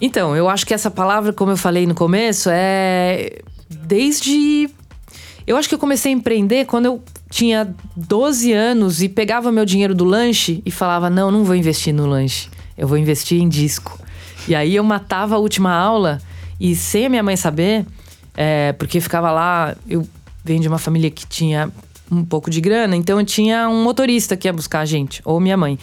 Então, 0.00 0.34
eu 0.34 0.48
acho 0.48 0.66
que 0.66 0.74
essa 0.74 0.90
palavra, 0.90 1.32
como 1.32 1.52
eu 1.52 1.56
falei 1.56 1.86
no 1.86 1.94
começo, 1.94 2.48
é 2.52 3.38
desde 3.68 4.68
eu 5.46 5.56
acho 5.56 5.68
que 5.68 5.74
eu 5.74 5.78
comecei 5.78 6.12
a 6.12 6.14
empreender 6.14 6.66
quando 6.66 6.86
eu 6.86 7.02
tinha 7.30 7.74
12 7.96 8.52
anos 8.52 9.02
e 9.02 9.08
pegava 9.08 9.50
meu 9.50 9.64
dinheiro 9.64 9.94
do 9.94 10.04
lanche 10.04 10.62
e 10.64 10.70
falava: 10.70 11.10
não, 11.10 11.30
não 11.30 11.44
vou 11.44 11.54
investir 11.54 11.92
no 11.92 12.06
lanche, 12.06 12.48
eu 12.76 12.86
vou 12.86 12.96
investir 12.98 13.40
em 13.40 13.48
disco. 13.48 13.98
E 14.46 14.54
aí 14.54 14.74
eu 14.74 14.84
matava 14.84 15.36
a 15.36 15.38
última 15.38 15.72
aula 15.72 16.20
e 16.60 16.74
sem 16.74 17.06
a 17.06 17.08
minha 17.08 17.22
mãe 17.22 17.36
saber, 17.36 17.86
é, 18.36 18.72
porque 18.72 19.00
ficava 19.00 19.30
lá, 19.30 19.76
eu 19.88 20.06
venho 20.44 20.60
de 20.60 20.68
uma 20.68 20.78
família 20.78 21.10
que 21.10 21.26
tinha 21.26 21.70
um 22.10 22.24
pouco 22.24 22.50
de 22.50 22.60
grana, 22.60 22.94
então 22.94 23.18
eu 23.18 23.24
tinha 23.24 23.68
um 23.68 23.82
motorista 23.82 24.36
que 24.36 24.46
ia 24.46 24.52
buscar 24.52 24.80
a 24.80 24.84
gente, 24.84 25.22
ou 25.24 25.40
minha 25.40 25.56
mãe. 25.56 25.78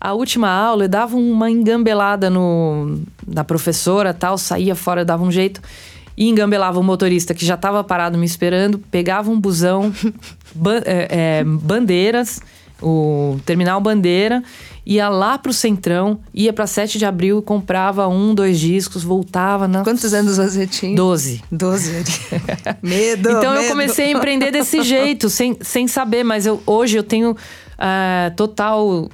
A 0.00 0.12
última 0.12 0.50
aula 0.50 0.84
eu 0.84 0.88
dava 0.88 1.16
uma 1.16 1.50
engambelada 1.50 2.28
no, 2.28 3.00
na 3.26 3.42
professora 3.44 4.12
tal, 4.12 4.36
saía 4.36 4.74
fora, 4.74 5.04
dava 5.04 5.22
um 5.22 5.30
jeito 5.30 5.62
e 6.16 6.28
engambelava 6.28 6.78
o 6.78 6.82
motorista 6.82 7.34
que 7.34 7.44
já 7.44 7.54
estava 7.54 7.82
parado 7.82 8.16
me 8.16 8.26
esperando, 8.26 8.78
pegava 8.78 9.30
um 9.30 9.40
busão, 9.40 9.92
ban 10.54 10.80
é, 10.84 11.08
é, 11.40 11.44
bandeiras, 11.44 12.40
o 12.82 13.38
terminal 13.46 13.80
bandeira, 13.80 14.42
ia 14.84 15.08
lá 15.08 15.38
pro 15.38 15.52
Centrão, 15.52 16.20
ia 16.32 16.52
para 16.52 16.66
7 16.66 16.98
de 16.98 17.06
abril, 17.06 17.40
comprava 17.40 18.06
um, 18.08 18.34
dois 18.34 18.60
discos, 18.60 19.02
voltava 19.02 19.66
na. 19.66 19.82
Quantos 19.82 20.12
anos 20.12 20.36
você 20.36 20.66
tinha? 20.66 20.94
Doze. 20.94 21.42
Doze. 21.50 22.04
medo. 22.82 23.30
Então 23.30 23.54
medo. 23.54 23.64
eu 23.64 23.68
comecei 23.68 24.06
a 24.06 24.10
empreender 24.10 24.50
desse 24.50 24.82
jeito, 24.84 25.30
sem, 25.30 25.56
sem 25.60 25.88
saber, 25.88 26.24
mas 26.24 26.46
eu, 26.46 26.62
hoje 26.66 26.96
eu 26.98 27.02
tenho 27.02 27.32
uh, 27.32 28.36
total 28.36 29.08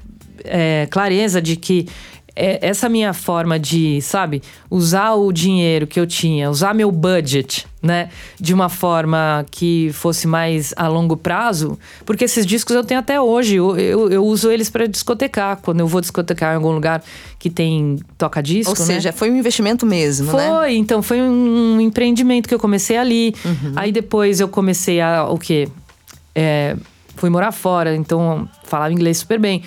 é, 0.45 0.89
clareza 0.91 1.41
de 1.41 1.57
que 1.57 1.87
é, 2.35 2.67
essa 2.67 2.89
minha 2.89 3.13
forma 3.13 3.59
de, 3.59 4.01
sabe, 4.03 4.43
usar 4.71 5.15
o 5.15 5.33
dinheiro 5.33 5.87
que 5.87 5.99
eu 5.99 6.07
tinha, 6.07 6.51
usar 6.51 6.75
meu 6.75 6.91
budget, 6.91 7.67
né, 7.83 8.11
de 8.39 8.53
uma 8.53 8.69
forma 8.69 9.45
que 9.51 9.91
fosse 9.93 10.27
mais 10.27 10.75
a 10.77 10.87
longo 10.87 11.17
prazo, 11.17 11.79
porque 12.05 12.25
esses 12.25 12.45
discos 12.45 12.77
eu 12.77 12.85
tenho 12.85 13.01
até 13.01 13.21
hoje, 13.21 13.57
eu, 13.57 13.77
eu, 13.79 14.11
eu 14.11 14.25
uso 14.25 14.51
eles 14.51 14.69
para 14.69 14.87
discotecar, 14.87 15.59
quando 15.63 15.81
eu 15.81 15.87
vou 15.87 16.01
discotecar 16.01 16.53
em 16.53 16.57
algum 16.57 16.73
lugar 16.73 17.03
que 17.39 17.49
tem 17.49 17.99
toca-disco, 18.19 18.73
Ou 18.73 18.79
né? 18.79 18.85
seja, 18.95 19.13
foi 19.13 19.31
um 19.31 19.37
investimento 19.37 19.87
mesmo, 19.87 20.31
foi, 20.31 20.41
né? 20.41 20.51
Foi, 20.51 20.75
então 20.77 21.03
foi 21.03 21.21
um 21.21 21.81
empreendimento 21.81 22.49
que 22.49 22.55
eu 22.55 22.61
comecei 22.61 22.97
ali, 22.97 23.35
uhum. 23.45 23.73
aí 23.77 23.91
depois 23.91 24.41
eu 24.41 24.49
comecei 24.49 25.01
a, 25.01 25.25
o 25.25 25.39
quê? 25.39 25.69
É, 26.35 26.77
fui 27.17 27.31
morar 27.31 27.53
fora, 27.53 27.95
então 27.95 28.49
falava 28.65 28.93
inglês 28.93 29.19
super 29.19 29.39
bem. 29.39 29.63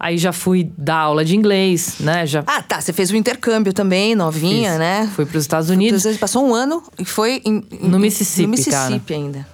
Aí 0.00 0.16
já 0.16 0.32
fui 0.32 0.70
dar 0.78 0.98
aula 0.98 1.24
de 1.24 1.34
inglês, 1.34 1.96
né? 1.98 2.24
Já... 2.24 2.44
Ah, 2.46 2.62
tá. 2.62 2.80
Você 2.80 2.92
fez 2.92 3.10
o 3.10 3.14
um 3.14 3.16
intercâmbio 3.16 3.72
também, 3.72 4.14
novinha, 4.14 4.70
Fiz. 4.70 4.78
né? 4.78 5.10
Fui 5.14 5.26
para 5.26 5.36
os 5.36 5.42
Estados 5.42 5.70
Unidos. 5.70 6.02
Você 6.02 6.14
passou 6.14 6.46
um 6.46 6.54
ano 6.54 6.82
e 6.98 7.04
foi 7.04 7.42
em, 7.44 7.64
em, 7.70 7.88
no 7.88 7.98
Mississippi, 7.98 8.42
no 8.42 8.50
Mississippi 8.50 9.14
cara. 9.14 9.20
ainda. 9.20 9.46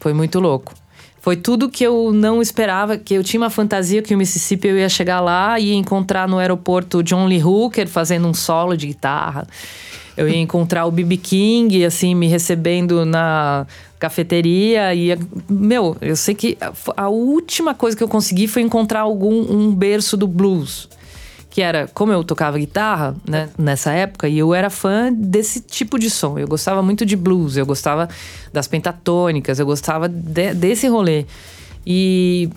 Foi 0.00 0.14
muito 0.14 0.40
louco. 0.40 0.72
Foi 1.20 1.36
tudo 1.36 1.70
que 1.70 1.84
eu 1.84 2.12
não 2.12 2.42
esperava, 2.42 2.98
que 2.98 3.14
eu 3.14 3.24
tinha 3.24 3.40
uma 3.40 3.50
fantasia 3.50 4.02
que 4.02 4.14
o 4.14 4.18
Mississippi 4.18 4.68
eu 4.68 4.76
ia 4.76 4.88
chegar 4.88 5.20
lá 5.20 5.58
e 5.58 5.72
encontrar 5.72 6.28
no 6.28 6.38
aeroporto 6.38 7.02
John 7.02 7.26
Lee 7.26 7.42
Hooker 7.42 7.88
fazendo 7.88 8.28
um 8.28 8.34
solo 8.34 8.76
de 8.76 8.86
guitarra. 8.86 9.46
Eu 10.16 10.28
ia 10.28 10.36
encontrar 10.36 10.86
o 10.86 10.90
B.B. 10.90 11.16
King, 11.16 11.84
assim, 11.84 12.14
me 12.14 12.26
recebendo 12.26 13.04
na 13.04 13.66
cafeteria. 14.04 14.94
E, 14.94 15.18
meu, 15.48 15.96
eu 16.00 16.14
sei 16.14 16.34
que 16.34 16.58
a 16.96 17.08
última 17.08 17.74
coisa 17.74 17.96
que 17.96 18.02
eu 18.02 18.08
consegui 18.08 18.46
foi 18.46 18.60
encontrar 18.60 19.00
algum 19.00 19.40
um 19.50 19.74
berço 19.74 20.16
do 20.16 20.26
blues. 20.28 20.88
Que 21.48 21.62
era, 21.62 21.88
como 21.94 22.12
eu 22.12 22.22
tocava 22.22 22.58
guitarra, 22.58 23.16
né, 23.26 23.48
nessa 23.56 23.92
época, 23.92 24.28
e 24.28 24.38
eu 24.38 24.52
era 24.52 24.68
fã 24.68 25.12
desse 25.12 25.60
tipo 25.60 25.98
de 25.98 26.10
som. 26.10 26.38
Eu 26.38 26.46
gostava 26.46 26.82
muito 26.82 27.06
de 27.06 27.16
blues, 27.16 27.56
eu 27.56 27.64
gostava 27.64 28.08
das 28.52 28.66
pentatônicas, 28.66 29.58
eu 29.58 29.64
gostava 29.64 30.08
de, 30.08 30.52
desse 30.52 30.86
rolê. 30.88 31.24
E 31.86 32.50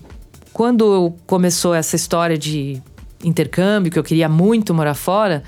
quando 0.51 1.13
começou 1.25 1.73
essa 1.73 1.95
história 1.95 2.37
de 2.37 2.81
intercâmbio, 3.23 3.91
que 3.91 3.99
eu 3.99 4.03
queria 4.03 4.27
muito 4.27 4.73
morar 4.73 4.95
fora, 4.95 5.43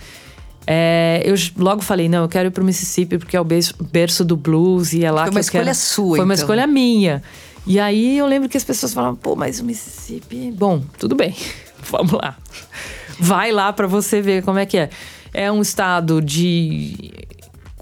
é, 0.71 1.23
eu 1.25 1.33
logo 1.57 1.81
falei, 1.81 2.07
não, 2.07 2.21
eu 2.21 2.29
quero 2.29 2.49
ir 2.49 2.51
pro 2.51 2.63
Mississippi 2.63 3.17
porque 3.17 3.35
é 3.35 3.41
o 3.41 3.43
berço 3.43 4.23
do 4.23 4.37
blues 4.37 4.93
e 4.93 5.03
é 5.03 5.09
lá 5.09 5.23
Foi 5.23 5.31
que 5.31 5.35
uma 5.35 5.39
eu 5.39 5.41
escolha 5.41 5.63
quero. 5.63 5.75
sua, 5.75 6.17
Foi 6.17 6.25
uma 6.25 6.33
então. 6.35 6.43
escolha 6.43 6.67
minha. 6.67 7.23
E 7.65 7.79
aí 7.79 8.19
eu 8.19 8.27
lembro 8.27 8.47
que 8.47 8.55
as 8.55 8.63
pessoas 8.63 8.93
falavam, 8.93 9.15
pô, 9.15 9.35
mas 9.35 9.59
o 9.59 9.63
Mississippi. 9.65 10.51
Bom, 10.51 10.83
tudo 10.99 11.15
bem, 11.15 11.35
vamos 11.89 12.11
lá. 12.11 12.37
Vai 13.19 13.51
lá 13.51 13.73
para 13.73 13.87
você 13.87 14.21
ver 14.21 14.43
como 14.43 14.59
é 14.59 14.65
que 14.67 14.77
é. 14.77 14.91
É 15.33 15.51
um 15.51 15.59
estado 15.59 16.21
de 16.21 17.13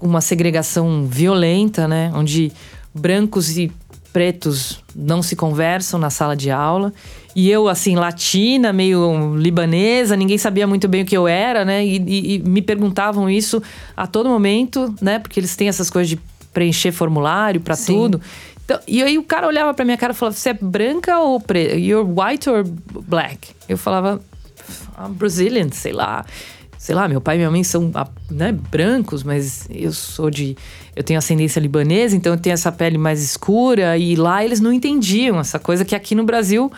uma 0.00 0.22
segregação 0.22 1.04
violenta, 1.06 1.86
né? 1.86 2.10
Onde 2.14 2.50
brancos 2.94 3.58
e 3.58 3.70
pretos 4.14 4.82
não 4.96 5.22
se 5.22 5.36
conversam 5.36 6.00
na 6.00 6.08
sala 6.08 6.34
de 6.34 6.50
aula. 6.50 6.90
E 7.38 7.48
eu, 7.48 7.68
assim, 7.68 7.94
latina, 7.94 8.72
meio 8.72 9.36
libanesa, 9.36 10.16
ninguém 10.16 10.36
sabia 10.36 10.66
muito 10.66 10.88
bem 10.88 11.02
o 11.02 11.06
que 11.06 11.16
eu 11.16 11.28
era, 11.28 11.64
né? 11.64 11.86
E, 11.86 11.96
e, 12.04 12.34
e 12.34 12.38
me 12.40 12.60
perguntavam 12.60 13.30
isso 13.30 13.62
a 13.96 14.08
todo 14.08 14.28
momento, 14.28 14.92
né? 15.00 15.20
Porque 15.20 15.38
eles 15.38 15.54
têm 15.54 15.68
essas 15.68 15.88
coisas 15.88 16.08
de 16.08 16.18
preencher 16.52 16.90
formulário 16.90 17.60
para 17.60 17.76
tudo. 17.76 18.20
Então, 18.64 18.80
e 18.88 19.00
aí 19.04 19.16
o 19.16 19.22
cara 19.22 19.46
olhava 19.46 19.72
pra 19.72 19.84
minha 19.84 19.96
cara 19.96 20.12
e 20.12 20.16
falava: 20.16 20.36
Você 20.36 20.48
é 20.48 20.52
branca 20.52 21.20
ou 21.20 21.38
preta? 21.38 21.76
You're 21.76 22.10
white 22.10 22.50
or 22.50 22.64
black? 23.06 23.50
Eu 23.68 23.78
falava: 23.78 24.20
I'm 24.98 25.12
Brazilian, 25.12 25.68
sei 25.70 25.92
lá 25.92 26.26
sei 26.76 26.94
lá, 26.94 27.08
meu 27.08 27.20
pai 27.20 27.34
e 27.34 27.38
minha 27.38 27.50
mãe 27.50 27.62
são 27.64 27.92
né, 28.30 28.52
brancos, 28.52 29.22
mas 29.22 29.68
eu 29.68 29.92
sou 29.92 30.30
de. 30.30 30.56
Eu 30.96 31.04
tenho 31.04 31.18
ascendência 31.18 31.60
libanesa, 31.60 32.16
então 32.16 32.32
eu 32.32 32.38
tenho 32.38 32.54
essa 32.54 32.72
pele 32.72 32.96
mais 32.96 33.22
escura. 33.22 33.98
E 33.98 34.16
lá 34.16 34.44
eles 34.44 34.58
não 34.58 34.72
entendiam 34.72 35.38
essa 35.38 35.58
coisa 35.58 35.84
que 35.84 35.94
aqui 35.94 36.14
no 36.14 36.24
Brasil 36.24 36.72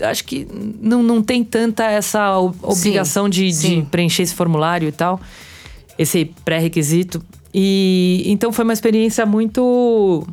acho 0.00 0.24
que 0.24 0.46
não, 0.80 1.02
não 1.02 1.22
tem 1.22 1.44
tanta 1.44 1.84
essa 1.84 2.38
obrigação 2.38 3.24
sim, 3.26 3.30
de, 3.30 3.52
sim. 3.52 3.80
de 3.80 3.86
preencher 3.86 4.22
esse 4.22 4.34
formulário 4.34 4.88
e 4.88 4.92
tal, 4.92 5.20
esse 5.98 6.24
pré-requisito. 6.44 7.22
E 7.52 8.22
então 8.26 8.52
foi 8.52 8.64
uma 8.64 8.72
experiência 8.72 9.26
muito 9.26 10.26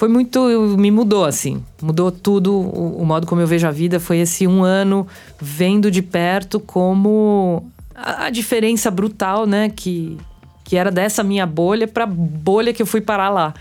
foi 0.00 0.08
muito. 0.08 0.40
me 0.78 0.90
mudou, 0.90 1.26
assim. 1.26 1.62
Mudou 1.82 2.10
tudo. 2.10 2.54
O, 2.54 3.02
o, 3.02 3.04
modo 3.04 3.26
como 3.26 3.42
eu 3.42 3.46
vejo 3.46 3.66
a 3.66 3.70
vida 3.70 4.00
foi 4.00 4.16
esse 4.16 4.46
um 4.46 4.64
ano 4.64 5.06
vendo 5.38 5.90
de 5.90 6.00
perto 6.00 6.58
como 6.58 7.70
a, 7.94 8.24
a 8.24 8.30
diferença 8.30 8.90
brutal, 8.90 9.44
né? 9.46 9.68
Que, 9.68 10.16
que 10.64 10.78
era 10.78 10.90
dessa 10.90 11.22
minha 11.22 11.44
bolha 11.44 11.86
pra 11.86 12.06
bolha 12.06 12.72
que 12.72 12.80
eu 12.80 12.86
fui 12.86 13.02
parar 13.02 13.28
lá. 13.28 13.52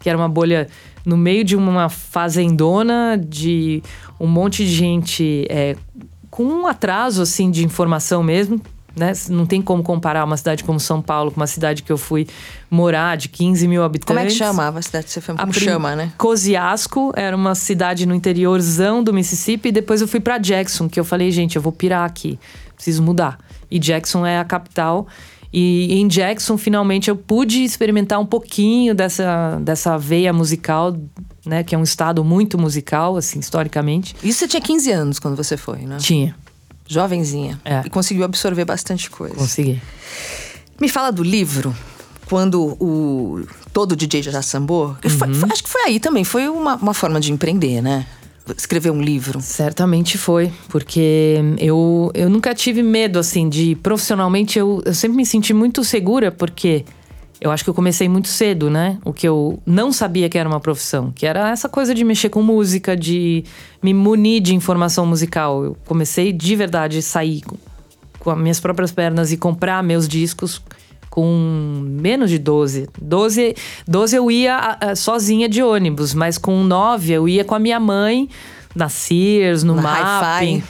Que 0.00 0.08
era 0.08 0.16
uma 0.16 0.28
bolha 0.28 0.68
no 1.04 1.16
meio 1.16 1.44
de 1.44 1.56
uma 1.56 1.88
fazendona 1.88 3.18
de 3.22 3.82
um 4.20 4.26
monte 4.26 4.64
de 4.64 4.72
gente 4.72 5.46
é, 5.48 5.76
com 6.30 6.44
um 6.44 6.66
atraso, 6.66 7.22
assim, 7.22 7.50
de 7.50 7.64
informação 7.64 8.22
mesmo 8.22 8.60
né? 8.98 9.12
Não 9.28 9.46
tem 9.46 9.62
como 9.62 9.82
comparar 9.82 10.24
uma 10.24 10.36
cidade 10.36 10.64
como 10.64 10.78
São 10.80 11.00
Paulo 11.00 11.30
com 11.30 11.38
uma 11.38 11.46
cidade 11.46 11.82
que 11.82 11.90
eu 11.90 11.96
fui 11.96 12.26
morar 12.70 13.16
de 13.16 13.28
15 13.28 13.68
mil 13.68 13.82
habitantes. 13.82 14.08
Como 14.08 14.18
é 14.18 14.26
que 14.26 14.32
chamava 14.32 14.78
a 14.78 14.82
cidade 14.82 15.06
que 15.06 15.12
você 15.12 15.20
foi? 15.20 15.36
Como 15.36 15.50
a 15.50 15.52
chama, 15.52 15.96
né? 15.96 16.12
Cosiasco 16.18 17.12
era 17.16 17.34
uma 17.34 17.54
cidade 17.54 18.04
no 18.04 18.14
interiorzão 18.14 19.02
do 19.02 19.14
Mississippi. 19.14 19.68
E 19.68 19.72
depois 19.72 20.00
eu 20.00 20.08
fui 20.08 20.20
para 20.20 20.36
Jackson, 20.38 20.88
que 20.88 20.98
eu 20.98 21.04
falei, 21.04 21.30
gente, 21.30 21.56
eu 21.56 21.62
vou 21.62 21.72
pirar 21.72 22.04
aqui. 22.04 22.38
Preciso 22.74 23.02
mudar. 23.02 23.38
E 23.70 23.78
Jackson 23.78 24.26
é 24.26 24.38
a 24.38 24.44
capital. 24.44 25.06
E 25.52 25.98
em 25.98 26.06
Jackson, 26.06 26.58
finalmente, 26.58 27.08
eu 27.08 27.16
pude 27.16 27.64
experimentar 27.64 28.20
um 28.20 28.26
pouquinho 28.26 28.94
dessa, 28.94 29.58
dessa 29.62 29.96
veia 29.96 30.32
musical, 30.32 30.96
né? 31.46 31.64
Que 31.64 31.74
é 31.74 31.78
um 31.78 31.82
estado 31.82 32.22
muito 32.22 32.58
musical, 32.58 33.16
assim, 33.16 33.38
historicamente. 33.38 34.14
Isso 34.22 34.40
você 34.40 34.48
tinha 34.48 34.60
15 34.60 34.92
anos 34.92 35.18
quando 35.18 35.36
você 35.36 35.56
foi, 35.56 35.78
né? 35.78 35.96
Tinha 35.98 36.34
jovenzinha. 36.88 37.60
É. 37.64 37.82
E 37.84 37.90
conseguiu 37.90 38.24
absorver 38.24 38.64
bastante 38.64 39.10
coisa. 39.10 39.36
Consegui. 39.36 39.80
Me 40.80 40.88
fala 40.88 41.12
do 41.12 41.22
livro. 41.22 41.76
Quando 42.26 42.76
o 42.78 43.46
todo 43.72 43.96
DJ 43.96 44.22
já 44.22 44.42
sambou, 44.42 44.88
uhum. 44.88 45.46
acho 45.50 45.64
que 45.64 45.68
foi 45.68 45.82
aí 45.82 45.98
também, 45.98 46.24
foi 46.24 46.46
uma, 46.46 46.76
uma 46.76 46.92
forma 46.92 47.18
de 47.18 47.32
empreender, 47.32 47.80
né? 47.80 48.06
Escrever 48.56 48.90
um 48.90 49.00
livro? 49.00 49.40
Certamente 49.40 50.16
foi, 50.16 50.52
porque 50.68 51.36
eu, 51.58 52.10
eu 52.14 52.28
nunca 52.28 52.54
tive 52.54 52.82
medo, 52.82 53.18
assim, 53.18 53.48
de 53.48 53.74
profissionalmente. 53.76 54.58
Eu, 54.58 54.82
eu 54.84 54.94
sempre 54.94 55.16
me 55.16 55.26
senti 55.26 55.52
muito 55.52 55.84
segura, 55.84 56.30
porque 56.30 56.84
eu 57.40 57.50
acho 57.50 57.62
que 57.62 57.70
eu 57.70 57.74
comecei 57.74 58.08
muito 58.08 58.28
cedo, 58.28 58.68
né? 58.68 58.98
O 59.04 59.12
que 59.12 59.28
eu 59.28 59.62
não 59.64 59.92
sabia 59.92 60.28
que 60.28 60.36
era 60.36 60.48
uma 60.48 60.60
profissão, 60.60 61.12
que 61.12 61.24
era 61.26 61.50
essa 61.50 61.68
coisa 61.68 61.94
de 61.94 62.02
mexer 62.02 62.28
com 62.28 62.42
música, 62.42 62.96
de 62.96 63.44
me 63.82 63.94
munir 63.94 64.42
de 64.42 64.54
informação 64.54 65.06
musical. 65.06 65.64
Eu 65.64 65.76
comecei 65.86 66.32
de 66.32 66.56
verdade 66.56 66.98
a 66.98 67.02
sair 67.02 67.42
com 68.18 68.30
as 68.30 68.38
minhas 68.38 68.58
próprias 68.58 68.90
pernas 68.90 69.30
e 69.30 69.36
comprar 69.36 69.82
meus 69.82 70.08
discos 70.08 70.60
com 71.18 71.82
menos 71.84 72.30
de 72.30 72.38
12. 72.38 72.88
12, 73.02 73.56
12 73.88 74.16
eu 74.16 74.30
ia 74.30 74.78
sozinha 74.94 75.48
de 75.48 75.60
ônibus, 75.60 76.14
mas 76.14 76.38
com 76.38 76.62
9 76.62 77.12
eu 77.12 77.28
ia 77.28 77.44
com 77.44 77.56
a 77.56 77.58
minha 77.58 77.80
mãe 77.80 78.28
na 78.72 78.88
Sears, 78.88 79.64
no 79.64 79.74
na 79.74 79.82
Mapping 79.82 80.62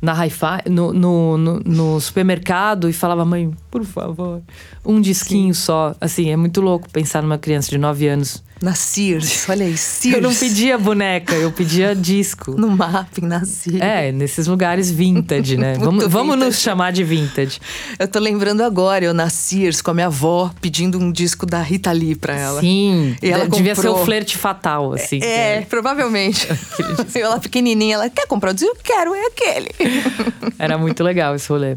na 0.00 0.14
hi-fi, 0.14 0.70
no, 0.70 0.94
no, 0.94 1.36
no, 1.36 1.60
no, 1.60 2.00
supermercado 2.00 2.88
e 2.88 2.92
falava, 2.94 3.22
mãe, 3.22 3.50
por 3.70 3.84
favor, 3.84 4.42
um 4.84 5.00
disquinho 5.00 5.54
Sim. 5.54 5.60
só. 5.60 5.94
Assim, 6.00 6.30
é 6.30 6.36
muito 6.36 6.60
louco 6.60 6.90
pensar 6.90 7.22
numa 7.22 7.38
criança 7.38 7.70
de 7.70 7.78
9 7.78 8.08
anos. 8.08 8.42
Na 8.62 8.74
Sears, 8.74 9.48
olha 9.48 9.64
aí, 9.64 9.74
Sears. 9.74 10.16
Eu 10.16 10.22
não 10.22 10.34
pedia 10.34 10.76
boneca, 10.76 11.34
eu 11.34 11.50
pedia 11.50 11.94
disco. 11.94 12.50
No 12.60 12.68
mapping, 12.68 13.22
na 13.22 13.42
Sears. 13.42 13.80
É, 13.80 14.12
nesses 14.12 14.46
lugares 14.46 14.90
vintage, 14.90 15.56
né? 15.56 15.76
vamos 15.80 16.06
vamos 16.06 16.36
nos 16.36 16.58
chamar 16.60 16.92
de 16.92 17.02
vintage. 17.02 17.58
Eu 17.98 18.06
tô 18.06 18.18
lembrando 18.18 18.62
agora, 18.62 19.02
eu 19.02 19.14
na 19.14 19.30
Sears 19.30 19.80
com 19.80 19.92
a 19.92 19.94
minha 19.94 20.08
avó 20.08 20.52
pedindo 20.60 20.98
um 20.98 21.10
disco 21.10 21.46
da 21.46 21.62
Rita 21.62 21.90
Lee 21.90 22.14
pra 22.14 22.36
ela. 22.36 22.60
Sim, 22.60 23.16
e 23.22 23.30
ela 23.30 23.48
devia 23.48 23.74
comprou... 23.74 23.96
ser 23.96 24.02
o 24.02 24.04
flerte 24.04 24.36
fatal, 24.36 24.92
assim. 24.92 25.20
É, 25.22 25.56
é. 25.56 25.60
provavelmente. 25.62 26.46
ela 27.18 27.40
pequenininha, 27.40 27.94
ela 27.94 28.10
quer 28.10 28.26
comprar 28.26 28.50
o 28.50 28.54
disco? 28.54 28.70
Eu 28.70 28.76
quero, 28.82 29.14
é 29.14 29.26
aquele. 29.26 29.70
Era 30.58 30.76
muito 30.76 31.02
legal 31.02 31.34
esse 31.34 31.48
rolê. 31.48 31.76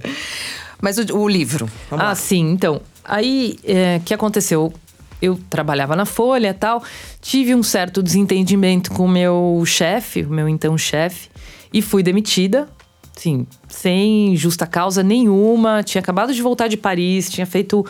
Mas 0.83 0.97
o, 0.97 1.17
o 1.17 1.29
livro. 1.29 1.69
ah, 1.89 1.95
lá. 1.95 2.15
sim. 2.15 2.51
Então, 2.51 2.81
aí 3.05 3.57
o 3.63 3.71
é, 3.71 4.01
que 4.03 4.13
aconteceu? 4.13 4.73
Eu 5.21 5.39
trabalhava 5.49 5.95
na 5.95 6.03
Folha 6.03 6.49
e 6.49 6.53
tal, 6.53 6.83
tive 7.21 7.55
um 7.55 7.63
certo 7.63 8.03
desentendimento 8.03 8.91
com 8.91 9.05
o 9.05 9.07
meu 9.07 9.63
chefe, 9.65 10.23
o 10.23 10.29
meu 10.29 10.49
então 10.49 10.77
chefe, 10.77 11.29
e 11.71 11.81
fui 11.81 12.03
demitida. 12.03 12.67
Sim, 13.15 13.47
sem 13.69 14.35
justa 14.35 14.67
causa 14.67 15.01
nenhuma. 15.01 15.83
Tinha 15.83 16.01
acabado 16.01 16.33
de 16.33 16.41
voltar 16.41 16.67
de 16.67 16.75
Paris, 16.75 17.29
tinha 17.29 17.45
feito 17.45 17.85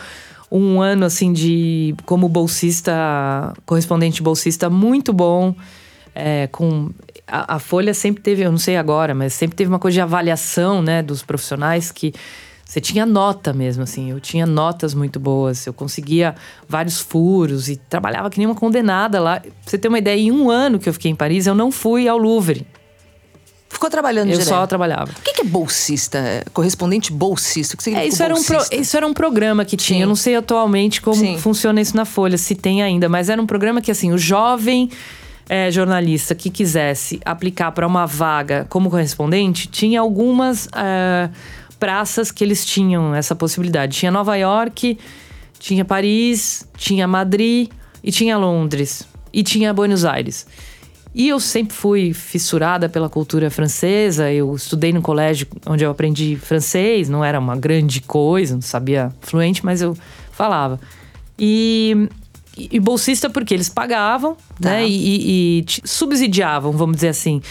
um 0.48 0.80
ano 0.80 1.04
assim 1.04 1.32
de 1.32 1.96
como 2.06 2.28
bolsista, 2.28 3.52
correspondente 3.66 4.22
bolsista 4.22 4.70
muito 4.70 5.12
bom. 5.12 5.52
É, 6.14 6.46
com 6.46 6.90
a, 7.26 7.56
a, 7.56 7.58
Folha 7.58 7.92
sempre 7.92 8.22
teve, 8.22 8.42
eu 8.42 8.52
não 8.52 8.58
sei 8.58 8.76
agora, 8.76 9.16
mas 9.16 9.32
sempre 9.32 9.56
teve 9.56 9.68
uma 9.68 9.80
coisa 9.80 9.94
de 9.96 10.00
avaliação, 10.00 10.80
né, 10.80 11.02
dos 11.02 11.24
profissionais 11.24 11.90
que 11.90 12.14
você 12.64 12.80
tinha 12.80 13.04
nota 13.04 13.52
mesmo, 13.52 13.82
assim. 13.82 14.10
Eu 14.10 14.18
tinha 14.18 14.46
notas 14.46 14.94
muito 14.94 15.20
boas. 15.20 15.66
Eu 15.66 15.72
conseguia 15.72 16.34
vários 16.68 16.98
furos 17.00 17.68
e 17.68 17.76
trabalhava 17.76 18.30
que 18.30 18.38
nem 18.38 18.46
uma 18.46 18.54
condenada 18.54 19.20
lá. 19.20 19.40
Pra 19.40 19.50
você 19.64 19.78
ter 19.78 19.88
uma 19.88 19.98
ideia, 19.98 20.18
em 20.18 20.32
um 20.32 20.50
ano 20.50 20.78
que 20.78 20.88
eu 20.88 20.92
fiquei 20.92 21.10
em 21.10 21.14
Paris, 21.14 21.46
eu 21.46 21.54
não 21.54 21.70
fui 21.70 22.08
ao 22.08 22.18
Louvre. 22.18 22.66
Ficou 23.68 23.90
trabalhando 23.90 24.28
Eu 24.28 24.38
direto. 24.38 24.48
só 24.48 24.66
trabalhava. 24.66 25.10
O 25.10 25.22
que 25.22 25.40
é 25.40 25.44
bolsista? 25.44 26.44
Correspondente 26.52 27.12
bolsista? 27.12 27.74
O 27.74 27.76
que 27.76 27.82
significa 27.82 28.06
é, 28.06 28.08
isso, 28.08 28.22
era 28.22 28.34
um 28.34 28.42
pro, 28.42 28.58
isso 28.72 28.96
era 28.96 29.06
um 29.06 29.12
programa 29.12 29.64
que 29.64 29.76
tinha. 29.76 29.98
Sim. 29.98 30.02
Eu 30.02 30.08
não 30.08 30.16
sei 30.16 30.36
atualmente 30.36 31.02
como 31.02 31.16
Sim. 31.16 31.38
funciona 31.38 31.80
isso 31.80 31.96
na 31.96 32.04
Folha, 32.04 32.38
se 32.38 32.54
tem 32.54 32.82
ainda, 32.82 33.08
mas 33.08 33.28
era 33.28 33.42
um 33.42 33.46
programa 33.46 33.82
que, 33.82 33.90
assim, 33.90 34.12
o 34.12 34.18
jovem 34.18 34.90
é, 35.48 35.70
jornalista 35.70 36.34
que 36.34 36.50
quisesse 36.50 37.20
aplicar 37.24 37.72
para 37.72 37.86
uma 37.86 38.06
vaga 38.06 38.66
como 38.68 38.88
correspondente 38.88 39.66
tinha 39.66 40.00
algumas. 40.00 40.68
É, 40.74 41.28
praças 41.84 42.32
que 42.32 42.42
eles 42.42 42.64
tinham 42.64 43.14
essa 43.14 43.34
possibilidade. 43.34 43.98
Tinha 43.98 44.10
Nova 44.10 44.34
York, 44.36 44.98
tinha 45.58 45.84
Paris, 45.84 46.66
tinha 46.78 47.06
Madrid 47.06 47.68
e 48.02 48.10
tinha 48.10 48.38
Londres 48.38 49.06
e 49.30 49.42
tinha 49.42 49.74
Buenos 49.74 50.02
Aires. 50.02 50.46
E 51.14 51.28
eu 51.28 51.38
sempre 51.38 51.76
fui 51.76 52.14
fissurada 52.14 52.88
pela 52.88 53.10
cultura 53.10 53.50
francesa. 53.50 54.32
Eu 54.32 54.54
estudei 54.54 54.94
no 54.94 55.02
colégio 55.02 55.46
onde 55.66 55.84
eu 55.84 55.90
aprendi 55.90 56.36
francês, 56.36 57.10
não 57.10 57.22
era 57.22 57.38
uma 57.38 57.54
grande 57.54 58.00
coisa, 58.00 58.54
não 58.54 58.62
sabia 58.62 59.12
fluente, 59.20 59.62
mas 59.62 59.82
eu 59.82 59.94
falava. 60.32 60.80
E, 61.38 62.08
e 62.56 62.80
bolsista 62.80 63.28
porque 63.28 63.52
eles 63.52 63.68
pagavam, 63.68 64.38
tá. 64.58 64.70
né? 64.70 64.86
E, 64.86 65.60
e, 65.60 65.60
e, 65.60 65.66
subsidiavam, 65.84 66.72
vamos 66.72 66.96
dizer 66.96 67.08
assim. 67.08 67.42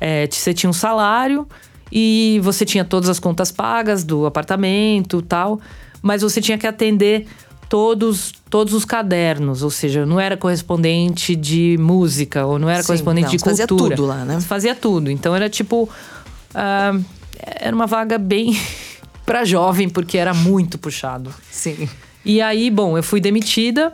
É, 0.00 0.26
você 0.26 0.54
tinha 0.54 0.70
um 0.70 0.72
salário, 0.72 1.46
e 1.92 2.40
você 2.42 2.64
tinha 2.64 2.84
todas 2.84 3.10
as 3.10 3.18
contas 3.20 3.52
pagas 3.52 4.02
do 4.02 4.24
apartamento 4.24 5.20
tal, 5.20 5.60
mas 6.00 6.22
você 6.22 6.40
tinha 6.40 6.56
que 6.56 6.66
atender 6.66 7.26
todos, 7.68 8.32
todos 8.48 8.72
os 8.72 8.84
cadernos, 8.86 9.62
ou 9.62 9.70
seja, 9.70 10.06
não 10.06 10.18
era 10.18 10.36
correspondente 10.36 11.36
de 11.36 11.76
música 11.78 12.46
ou 12.46 12.58
não 12.58 12.68
era 12.68 12.82
Sim, 12.82 12.86
correspondente 12.86 13.26
não, 13.26 13.32
de 13.32 13.38
cultura. 13.38 13.66
Fazia 13.66 13.96
tudo 13.96 14.06
lá, 14.06 14.24
né? 14.24 14.40
Fazia 14.40 14.74
tudo. 14.74 15.10
Então 15.10 15.36
era 15.36 15.48
tipo. 15.50 15.84
Uh, 15.84 17.04
era 17.38 17.74
uma 17.74 17.86
vaga 17.86 18.18
bem 18.18 18.58
para 19.26 19.44
jovem, 19.44 19.88
porque 19.88 20.16
era 20.16 20.32
muito 20.32 20.78
puxado. 20.78 21.34
Sim. 21.50 21.88
E 22.24 22.40
aí, 22.40 22.70
bom, 22.70 22.96
eu 22.96 23.02
fui 23.02 23.20
demitida 23.20 23.92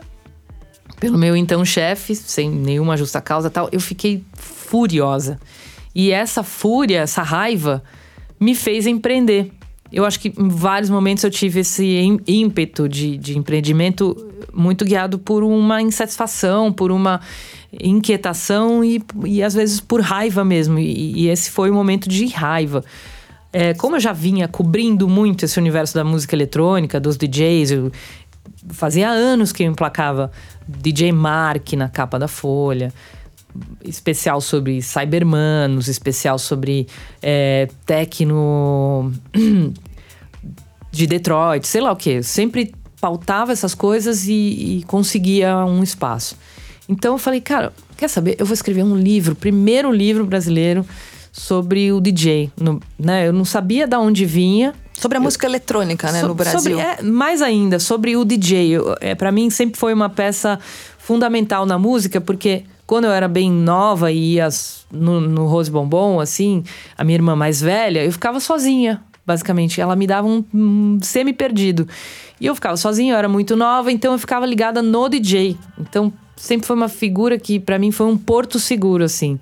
pelo 0.99 1.17
meu 1.17 1.35
então 1.35 1.63
chefe, 1.65 2.15
sem 2.15 2.49
nenhuma 2.49 2.95
justa 2.95 3.19
causa 3.21 3.49
tal. 3.49 3.69
Eu 3.71 3.79
fiquei 3.79 4.23
furiosa. 4.33 5.39
E 5.93 6.11
essa 6.11 6.43
fúria, 6.43 7.01
essa 7.01 7.21
raiva, 7.21 7.83
me 8.39 8.55
fez 8.55 8.87
empreender. 8.87 9.51
Eu 9.91 10.05
acho 10.05 10.19
que 10.19 10.31
em 10.37 10.47
vários 10.47 10.89
momentos 10.89 11.23
eu 11.23 11.31
tive 11.31 11.61
esse 11.61 11.99
ímpeto 12.27 12.87
de, 12.87 13.17
de 13.17 13.37
empreendimento 13.37 14.15
muito 14.53 14.85
guiado 14.85 15.17
por 15.17 15.43
uma 15.43 15.81
insatisfação, 15.81 16.71
por 16.71 16.91
uma 16.91 17.19
inquietação 17.73 18.83
e, 18.83 19.01
e 19.25 19.41
às 19.41 19.55
vezes 19.55 19.79
por 19.79 20.01
raiva 20.01 20.45
mesmo. 20.45 20.77
E, 20.77 21.23
e 21.23 21.27
esse 21.27 21.49
foi 21.49 21.71
o 21.71 21.73
momento 21.73 22.07
de 22.07 22.27
raiva. 22.27 22.83
É, 23.51 23.73
como 23.73 23.95
eu 23.95 23.99
já 23.99 24.13
vinha 24.13 24.47
cobrindo 24.47 25.07
muito 25.09 25.43
esse 25.43 25.57
universo 25.57 25.95
da 25.95 26.03
música 26.03 26.35
eletrônica, 26.35 26.99
dos 26.99 27.17
DJs, 27.17 27.71
eu 27.71 27.91
fazia 28.69 29.09
anos 29.09 29.51
que 29.51 29.63
eu 29.63 29.67
emplacava 29.67 30.31
DJ 30.67 31.11
Mark 31.11 31.73
na 31.73 31.89
capa 31.89 32.19
da 32.19 32.27
Folha 32.27 32.93
especial 33.83 34.39
sobre 34.41 34.81
cybermanos, 34.81 35.87
especial 35.87 36.37
sobre 36.37 36.87
é, 37.21 37.67
tecno 37.85 39.11
de 40.91 41.07
Detroit, 41.07 41.67
sei 41.67 41.81
lá 41.81 41.91
o 41.91 41.95
que. 41.95 42.21
Sempre 42.23 42.73
pautava 42.99 43.51
essas 43.51 43.73
coisas 43.73 44.27
e, 44.27 44.33
e, 44.79 44.83
conseguia 44.87 45.57
um 45.65 45.81
espaço. 45.83 46.35
Então 46.87 47.13
eu 47.13 47.17
falei, 47.17 47.39
cara, 47.39 47.71
quer 47.95 48.07
saber? 48.07 48.35
Eu 48.39 48.45
vou 48.45 48.53
escrever 48.53 48.83
um 48.83 48.95
livro, 48.97 49.35
primeiro 49.35 49.91
livro 49.91 50.25
brasileiro 50.25 50.85
sobre 51.31 51.91
o 51.91 52.01
DJ. 52.01 52.51
No, 52.59 52.79
né? 52.97 53.27
Eu 53.27 53.33
não 53.33 53.45
sabia 53.45 53.87
de 53.87 53.95
onde 53.95 54.25
vinha. 54.25 54.73
Sobre 54.93 55.17
a 55.17 55.21
música 55.21 55.45
eletrônica, 55.47 56.11
né, 56.11 56.19
So- 56.21 56.27
no 56.27 56.33
Brasil. 56.35 56.59
Sobre, 56.59 56.79
é, 56.79 57.01
mais 57.01 57.41
ainda, 57.41 57.79
sobre 57.79 58.17
o 58.17 58.25
DJ. 58.25 58.69
Eu- 58.71 58.95
É, 58.99 59.15
para 59.15 59.31
mim 59.31 59.49
sempre 59.49 59.79
foi 59.79 59.93
uma 59.93 60.09
peça 60.09 60.59
fundamental 60.97 61.65
na 61.65 61.79
música, 61.79 62.19
porque 62.19 62.63
quando 62.89 63.05
eu 63.05 63.11
era 63.11 63.27
bem 63.27 63.51
nova 63.51 64.11
e 64.11 64.33
ia 64.33 64.49
no, 64.91 65.21
no 65.21 65.45
Rose 65.45 65.69
Bombom, 65.69 66.19
assim, 66.19 66.63
a 66.97 67.03
minha 67.03 67.17
irmã 67.17 67.35
mais 67.35 67.61
velha, 67.61 68.03
eu 68.03 68.11
ficava 68.11 68.39
sozinha, 68.39 68.99
basicamente. 69.23 69.79
Ela 69.79 69.95
me 69.95 70.07
dava 70.07 70.27
um, 70.27 70.43
um 70.51 70.97
semi-perdido. 70.99 71.87
E 72.41 72.47
eu 72.47 72.55
ficava 72.55 72.75
sozinha, 72.75 73.13
eu 73.13 73.17
era 73.19 73.29
muito 73.29 73.55
nova, 73.55 73.91
então 73.91 74.13
eu 74.13 74.17
ficava 74.17 74.43
ligada 74.43 74.81
no 74.81 75.07
DJ. 75.07 75.55
Então 75.79 76.11
sempre 76.35 76.65
foi 76.65 76.75
uma 76.75 76.89
figura 76.89 77.37
que 77.37 77.59
para 77.59 77.77
mim 77.77 77.91
foi 77.91 78.07
um 78.07 78.17
porto 78.17 78.57
seguro, 78.57 79.03
assim. 79.03 79.39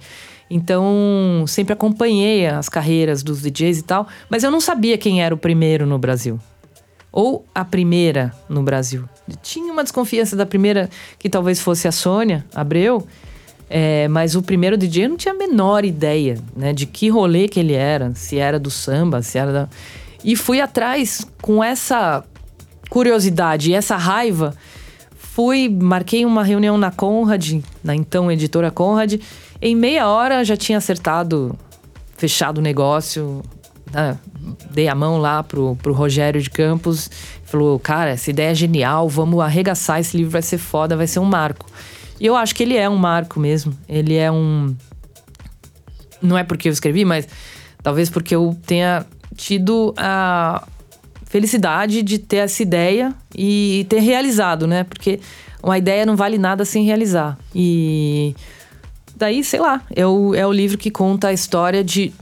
Então, 0.49 1.45
sempre 1.47 1.71
acompanhei 1.71 2.47
as 2.47 2.67
carreiras 2.67 3.23
dos 3.23 3.41
DJs 3.41 3.79
e 3.79 3.83
tal, 3.83 4.09
mas 4.29 4.43
eu 4.43 4.51
não 4.51 4.59
sabia 4.59 4.97
quem 4.97 5.23
era 5.23 5.33
o 5.33 5.37
primeiro 5.37 5.85
no 5.85 5.97
Brasil. 5.97 6.37
Ou 7.13 7.45
a 7.55 7.63
primeira 7.63 8.33
no 8.49 8.61
Brasil. 8.61 9.07
Tinha 9.41 9.71
uma 9.71 9.83
desconfiança 9.83 10.35
da 10.35 10.45
primeira, 10.45 10.89
que 11.17 11.29
talvez 11.29 11.61
fosse 11.61 11.87
a 11.87 11.93
Sônia 11.93 12.45
Abreu, 12.53 13.07
é, 13.69 14.07
mas 14.07 14.35
o 14.35 14.41
primeiro 14.41 14.77
DJ 14.77 15.05
eu 15.05 15.09
não 15.09 15.17
tinha 15.17 15.33
a 15.33 15.37
menor 15.37 15.83
ideia 15.83 16.37
né, 16.55 16.71
de 16.71 16.85
que 16.85 17.09
rolê 17.09 17.47
que 17.47 17.59
ele 17.59 17.73
era, 17.73 18.13
se 18.15 18.37
era 18.37 18.59
do 18.59 18.71
samba, 18.71 19.21
se 19.21 19.37
era 19.37 19.51
da. 19.51 19.69
E 20.23 20.35
fui 20.35 20.61
atrás 20.61 21.25
com 21.41 21.63
essa 21.63 22.23
curiosidade 22.89 23.71
e 23.71 23.73
essa 23.73 23.97
raiva. 23.97 24.55
Fui, 25.17 25.69
marquei 25.69 26.25
uma 26.25 26.43
reunião 26.43 26.77
na 26.77 26.89
Conrad, 26.89 27.61
na 27.83 27.95
então 27.95 28.31
editora 28.31 28.71
Conrad. 28.71 29.21
Em 29.61 29.75
meia 29.75 30.07
hora 30.07 30.43
já 30.43 30.57
tinha 30.57 30.77
acertado, 30.77 31.55
fechado 32.15 32.59
o 32.59 32.61
negócio. 32.61 33.43
né? 33.91 34.17
Dei 34.71 34.87
a 34.87 34.95
mão 34.95 35.19
lá 35.19 35.43
pro, 35.43 35.75
pro 35.75 35.93
Rogério 35.93 36.41
de 36.41 36.49
Campos. 36.49 37.11
Falou, 37.43 37.77
cara, 37.77 38.11
essa 38.11 38.29
ideia 38.29 38.51
é 38.51 38.55
genial, 38.55 39.07
vamos 39.07 39.39
arregaçar, 39.41 39.99
esse 39.99 40.17
livro 40.17 40.31
vai 40.31 40.41
ser 40.41 40.57
foda, 40.57 40.97
vai 40.97 41.07
ser 41.07 41.19
um 41.19 41.25
marco. 41.25 41.65
E 42.19 42.25
eu 42.25 42.35
acho 42.35 42.55
que 42.55 42.63
ele 42.63 42.75
é 42.75 42.89
um 42.89 42.97
marco 42.97 43.39
mesmo. 43.39 43.77
Ele 43.87 44.15
é 44.15 44.31
um. 44.31 44.75
Não 46.21 46.37
é 46.37 46.43
porque 46.43 46.67
eu 46.67 46.73
escrevi, 46.73 47.05
mas 47.05 47.27
talvez 47.83 48.09
porque 48.09 48.35
eu 48.35 48.57
tenha 48.65 49.05
tido 49.35 49.93
a 49.97 50.67
felicidade 51.25 52.01
de 52.01 52.17
ter 52.17 52.37
essa 52.37 52.63
ideia 52.63 53.13
e 53.35 53.85
ter 53.89 53.99
realizado, 53.99 54.65
né? 54.65 54.83
Porque 54.83 55.19
uma 55.61 55.77
ideia 55.77 56.05
não 56.05 56.15
vale 56.15 56.37
nada 56.37 56.65
sem 56.65 56.85
realizar. 56.85 57.37
E 57.53 58.35
daí, 59.15 59.43
sei 59.43 59.59
lá, 59.59 59.81
é 59.95 60.05
o, 60.05 60.33
é 60.33 60.45
o 60.47 60.51
livro 60.51 60.77
que 60.77 60.89
conta 60.89 61.27
a 61.27 61.33
história 61.33 61.83
de 61.83 62.13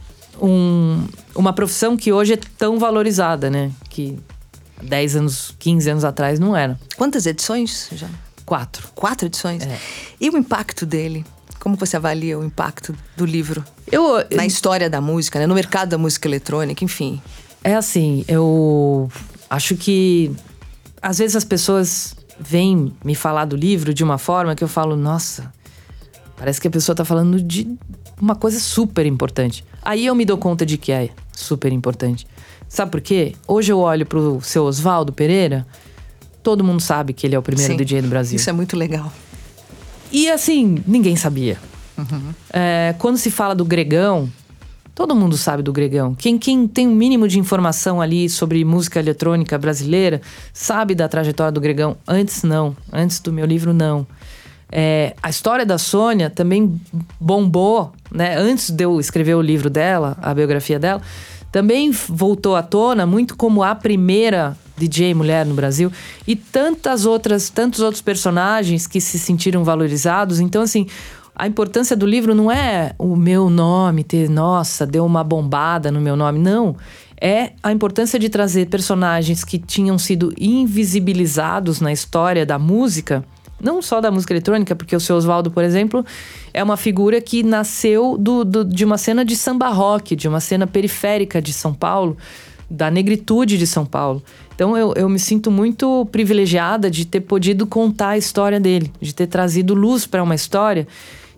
um, 0.41 1.07
uma 1.35 1.53
profissão 1.53 1.95
que 1.95 2.11
hoje 2.11 2.33
é 2.33 2.39
tão 2.57 2.77
valorizada, 2.79 3.49
né? 3.49 3.71
Que 3.89 4.17
10 4.81 5.15
anos, 5.15 5.55
15 5.59 5.89
anos 5.89 6.03
atrás 6.03 6.39
não 6.39 6.55
era. 6.55 6.79
Quantas 6.97 7.25
edições 7.25 7.89
já? 7.93 8.09
Quatro. 8.45 8.87
Quatro 8.93 9.27
edições? 9.27 9.63
É. 9.63 9.77
E 10.19 10.29
o 10.29 10.37
impacto 10.37 10.85
dele? 10.85 11.25
Como 11.59 11.75
você 11.75 11.97
avalia 11.97 12.37
o 12.37 12.43
impacto 12.43 12.95
do 13.17 13.25
livro 13.25 13.63
Eu, 13.91 14.23
na 14.31 14.45
história 14.45 14.89
da 14.89 15.01
música, 15.01 15.39
né? 15.39 15.47
no 15.47 15.55
mercado 15.55 15.89
da 15.89 15.97
música 15.97 16.27
eletrônica, 16.27 16.83
enfim? 16.83 17.19
É 17.63 17.75
assim, 17.75 18.23
eu 18.27 19.09
acho 19.49 19.75
que 19.75 20.31
às 21.01 21.17
vezes 21.17 21.35
as 21.35 21.43
pessoas 21.43 22.15
vêm 22.39 22.93
me 23.03 23.15
falar 23.15 23.45
do 23.45 23.55
livro 23.55 23.93
de 23.93 24.03
uma 24.03 24.17
forma 24.17 24.55
que 24.55 24.63
eu 24.63 24.67
falo, 24.67 24.95
nossa, 24.95 25.51
parece 26.37 26.61
que 26.61 26.67
a 26.67 26.71
pessoa 26.71 26.95
tá 26.95 27.03
falando 27.03 27.41
de 27.41 27.67
uma 28.21 28.35
coisa 28.35 28.59
super 28.59 29.05
importante. 29.05 29.65
Aí 29.81 30.05
eu 30.05 30.13
me 30.15 30.25
dou 30.25 30.37
conta 30.37 30.65
de 30.65 30.77
que 30.77 30.91
é 30.91 31.09
super 31.31 31.71
importante. 31.71 32.27
Sabe 32.67 32.91
por 32.91 33.01
quê? 33.01 33.33
Hoje 33.47 33.71
eu 33.71 33.79
olho 33.79 34.05
pro 34.05 34.39
seu 34.41 34.65
Oswaldo 34.65 35.13
Pereira, 35.13 35.65
todo 36.45 36.63
mundo 36.63 36.79
sabe 36.79 37.11
que 37.11 37.25
ele 37.25 37.33
é 37.33 37.39
o 37.39 37.41
primeiro 37.41 37.73
Sim. 37.73 37.75
DJ 37.75 38.03
do 38.03 38.07
Brasil. 38.07 38.35
Isso 38.35 38.47
é 38.47 38.53
muito 38.53 38.77
legal. 38.77 39.11
E 40.11 40.29
assim, 40.29 40.77
ninguém 40.85 41.15
sabia. 41.15 41.57
É, 42.53 42.93
quando 42.99 43.17
se 43.17 43.31
fala 43.31 43.55
do 43.55 43.65
Gregão, 43.65 44.29
todo 44.93 45.15
mundo 45.15 45.35
sabe 45.37 45.63
do 45.63 45.73
Gregão. 45.73 46.13
Quem, 46.13 46.37
quem 46.37 46.67
tem 46.67 46.87
um 46.87 46.93
mínimo 46.93 47.27
de 47.27 47.39
informação 47.39 47.99
ali 47.99 48.29
sobre 48.29 48.63
música 48.63 48.99
eletrônica 48.99 49.57
brasileira 49.57 50.21
sabe 50.53 50.93
da 50.93 51.07
trajetória 51.09 51.51
do 51.51 51.59
Gregão. 51.59 51.97
Antes, 52.07 52.43
não. 52.43 52.77
Antes 52.93 53.19
do 53.19 53.33
meu 53.33 53.47
livro, 53.47 53.73
não. 53.73 54.05
É, 54.71 55.15
a 55.23 55.31
história 55.31 55.65
da 55.65 55.79
Sônia 55.79 56.29
também 56.29 56.79
bombou, 57.19 57.91
né? 58.11 58.37
Antes 58.37 58.69
de 58.69 58.83
eu 58.83 58.99
escrever 58.99 59.33
o 59.33 59.41
livro 59.41 59.67
dela, 59.67 60.15
a 60.21 60.31
biografia 60.31 60.77
dela, 60.77 61.01
também 61.51 61.89
voltou 61.91 62.55
à 62.55 62.61
tona 62.61 63.07
muito 63.07 63.35
como 63.35 63.63
a 63.63 63.73
primeira 63.73 64.55
DJ 64.77 65.13
mulher 65.13 65.45
no 65.45 65.53
Brasil 65.53 65.91
e 66.27 66.35
tantas 66.35 67.05
outras, 67.05 67.49
tantos 67.49 67.79
outros 67.79 68.01
personagens 68.01 68.85
que 68.87 68.99
se 68.99 69.17
sentiram 69.17 69.63
valorizados. 69.63 70.39
Então, 70.39 70.61
assim, 70.61 70.87
a 71.35 71.47
importância 71.47 71.95
do 71.95 72.05
livro 72.05 72.33
não 72.35 72.51
é 72.51 72.93
o 72.97 73.15
meu 73.15 73.49
nome 73.49 74.03
ter, 74.03 74.29
nossa, 74.29 74.85
deu 74.85 75.05
uma 75.05 75.23
bombada 75.23 75.91
no 75.91 75.99
meu 76.01 76.15
nome, 76.15 76.39
não. 76.39 76.75
É 77.19 77.53
a 77.63 77.71
importância 77.71 78.19
de 78.19 78.27
trazer 78.29 78.67
personagens 78.67 79.43
que 79.43 79.57
tinham 79.57 79.97
sido 79.97 80.33
invisibilizados 80.37 81.79
na 81.81 81.91
história 81.91 82.45
da 82.45 82.57
música 82.59 83.23
não 83.61 83.81
só 83.81 84.01
da 84.01 84.11
música 84.11 84.33
eletrônica, 84.33 84.75
porque 84.75 84.93
o 84.95 84.99
seu 84.99 85.15
Oswaldo, 85.15 85.49
por 85.49 85.63
exemplo, 85.63 86.05
é 86.53 86.61
uma 86.61 86.75
figura 86.75 87.21
que 87.21 87.41
nasceu 87.41 88.17
do, 88.17 88.43
do- 88.43 88.65
de 88.65 88.83
uma 88.83 88.97
cena 88.97 89.23
de 89.23 89.33
samba 89.35 89.69
rock, 89.69 90.13
de 90.13 90.27
uma 90.27 90.41
cena 90.41 90.67
periférica 90.67 91.41
de 91.41 91.53
São 91.53 91.73
Paulo, 91.73 92.17
da 92.69 92.91
negritude 92.91 93.57
de 93.57 93.65
São 93.65 93.85
Paulo. 93.85 94.21
Então 94.55 94.77
eu, 94.77 94.93
eu 94.95 95.09
me 95.09 95.19
sinto 95.19 95.51
muito 95.51 96.07
privilegiada 96.11 96.89
de 96.89 97.05
ter 97.05 97.21
podido 97.21 97.67
contar 97.67 98.09
a 98.09 98.17
história 98.17 98.59
dele, 98.59 98.91
de 99.01 99.13
ter 99.13 99.27
trazido 99.27 99.73
luz 99.73 100.07
para 100.07 100.23
uma 100.23 100.33
história 100.33 100.87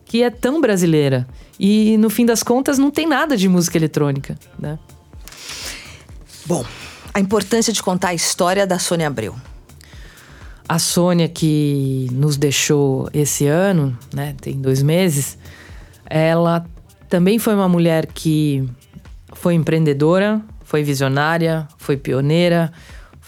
que 0.05 0.23
é 0.23 0.29
tão 0.29 0.61
brasileira. 0.61 1.27
E 1.59 1.97
no 1.97 2.09
fim 2.09 2.25
das 2.25 2.43
contas 2.43 2.77
não 2.77 2.91
tem 2.91 3.07
nada 3.07 3.35
de 3.35 3.49
música 3.49 3.77
eletrônica, 3.77 4.37
né? 4.57 4.77
Bom, 6.45 6.63
a 7.13 7.19
importância 7.19 7.73
de 7.73 7.81
contar 7.81 8.09
a 8.09 8.13
história 8.13 8.65
da 8.65 8.79
Sônia 8.79 9.07
Abreu. 9.07 9.35
A 10.69 10.79
Sônia, 10.79 11.27
que 11.27 12.07
nos 12.11 12.37
deixou 12.37 13.09
esse 13.13 13.47
ano, 13.47 13.97
né, 14.13 14.35
tem 14.39 14.53
dois 14.61 14.83
meses, 14.83 15.37
ela 16.05 16.65
também 17.09 17.39
foi 17.39 17.55
uma 17.55 17.67
mulher 17.67 18.05
que 18.05 18.67
foi 19.33 19.55
empreendedora, 19.55 20.41
foi 20.63 20.83
visionária, 20.83 21.67
foi 21.77 21.95
pioneira, 21.97 22.71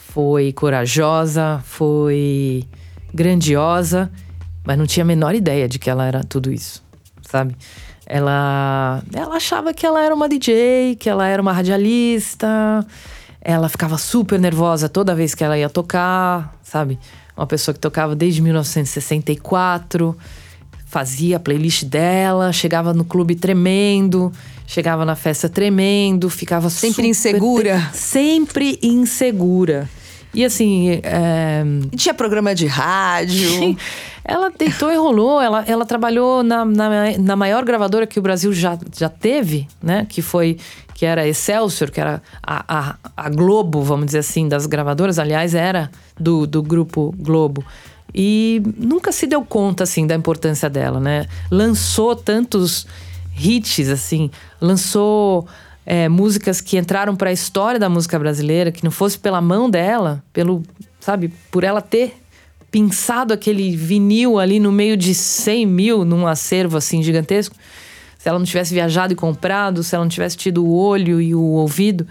foi 0.09 0.51
corajosa, 0.53 1.61
foi 1.65 2.63
grandiosa, 3.13 4.11
mas 4.65 4.77
não 4.77 4.87
tinha 4.87 5.03
a 5.03 5.07
menor 5.07 5.35
ideia 5.35 5.67
de 5.67 5.77
que 5.77 5.89
ela 5.89 6.05
era 6.05 6.23
tudo 6.23 6.51
isso, 6.51 6.83
sabe? 7.21 7.55
Ela, 8.05 9.03
ela 9.13 9.35
achava 9.35 9.71
que 9.71 9.85
ela 9.85 10.03
era 10.03 10.13
uma 10.13 10.27
DJ, 10.27 10.95
que 10.99 11.07
ela 11.07 11.27
era 11.27 11.39
uma 11.39 11.53
radialista, 11.53 12.85
ela 13.39 13.69
ficava 13.69 13.99
super 13.99 14.39
nervosa 14.39 14.89
toda 14.89 15.13
vez 15.13 15.35
que 15.35 15.43
ela 15.43 15.57
ia 15.57 15.69
tocar, 15.69 16.57
sabe? 16.63 16.97
Uma 17.37 17.45
pessoa 17.45 17.73
que 17.73 17.79
tocava 17.79 18.15
desde 18.15 18.41
1964, 18.41 20.17
fazia 20.87 21.37
a 21.37 21.39
playlist 21.39 21.83
dela, 21.85 22.51
chegava 22.51 22.95
no 22.95 23.05
clube 23.05 23.35
tremendo, 23.35 24.33
chegava 24.65 25.05
na 25.05 25.15
festa 25.15 25.47
tremendo, 25.47 26.31
ficava 26.31 26.67
Sempre 26.67 26.89
super 26.89 27.05
insegura. 27.05 27.89
Sempre 27.93 28.79
insegura. 28.81 29.87
E 30.33 30.45
assim, 30.45 30.99
é, 31.03 31.63
E 31.91 31.97
tinha 31.97 32.13
programa 32.13 32.53
de 32.53 32.67
rádio. 32.67 33.75
ela 34.23 34.51
deitou 34.51 34.91
e 34.91 34.95
rolou. 34.95 35.41
Ela, 35.41 35.63
ela 35.67 35.85
trabalhou 35.85 36.43
na, 36.43 36.63
na, 36.63 37.17
na 37.17 37.35
maior 37.35 37.65
gravadora 37.65 38.05
que 38.05 38.19
o 38.19 38.21
Brasil 38.21 38.53
já, 38.53 38.77
já 38.95 39.09
teve, 39.09 39.67
né? 39.81 40.05
Que 40.07 40.21
foi 40.21 40.57
que 40.93 41.05
era 41.05 41.25
Excelsior, 41.25 41.89
que 41.89 42.01
era 42.01 42.21
a, 42.43 42.63
a, 42.67 42.95
a 43.15 43.29
Globo, 43.29 43.81
vamos 43.81 44.07
dizer 44.07 44.19
assim, 44.19 44.49
das 44.49 44.65
gravadoras. 44.65 45.17
Aliás, 45.17 45.55
era 45.55 45.89
do, 46.19 46.45
do 46.45 46.61
grupo 46.61 47.15
Globo. 47.17 47.63
E 48.13 48.61
nunca 48.77 49.11
se 49.11 49.25
deu 49.25 49.41
conta, 49.41 49.83
assim, 49.83 50.05
da 50.05 50.13
importância 50.13 50.69
dela, 50.69 50.99
né? 50.99 51.25
Lançou 51.49 52.15
tantos 52.15 52.85
hits, 53.39 53.87
assim. 53.89 54.29
Lançou 54.59 55.47
é, 55.91 56.07
músicas 56.07 56.61
que 56.61 56.77
entraram 56.77 57.15
para 57.15 57.31
a 57.31 57.33
história 57.33 57.79
da 57.79 57.89
música 57.89 58.19
brasileira, 58.19 58.71
que 58.71 58.83
não 58.83 58.91
fosse 58.91 59.17
pela 59.17 59.41
mão 59.41 59.67
dela, 59.67 60.23
pelo, 60.31 60.61
sabe, 60.99 61.33
por 61.49 61.63
ela 61.63 61.81
ter 61.81 62.15
pinçado 62.69 63.33
aquele 63.33 63.75
vinil 63.75 64.37
ali 64.37 64.59
no 64.59 64.71
meio 64.71 64.95
de 64.95 65.15
100 65.15 65.65
mil 65.65 66.05
num 66.05 66.27
acervo 66.27 66.77
assim 66.77 67.01
gigantesco. 67.01 67.55
Se 68.19 68.29
ela 68.29 68.37
não 68.37 68.45
tivesse 68.45 68.71
viajado 68.71 69.13
e 69.13 69.15
comprado, 69.15 69.81
se 69.81 69.95
ela 69.95 70.05
não 70.05 70.09
tivesse 70.09 70.37
tido 70.37 70.63
o 70.63 70.77
olho 70.77 71.19
e 71.19 71.33
o 71.33 71.41
ouvido, 71.41 72.05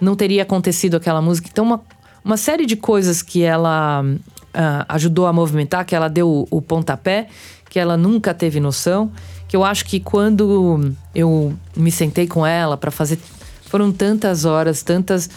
não 0.00 0.16
teria 0.16 0.42
acontecido 0.42 0.96
aquela 0.96 1.22
música. 1.22 1.48
Então, 1.52 1.64
uma, 1.64 1.80
uma 2.24 2.36
série 2.36 2.66
de 2.66 2.74
coisas 2.74 3.22
que 3.22 3.44
ela 3.44 4.04
ah, 4.52 4.86
ajudou 4.88 5.28
a 5.28 5.32
movimentar, 5.32 5.84
que 5.84 5.94
ela 5.94 6.08
deu 6.08 6.28
o, 6.28 6.48
o 6.50 6.60
pontapé, 6.60 7.28
que 7.68 7.78
ela 7.78 7.96
nunca 7.96 8.34
teve 8.34 8.58
noção, 8.58 9.12
que 9.50 9.56
eu 9.56 9.64
acho 9.64 9.84
que 9.84 9.98
quando 9.98 10.94
eu 11.12 11.52
me 11.76 11.90
sentei 11.90 12.24
com 12.24 12.46
ela 12.46 12.76
para 12.76 12.92
fazer. 12.92 13.18
Foram 13.62 13.90
tantas 13.90 14.44
horas, 14.44 14.80
tantas. 14.80 15.28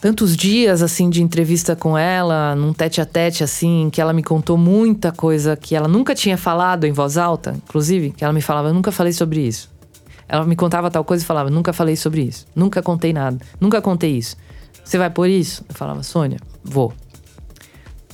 Tantos 0.00 0.36
dias, 0.36 0.82
assim, 0.82 1.08
de 1.08 1.22
entrevista 1.22 1.76
com 1.76 1.96
ela, 1.96 2.56
num 2.56 2.72
tete 2.72 3.00
a 3.00 3.06
tete, 3.06 3.44
assim, 3.44 3.88
que 3.92 4.00
ela 4.00 4.12
me 4.12 4.20
contou 4.20 4.58
muita 4.58 5.12
coisa 5.12 5.54
que 5.54 5.76
ela 5.76 5.86
nunca 5.86 6.12
tinha 6.12 6.36
falado 6.36 6.84
em 6.84 6.90
voz 6.90 7.16
alta, 7.16 7.54
inclusive, 7.56 8.10
que 8.10 8.24
ela 8.24 8.32
me 8.32 8.42
falava, 8.42 8.70
eu 8.70 8.74
nunca 8.74 8.90
falei 8.90 9.12
sobre 9.12 9.46
isso. 9.46 9.70
Ela 10.28 10.44
me 10.44 10.56
contava 10.56 10.90
tal 10.90 11.04
coisa 11.04 11.22
e 11.22 11.26
falava, 11.26 11.50
nunca 11.50 11.72
falei 11.72 11.94
sobre 11.94 12.22
isso, 12.22 12.48
nunca 12.52 12.82
contei 12.82 13.12
nada, 13.12 13.38
nunca 13.60 13.80
contei 13.80 14.10
isso. 14.10 14.36
Você 14.82 14.98
vai 14.98 15.08
por 15.08 15.28
isso? 15.28 15.64
Eu 15.68 15.74
falava, 15.76 16.02
Sônia, 16.02 16.40
vou. 16.64 16.92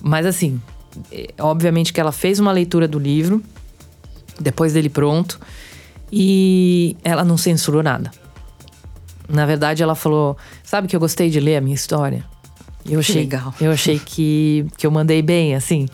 Mas 0.03 0.27
assim, 0.27 0.61
é, 1.11 1.29
obviamente 1.39 1.91
que 1.91 2.01
ela 2.03 2.13
fez 2.13 2.39
uma 2.39 2.53
leitura 2.53 2.87
do 2.87 2.99
livro, 2.99 3.43
depois 4.39 4.73
dele 4.73 4.89
pronto, 4.89 5.39
e 6.11 6.97
ela 7.05 7.25
não 7.25 7.37
censurou 7.37 7.83
nada. 7.83 8.11
Na 9.29 9.45
verdade, 9.45 9.83
ela 9.83 9.95
falou: 9.95 10.37
Sabe 10.65 10.89
que 10.89 10.97
eu 10.97 11.01
gostei 11.01 11.29
de 11.29 11.39
ler 11.39 11.57
a 11.57 11.61
minha 11.61 11.75
história? 11.75 12.25
Eu 12.89 13.01
achei, 13.01 13.23
legal. 13.23 13.55
Eu 13.61 13.71
achei 13.71 13.99
que, 13.99 14.67
que 14.77 14.87
eu 14.87 14.91
mandei 14.91 15.21
bem, 15.21 15.55
assim. 15.55 15.87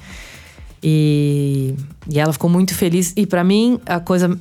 E, 0.81 1.75
e 2.09 2.21
ela 2.21 2.33
ficou 2.33 2.49
muito 2.49 2.75
feliz. 2.75 3.13
E 3.17 3.27
para 3.27 3.43
mim, 3.43 3.81
a 3.85 3.99
coisa. 3.99 4.39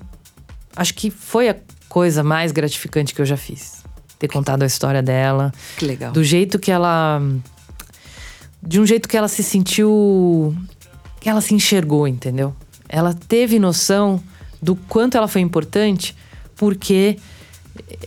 Acho 0.76 0.94
que 0.94 1.10
foi 1.10 1.50
a 1.50 1.56
coisa 1.90 2.24
mais 2.24 2.52
gratificante 2.52 3.14
que 3.14 3.22
eu 3.22 3.26
já 3.26 3.38
fiz. 3.38 3.84
Ter 4.20 4.28
contado 4.28 4.64
a 4.64 4.66
história 4.66 5.02
dela. 5.02 5.52
Que 5.78 5.86
legal. 5.86 6.12
Do 6.12 6.24
jeito 6.24 6.60
que 6.60 6.72
ela. 6.72 7.22
De 8.62 8.80
um 8.80 8.86
jeito 8.86 9.10
que 9.10 9.18
ela 9.18 9.28
se 9.28 9.42
sentiu. 9.42 10.56
Que 11.20 11.30
ela 11.30 11.42
se 11.42 11.56
enxergou, 11.56 12.08
entendeu? 12.08 12.56
Ela 12.94 13.12
teve 13.12 13.58
noção 13.58 14.22
do 14.62 14.76
quanto 14.76 15.18
ela 15.18 15.28
foi 15.28 15.42
importante, 15.42 16.16
porque 16.56 17.18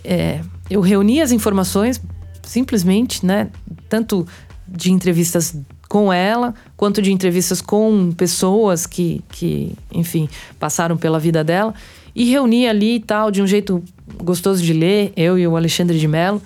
é, 0.04 0.40
eu 0.70 0.80
reuni 0.80 1.20
as 1.20 1.32
informações 1.32 2.00
simplesmente, 2.44 3.26
né? 3.26 3.50
Tanto 3.88 4.24
de 4.68 4.92
entrevistas 4.92 5.56
com 5.88 6.12
ela, 6.12 6.54
quanto 6.76 7.02
de 7.02 7.12
entrevistas 7.12 7.60
com 7.60 8.12
pessoas 8.12 8.86
que, 8.86 9.24
que, 9.30 9.72
enfim, 9.92 10.28
passaram 10.56 10.96
pela 10.96 11.18
vida 11.18 11.42
dela. 11.42 11.74
E 12.14 12.30
reuni 12.30 12.68
ali 12.68 12.94
e 12.94 13.00
tal, 13.00 13.32
de 13.32 13.42
um 13.42 13.46
jeito 13.46 13.82
gostoso 14.22 14.62
de 14.62 14.72
ler, 14.72 15.12
eu 15.16 15.36
e 15.36 15.48
o 15.48 15.56
Alexandre 15.56 15.98
de 15.98 16.06
Mello. 16.06 16.40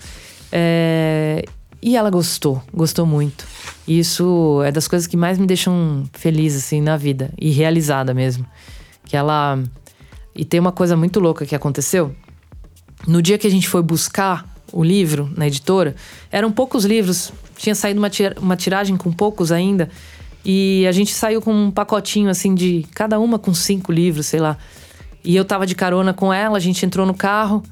É, 0.51 1.45
e 1.83 1.97
ela 1.97 2.11
gostou, 2.11 2.63
gostou 2.73 3.07
muito. 3.07 3.47
Isso 3.89 4.63
é 4.65 4.71
das 4.71 4.87
coisas 4.87 5.07
que 5.07 5.17
mais 5.17 5.39
me 5.39 5.47
deixam 5.47 6.05
feliz, 6.13 6.55
assim, 6.55 6.81
na 6.81 6.97
vida. 6.97 7.33
E 7.39 7.51
realizada 7.51 8.13
mesmo. 8.13 8.45
Que 9.05 9.17
ela. 9.17 9.59
E 10.35 10.45
tem 10.45 10.61
uma 10.61 10.73
coisa 10.73 10.97
muito 10.97 11.19
louca 11.19 11.47
que 11.47 11.55
aconteceu. 11.55 12.15
No 13.07 13.23
dia 13.23 13.39
que 13.39 13.47
a 13.47 13.51
gente 13.51 13.67
foi 13.69 13.83
buscar 13.83 14.47
o 14.73 14.85
livro 14.85 15.31
na 15.37 15.47
editora, 15.47 15.97
eram 16.31 16.53
poucos 16.53 16.85
livros. 16.85 17.33
Tinha 17.57 17.75
saído 17.75 17.99
uma, 17.99 18.11
uma 18.41 18.57
tiragem 18.57 18.97
com 18.97 19.11
poucos 19.11 19.51
ainda. 19.51 19.89
E 20.45 20.87
a 20.87 20.93
gente 20.93 21.13
saiu 21.15 21.41
com 21.41 21.53
um 21.53 21.71
pacotinho, 21.71 22.29
assim, 22.29 22.55
de 22.55 22.87
cada 22.95 23.19
uma 23.19 23.39
com 23.39 23.55
cinco 23.55 23.91
livros, 23.91 24.27
sei 24.27 24.41
lá. 24.41 24.57
E 25.25 25.35
eu 25.35 25.45
tava 25.45 25.67
de 25.67 25.75
carona 25.75 26.13
com 26.13 26.33
ela, 26.33 26.59
a 26.59 26.61
gente 26.61 26.85
entrou 26.85 27.07
no 27.07 27.15
carro. 27.15 27.63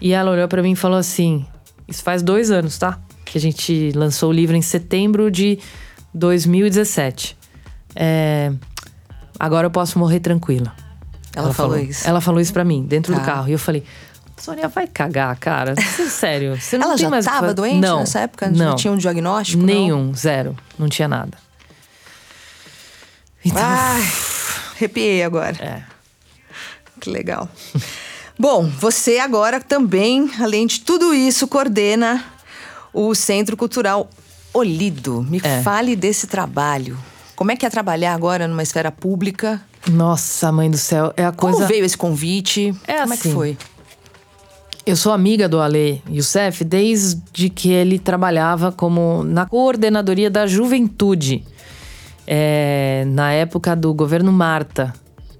E 0.00 0.12
ela 0.12 0.30
olhou 0.30 0.46
para 0.46 0.62
mim 0.62 0.72
e 0.72 0.76
falou 0.76 0.98
assim: 0.98 1.44
Isso 1.88 2.02
faz 2.04 2.22
dois 2.22 2.50
anos, 2.50 2.78
tá? 2.78 3.00
Que 3.24 3.38
a 3.38 3.40
gente 3.40 3.92
lançou 3.92 4.30
o 4.30 4.32
livro 4.32 4.54
em 4.56 4.62
setembro 4.62 5.30
de 5.30 5.58
2017. 6.14 7.36
É, 7.94 8.52
agora 9.38 9.66
eu 9.66 9.70
posso 9.70 9.98
morrer 9.98 10.20
tranquila. 10.20 10.74
Ela, 11.34 11.46
ela 11.46 11.54
falou, 11.54 11.78
isso. 11.78 12.06
Ela 12.06 12.20
falou 12.20 12.40
isso 12.40 12.52
para 12.52 12.64
mim, 12.64 12.84
dentro 12.84 13.12
tá. 13.14 13.18
do 13.18 13.24
carro. 13.24 13.48
E 13.48 13.52
eu 13.52 13.58
falei, 13.58 13.84
Sônia, 14.36 14.68
vai 14.68 14.86
cagar, 14.86 15.36
cara. 15.38 15.74
Sério. 16.10 16.60
Você 16.60 16.76
não 16.76 16.88
ela 16.88 16.96
já 16.96 17.08
mais 17.08 17.24
tava 17.24 17.54
doente 17.54 17.80
não, 17.80 18.00
nessa 18.00 18.20
época? 18.20 18.50
Não. 18.50 18.70
Não 18.70 18.76
tinha 18.76 18.92
um 18.92 18.96
diagnóstico? 18.96 19.62
Nenhum, 19.62 20.06
não? 20.06 20.14
zero. 20.14 20.56
Não 20.78 20.88
tinha 20.88 21.08
nada. 21.08 21.38
Então, 23.44 23.62
Ai, 23.62 24.02
arrepiei 24.76 25.22
agora. 25.22 25.56
É. 25.60 25.82
Que 27.00 27.08
legal. 27.08 27.48
Bom, 28.38 28.68
você 28.68 29.18
agora 29.18 29.60
também, 29.60 30.30
além 30.40 30.66
de 30.66 30.80
tudo 30.80 31.14
isso, 31.14 31.46
coordena 31.46 32.24
o 32.92 33.14
Centro 33.14 33.56
Cultural 33.56 34.08
Olido. 34.54 35.22
Me 35.28 35.40
É. 35.42 35.62
fale 35.62 35.96
desse 35.96 36.26
trabalho. 36.26 36.98
Como 37.34 37.50
é 37.50 37.56
que 37.56 37.64
é 37.66 37.70
trabalhar 37.70 38.14
agora 38.14 38.46
numa 38.46 38.62
esfera 38.62 38.90
pública? 38.92 39.60
Nossa, 39.90 40.52
mãe 40.52 40.70
do 40.70 40.76
céu. 40.76 41.12
É 41.16 41.24
a 41.24 41.32
Como 41.32 41.52
coisa. 41.54 41.66
veio 41.66 41.84
esse 41.84 41.96
convite? 41.96 42.74
É 42.86 43.00
Como 43.00 43.14
é 43.14 43.16
que 43.16 43.22
assim. 43.28 43.32
foi? 43.34 43.56
Eu 44.84 44.96
sou 44.96 45.12
amiga 45.12 45.48
do 45.48 45.60
Ale 45.60 46.02
Youssef 46.10 46.64
desde 46.64 47.48
que 47.48 47.70
ele 47.70 47.98
trabalhava 47.98 48.70
como 48.72 49.22
na 49.24 49.46
coordenadoria 49.46 50.28
da 50.30 50.46
juventude. 50.46 51.44
É, 52.26 53.04
na 53.08 53.32
época 53.32 53.74
do 53.74 53.92
governo 53.94 54.30
Marta. 54.32 54.92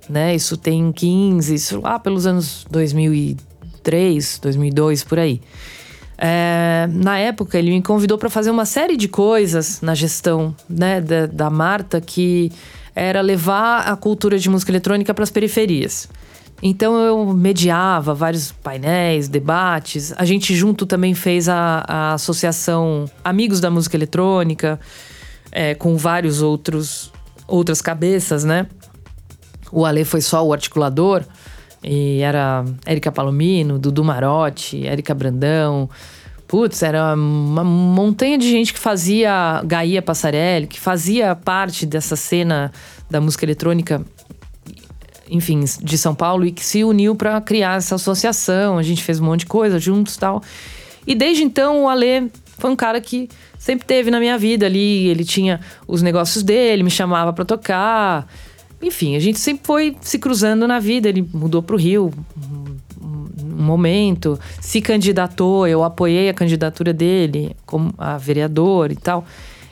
Né? 0.08 0.34
Isso 0.34 0.56
tem 0.56 0.90
15, 0.92 1.54
isso 1.54 1.80
lá 1.80 1.98
pelos 1.98 2.26
anos 2.26 2.66
2003, 2.70 4.38
2002, 4.42 5.04
por 5.04 5.18
aí. 5.18 5.40
É, 6.24 6.86
na 6.88 7.18
época, 7.18 7.58
ele 7.58 7.72
me 7.72 7.82
convidou 7.82 8.16
para 8.16 8.30
fazer 8.30 8.52
uma 8.52 8.64
série 8.64 8.96
de 8.96 9.08
coisas 9.08 9.80
na 9.80 9.92
gestão 9.92 10.54
né, 10.68 11.00
da, 11.00 11.26
da 11.26 11.50
Marta, 11.50 12.00
que 12.00 12.52
era 12.94 13.20
levar 13.20 13.88
a 13.88 13.96
cultura 13.96 14.38
de 14.38 14.48
música 14.48 14.70
eletrônica 14.70 15.12
para 15.12 15.24
as 15.24 15.30
periferias. 15.30 16.08
Então 16.62 16.96
eu 16.96 17.34
mediava 17.34 18.14
vários 18.14 18.52
painéis, 18.52 19.26
debates. 19.26 20.14
A 20.16 20.24
gente 20.24 20.54
junto 20.54 20.86
também 20.86 21.12
fez 21.12 21.48
a, 21.48 21.84
a 21.88 22.12
associação 22.12 23.10
Amigos 23.24 23.58
da 23.58 23.68
Música 23.68 23.96
Eletrônica, 23.96 24.78
é, 25.50 25.74
com 25.74 25.96
vários 25.96 26.40
outros 26.40 27.10
outras 27.48 27.82
cabeças, 27.82 28.44
né? 28.44 28.68
O 29.72 29.84
Ale 29.84 30.04
foi 30.04 30.20
só 30.20 30.46
o 30.46 30.52
articulador. 30.52 31.24
E 31.82 32.20
era 32.20 32.64
Érica 32.86 33.10
Palomino, 33.10 33.78
Dudu 33.78 34.04
Marotti, 34.04 34.86
Érica 34.86 35.14
Brandão. 35.14 35.90
Putz, 36.46 36.82
era 36.82 37.14
uma 37.14 37.64
montanha 37.64 38.36
de 38.36 38.48
gente 38.48 38.72
que 38.72 38.78
fazia 38.78 39.62
Gaia 39.64 40.02
Passarelli, 40.02 40.66
que 40.66 40.78
fazia 40.78 41.34
parte 41.34 41.86
dessa 41.86 42.14
cena 42.14 42.70
da 43.10 43.20
música 43.20 43.44
eletrônica, 43.44 44.04
enfim, 45.30 45.64
de 45.82 45.96
São 45.96 46.14
Paulo 46.14 46.44
e 46.44 46.52
que 46.52 46.64
se 46.64 46.84
uniu 46.84 47.16
para 47.16 47.40
criar 47.40 47.78
essa 47.78 47.94
associação. 47.94 48.76
A 48.76 48.82
gente 48.82 49.02
fez 49.02 49.18
um 49.18 49.24
monte 49.24 49.40
de 49.40 49.46
coisa 49.46 49.78
juntos 49.78 50.16
tal. 50.16 50.42
E 51.06 51.14
desde 51.14 51.42
então 51.42 51.84
o 51.84 51.88
Ale 51.88 52.30
foi 52.58 52.70
um 52.70 52.76
cara 52.76 53.00
que 53.00 53.28
sempre 53.58 53.86
teve 53.86 54.10
na 54.10 54.20
minha 54.20 54.36
vida 54.36 54.66
ali. 54.66 55.08
Ele 55.08 55.24
tinha 55.24 55.58
os 55.88 56.02
negócios 56.02 56.44
dele, 56.44 56.82
me 56.82 56.90
chamava 56.90 57.32
para 57.32 57.44
tocar. 57.44 58.26
Enfim, 58.82 59.14
a 59.14 59.20
gente 59.20 59.38
sempre 59.38 59.64
foi 59.64 59.96
se 60.00 60.18
cruzando 60.18 60.66
na 60.66 60.78
vida. 60.78 61.08
Ele 61.08 61.26
mudou 61.32 61.62
para 61.62 61.76
o 61.76 61.78
Rio 61.78 62.12
um 63.62 63.64
momento, 63.64 64.38
se 64.60 64.80
candidatou, 64.80 65.68
eu 65.68 65.84
apoiei 65.84 66.28
a 66.28 66.34
candidatura 66.34 66.92
dele 66.92 67.54
como 67.64 67.94
a 67.96 68.18
vereador 68.18 68.90
e 68.90 68.96
tal. 68.96 69.24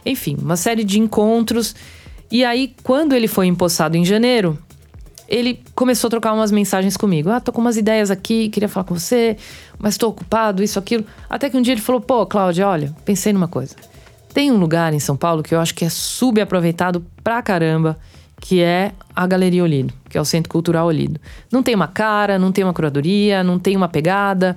Enfim, 0.07 0.37
uma 0.41 0.57
série 0.57 0.85
de 0.85 1.01
encontros. 1.01 1.75
E 2.31 2.45
aí, 2.45 2.73
quando 2.85 3.15
ele 3.15 3.27
foi 3.27 3.49
empossado 3.49 3.97
em 3.97 4.05
janeiro, 4.05 4.57
ele 5.29 5.61
começou 5.75 6.09
a 6.09 6.11
trocar 6.11 6.33
umas 6.33 6.53
mensagens 6.53 6.97
comigo. 6.97 7.31
Ah, 7.31 7.41
tô 7.41 7.53
com 7.53 7.61
umas 7.61 7.77
ideias 7.77 8.11
aqui, 8.11 8.49
queria 8.49 8.69
falar 8.69 8.85
com 8.85 8.97
você, 8.97 9.37
mas 9.79 9.97
tô 9.97 10.09
ocupado, 10.09 10.63
isso, 10.63 10.79
aquilo. 10.79 11.05
Até 11.29 11.51
que 11.51 11.57
um 11.57 11.63
dia 11.63 11.75
ele 11.75 11.81
falou: 11.81 12.01
pô, 12.01 12.25
Cláudia, 12.27 12.69
olha, 12.69 12.95
pensei 13.05 13.33
numa 13.33 13.49
coisa. 13.49 13.75
Tem 14.33 14.51
um 14.51 14.57
lugar 14.57 14.95
em 14.95 15.01
São 15.01 15.17
Paulo 15.17 15.43
que 15.43 15.55
eu 15.55 15.61
acho 15.61 15.75
que 15.75 15.85
é 15.85 15.89
subaproveitado 15.89 17.05
pra 17.23 17.43
caramba, 17.43 17.99
que 18.41 18.63
é 18.63 18.93
a 19.15 19.27
Galeria 19.27 19.63
Olido, 19.63 19.93
que 20.09 20.17
é 20.17 20.21
o 20.21 20.25
Centro 20.25 20.51
Cultural 20.51 20.87
Olido. 20.87 21.21
Não 21.53 21.63
tem 21.63 21.75
uma 21.75 21.87
cara, 21.87 22.39
não 22.39 22.51
tem 22.51 22.65
uma 22.65 22.73
curadoria, 22.73 23.45
não 23.45 23.59
tem 23.59 23.77
uma 23.77 23.89
pegada. 23.89 24.57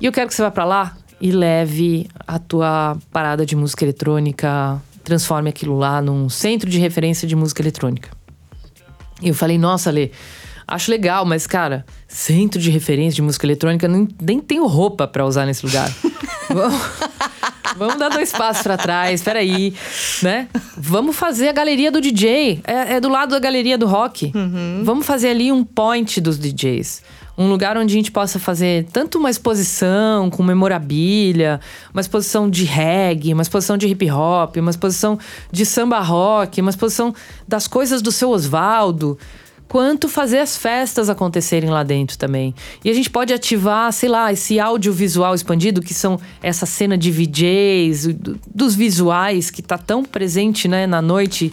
E 0.00 0.06
eu 0.06 0.12
quero 0.12 0.28
que 0.28 0.34
você 0.34 0.42
vá 0.42 0.50
pra 0.50 0.64
lá 0.64 0.96
e 1.20 1.32
leve 1.32 2.08
a 2.26 2.38
tua 2.38 2.96
parada 3.12 3.44
de 3.44 3.56
música 3.56 3.84
eletrônica, 3.84 4.80
transforme 5.02 5.50
aquilo 5.50 5.76
lá 5.76 6.00
num 6.00 6.28
centro 6.28 6.70
de 6.70 6.78
referência 6.78 7.26
de 7.26 7.34
música 7.34 7.60
eletrônica. 7.60 8.10
E 9.20 9.28
eu 9.28 9.34
falei, 9.34 9.58
nossa, 9.58 9.90
Lê, 9.90 10.12
acho 10.66 10.90
legal, 10.90 11.24
mas, 11.24 11.46
cara, 11.46 11.84
centro 12.06 12.60
de 12.60 12.70
referência 12.70 13.16
de 13.16 13.22
música 13.22 13.44
eletrônica, 13.44 13.88
nem, 13.88 14.06
nem 14.20 14.40
tenho 14.40 14.66
roupa 14.66 15.08
pra 15.08 15.26
usar 15.26 15.44
nesse 15.44 15.66
lugar. 15.66 15.92
vamos, 16.48 16.80
vamos 17.78 17.96
dar 17.96 18.08
dois 18.08 18.32
passos 18.32 18.62
pra 18.62 18.76
trás, 18.76 19.22
peraí, 19.22 19.72
né? 20.22 20.48
Vamos 20.76 21.16
fazer 21.16 21.48
a 21.48 21.52
galeria 21.52 21.90
do 21.90 22.00
DJ. 22.00 22.60
É, 22.66 22.94
é 22.94 23.00
do 23.00 23.08
lado 23.08 23.30
da 23.30 23.38
galeria 23.38 23.78
do 23.78 23.86
rock. 23.86 24.32
Vamos 24.82 25.06
fazer 25.06 25.28
ali 25.28 25.52
um 25.52 25.64
point 25.64 26.20
dos 26.20 26.38
DJs. 26.38 27.02
Um 27.36 27.48
lugar 27.48 27.78
onde 27.78 27.94
a 27.94 27.96
gente 27.96 28.10
possa 28.10 28.40
fazer 28.40 28.86
tanto 28.92 29.16
uma 29.16 29.30
exposição 29.30 30.28
com 30.28 30.42
memorabilia, 30.42 31.60
uma 31.94 32.00
exposição 32.00 32.50
de 32.50 32.64
reggae, 32.64 33.32
uma 33.32 33.42
exposição 33.42 33.78
de 33.78 33.86
hip 33.86 34.10
hop, 34.10 34.56
uma 34.56 34.72
exposição 34.72 35.16
de 35.52 35.64
samba 35.64 36.00
rock, 36.00 36.60
uma 36.60 36.70
exposição 36.70 37.14
das 37.46 37.68
coisas 37.68 38.02
do 38.02 38.10
seu 38.10 38.30
Oswaldo. 38.30 39.16
Quanto 39.68 40.08
fazer 40.08 40.38
as 40.38 40.56
festas 40.56 41.10
acontecerem 41.10 41.68
lá 41.68 41.82
dentro 41.82 42.16
também. 42.16 42.54
E 42.82 42.90
a 42.90 42.94
gente 42.94 43.10
pode 43.10 43.32
ativar, 43.34 43.92
sei 43.92 44.08
lá, 44.08 44.32
esse 44.32 44.58
audiovisual 44.58 45.34
expandido, 45.34 45.82
que 45.82 45.92
são 45.92 46.18
essa 46.42 46.64
cena 46.64 46.96
de 46.96 47.10
VJs, 47.10 48.08
dos 48.52 48.74
visuais, 48.74 49.50
que 49.50 49.60
tá 49.60 49.76
tão 49.76 50.02
presente 50.02 50.66
né, 50.66 50.86
na 50.86 51.02
noite. 51.02 51.52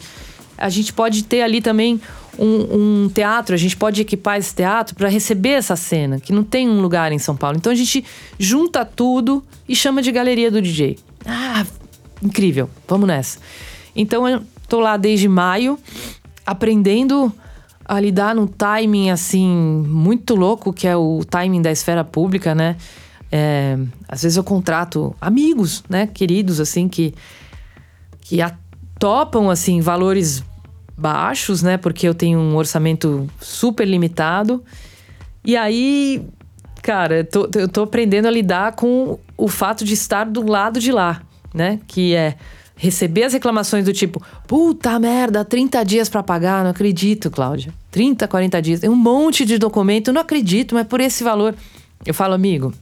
A 0.58 0.70
gente 0.70 0.94
pode 0.94 1.26
ter 1.26 1.42
ali 1.42 1.62
também 1.62 2.00
um, 2.40 3.04
um 3.04 3.10
teatro, 3.10 3.54
a 3.54 3.58
gente 3.58 3.76
pode 3.76 4.02
equipar 4.02 4.38
esse 4.38 4.56
teatro 4.56 4.96
para 4.96 5.10
receber 5.10 5.50
essa 5.50 5.76
cena, 5.76 6.20
que 6.20 6.32
não 6.32 6.44
tem 6.44 6.70
um 6.70 6.82
lugar 6.82 7.12
em 7.12 7.20
São 7.20 7.36
Paulo. 7.36 7.58
Então 7.58 7.72
a 7.72 7.76
gente 7.76 8.04
junta 8.40 8.86
tudo 8.86 9.44
e 9.68 9.76
chama 9.76 10.02
de 10.02 10.12
Galeria 10.12 10.50
do 10.50 10.62
DJ. 10.62 10.98
Ah, 11.26 11.66
incrível, 12.24 12.70
vamos 12.88 13.08
nessa. 13.08 13.40
Então 13.94 14.28
eu 14.28 14.42
tô 14.70 14.80
lá 14.80 14.96
desde 14.96 15.28
maio, 15.28 15.78
aprendendo 16.46 17.34
a 17.86 18.00
lidar 18.00 18.34
num 18.34 18.48
timing 18.48 19.12
assim 19.12 19.48
muito 19.48 20.36
louco, 20.36 20.74
que 20.74 20.88
é 20.88 20.98
o 20.98 21.24
timing 21.24 21.62
da 21.62 21.72
esfera 21.72 22.04
pública, 22.04 22.56
né? 22.56 22.76
É, 23.32 23.78
às 24.08 24.24
vezes 24.24 24.38
eu 24.38 24.44
contrato 24.44 25.16
amigos, 25.20 25.84
né, 25.90 26.08
queridos 26.08 26.60
assim 26.60 26.88
que 26.88 27.14
que 28.22 28.38
topam 29.00 29.50
assim 29.50 29.82
valores 29.82 30.44
baixos, 30.98 31.62
né, 31.62 31.78
porque 31.78 32.08
eu 32.08 32.16
tenho 32.16 32.40
um 32.40 32.56
orçamento 32.56 33.30
super 33.40 33.86
limitado. 33.86 34.64
E 35.44 35.56
aí, 35.56 36.26
cara, 36.82 37.18
eu 37.18 37.26
tô, 37.26 37.50
eu 37.60 37.68
tô 37.68 37.84
aprendendo 37.84 38.28
a 38.28 38.32
lidar 38.32 38.74
com 38.74 39.20
o 39.38 39.48
fato 39.48 39.86
de 39.86 39.94
estar 39.94 40.26
do 40.26 40.48
lado 40.50 40.80
de 40.80 40.92
lá, 40.92 41.22
né? 41.54 41.80
Que 41.88 42.16
é 42.16 42.36
receber 42.76 43.24
as 43.24 43.34
reclamações 43.34 43.86
do 43.86 43.94
tipo, 43.94 44.22
puta 44.48 45.00
merda, 45.00 45.46
30 45.46 45.84
dias 45.84 46.10
para 46.10 46.22
pagar, 46.22 46.64
não 46.64 46.72
acredito, 46.72 47.32
Cláudia. 47.32 47.74
30, 47.92 48.28
40 48.28 48.62
dias, 48.62 48.80
tem 48.82 48.90
um 48.90 48.96
monte 48.96 49.46
de 49.46 49.58
documento, 49.58 50.12
não 50.12 50.22
acredito, 50.22 50.76
mas 50.76 50.86
por 50.88 51.00
esse 51.00 51.24
valor. 51.24 51.56
Eu 52.06 52.14
falo, 52.14 52.34
amigo, 52.34 52.74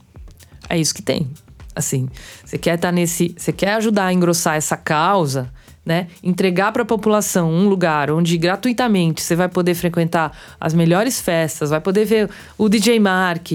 é 0.68 0.78
isso 0.78 0.94
que 0.94 1.02
tem. 1.02 1.30
Assim, 1.74 2.08
você 2.44 2.58
quer 2.58 2.74
estar 2.74 2.88
tá 2.88 2.92
nesse, 2.92 3.34
você 3.36 3.52
quer 3.52 3.74
ajudar 3.74 4.06
a 4.06 4.12
engrossar 4.12 4.56
essa 4.56 4.76
causa, 4.76 5.52
né? 5.84 6.06
Entregar 6.22 6.72
para 6.72 6.82
a 6.82 6.86
população 6.86 7.50
um 7.50 7.68
lugar 7.68 8.10
onde 8.10 8.38
gratuitamente 8.38 9.22
você 9.22 9.36
vai 9.36 9.48
poder 9.48 9.74
frequentar 9.74 10.32
as 10.60 10.72
melhores 10.72 11.20
festas, 11.20 11.70
vai 11.70 11.80
poder 11.80 12.04
ver 12.04 12.30
o 12.56 12.68
DJ 12.68 12.98
Mark, 13.00 13.48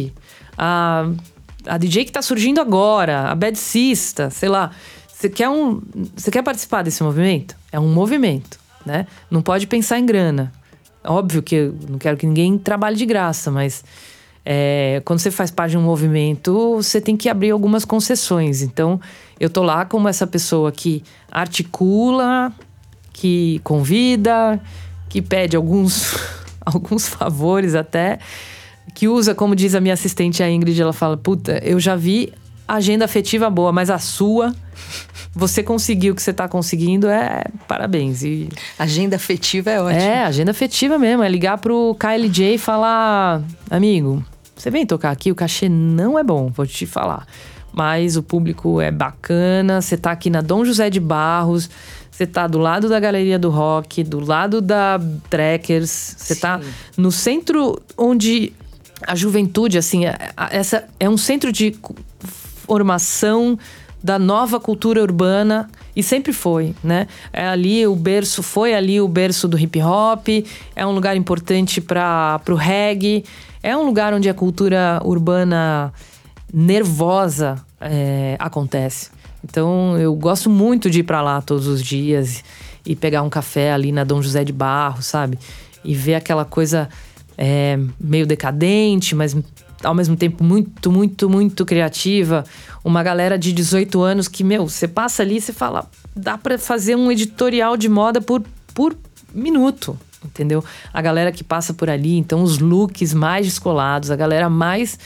a, 0.58 1.10
a 1.66 1.78
DJ 1.78 2.04
que 2.04 2.10
está 2.10 2.22
surgindo 2.22 2.60
agora, 2.62 3.30
a 3.30 3.36
Bedcista, 3.36 4.30
sei 4.30 4.50
lá. 4.50 4.72
Você 5.20 5.28
quer, 5.28 5.50
um, 5.50 5.82
você 6.16 6.32
quer 6.32 6.42
participar 6.42 6.82
desse 6.82 7.04
movimento? 7.04 7.54
É 7.74 7.78
um 7.78 7.92
movimento, 7.92 8.58
né? 8.86 9.06
Não 9.30 9.42
pode 9.42 9.68
pensar 9.68 10.00
em 10.00 10.06
grana. 10.06 10.50
Óbvio 11.04 11.44
que 11.44 11.56
eu 11.56 11.76
não 11.90 11.98
quero 11.98 12.16
que 12.16 12.26
ninguém 12.26 12.58
trabalhe 12.58 12.96
de 12.96 13.06
graça, 13.06 13.52
mas 13.52 13.84
é, 14.46 15.02
quando 15.04 15.20
você 15.20 15.30
faz 15.30 15.52
parte 15.52 15.72
de 15.72 15.78
um 15.78 15.82
movimento, 15.82 16.78
você 16.78 17.02
tem 17.02 17.18
que 17.18 17.28
abrir 17.28 17.52
algumas 17.52 17.84
concessões. 17.84 18.62
Então, 18.62 18.98
eu 19.38 19.50
tô 19.50 19.62
lá 19.62 19.84
como 19.84 20.08
essa 20.08 20.26
pessoa 20.26 20.72
que 20.72 21.04
articula, 21.30 22.54
que 23.12 23.60
convida, 23.62 24.58
que 25.10 25.22
pede 25.22 25.58
alguns, 25.58 26.16
alguns 26.66 27.10
favores 27.10 27.76
até, 27.76 28.20
que 28.96 29.10
usa, 29.10 29.36
como 29.36 29.54
diz 29.54 29.76
a 29.76 29.82
minha 29.82 29.96
assistente 29.96 30.42
a 30.42 30.50
Ingrid, 30.50 30.82
ela 30.82 30.94
fala: 30.94 31.18
Puta, 31.18 31.60
eu 31.62 31.78
já 31.78 31.98
vi 31.98 32.32
agenda 32.76 33.06
afetiva 33.06 33.50
boa, 33.50 33.72
mas 33.72 33.90
a 33.90 34.00
sua 34.00 34.54
você 35.34 35.62
conseguiu 35.62 36.14
o 36.14 36.16
que 36.16 36.22
você 36.22 36.32
está 36.32 36.48
conseguindo, 36.48 37.08
é 37.08 37.44
parabéns. 37.68 38.24
E... 38.24 38.50
Agenda 38.78 39.16
afetiva 39.16 39.70
é 39.70 39.82
ótimo. 39.82 40.02
É, 40.02 40.24
agenda 40.24 40.52
afetiva 40.52 40.98
mesmo. 40.98 41.24
É 41.24 41.30
ligar 41.30 41.58
pro 41.58 41.96
KLJ 42.00 42.56
e 42.56 42.58
falar: 42.58 43.42
amigo, 43.70 44.24
você 44.56 44.70
vem 44.70 44.86
tocar 44.86 45.12
aqui, 45.12 45.32
o 45.32 45.36
cachê 45.36 45.70
não 45.70 46.18
é 46.18 46.24
bom, 46.24 46.50
vou 46.50 46.66
te 46.66 46.86
falar. 46.86 47.26
Mas 47.72 48.18
o 48.18 48.24
público 48.24 48.82
é 48.82 48.92
bacana, 48.92 49.82
você 49.82 49.96
tá 49.96 50.12
aqui 50.12 50.30
na 50.30 50.42
Dom 50.42 50.66
José 50.66 50.90
de 50.90 51.00
Barros, 51.00 51.70
você 52.12 52.26
tá 52.26 52.48
do 52.48 52.58
lado 52.58 52.90
da 52.90 53.00
Galeria 53.00 53.38
do 53.38 53.50
Rock, 53.50 54.04
do 54.04 54.20
lado 54.20 54.60
da 54.60 55.00
Trekkers, 55.30 56.16
você 56.18 56.36
tá 56.36 56.60
no 56.98 57.12
centro 57.12 57.80
onde 57.96 58.52
a 59.06 59.16
juventude, 59.16 59.78
assim, 59.78 60.06
é, 60.06 60.18
essa 60.52 60.86
é 61.00 61.10
um 61.10 61.18
centro 61.18 61.52
de 61.52 61.72
formação 62.70 63.58
da 64.02 64.20
nova 64.20 64.60
cultura 64.60 65.02
urbana 65.02 65.68
e 65.96 66.04
sempre 66.04 66.32
foi, 66.32 66.76
né? 66.84 67.08
É 67.34 67.48
ali 67.48 67.86
o 67.88 67.96
berço, 67.96 68.44
foi 68.44 68.76
ali 68.76 69.02
o 69.02 69.08
berço 69.08 69.48
do 69.48 69.58
hip 69.58 69.82
hop, 69.82 70.28
é 70.76 70.86
um 70.86 70.92
lugar 70.92 71.18
importante 71.18 71.82
para 71.82 72.40
o 72.48 72.54
reggae, 72.54 73.26
é 73.64 73.76
um 73.76 73.84
lugar 73.84 74.14
onde 74.14 74.30
a 74.30 74.36
cultura 74.36 75.02
urbana 75.04 75.92
nervosa 76.54 77.56
é, 77.82 78.36
acontece. 78.38 79.10
Então 79.44 79.98
eu 79.98 80.14
gosto 80.14 80.48
muito 80.48 80.92
de 80.92 81.00
ir 81.00 81.04
para 81.04 81.24
lá 81.24 81.42
todos 81.42 81.66
os 81.66 81.82
dias 81.84 82.44
e 82.86 82.96
pegar 82.96 83.24
um 83.24 83.30
café 83.32 83.74
ali 83.74 83.92
na 83.92 84.04
Dom 84.04 84.22
José 84.22 84.44
de 84.44 84.54
Barro, 84.54 85.02
sabe? 85.02 85.40
E 85.84 85.96
ver 85.96 86.14
aquela 86.14 86.46
coisa 86.46 86.88
é, 87.36 87.80
meio 88.00 88.28
decadente, 88.28 89.16
mas 89.16 89.36
ao 89.84 89.94
mesmo 89.94 90.16
tempo 90.16 90.44
muito, 90.44 90.92
muito, 90.92 91.30
muito 91.30 91.66
criativa. 91.66 92.44
Uma 92.84 93.04
galera 93.04 93.38
de 93.38 93.54
18 93.54 94.02
anos 94.02 94.28
que, 94.28 94.44
meu, 94.44 94.68
você 94.68 94.88
passa 94.88 95.24
ali 95.24 95.38
e 95.38 95.42
você 95.42 95.54
fala, 95.54 95.90
dá 96.16 96.38
para 96.38 96.58
fazer 96.58 96.96
um 96.96 97.12
editorial 97.12 97.78
de 97.78 97.90
moda 97.90 98.22
por, 98.22 98.44
por 98.74 98.96
minuto, 99.34 99.98
entendeu? 100.24 100.64
A 100.94 101.02
galera 101.02 101.32
que 101.32 101.44
passa 101.44 101.74
por 101.74 101.90
ali, 101.90 102.18
então 102.18 102.44
os 102.44 102.60
looks 102.60 103.14
mais 103.14 103.46
descolados, 103.46 104.12
a 104.12 104.16
galera 104.16 104.50
mais. 104.50 105.00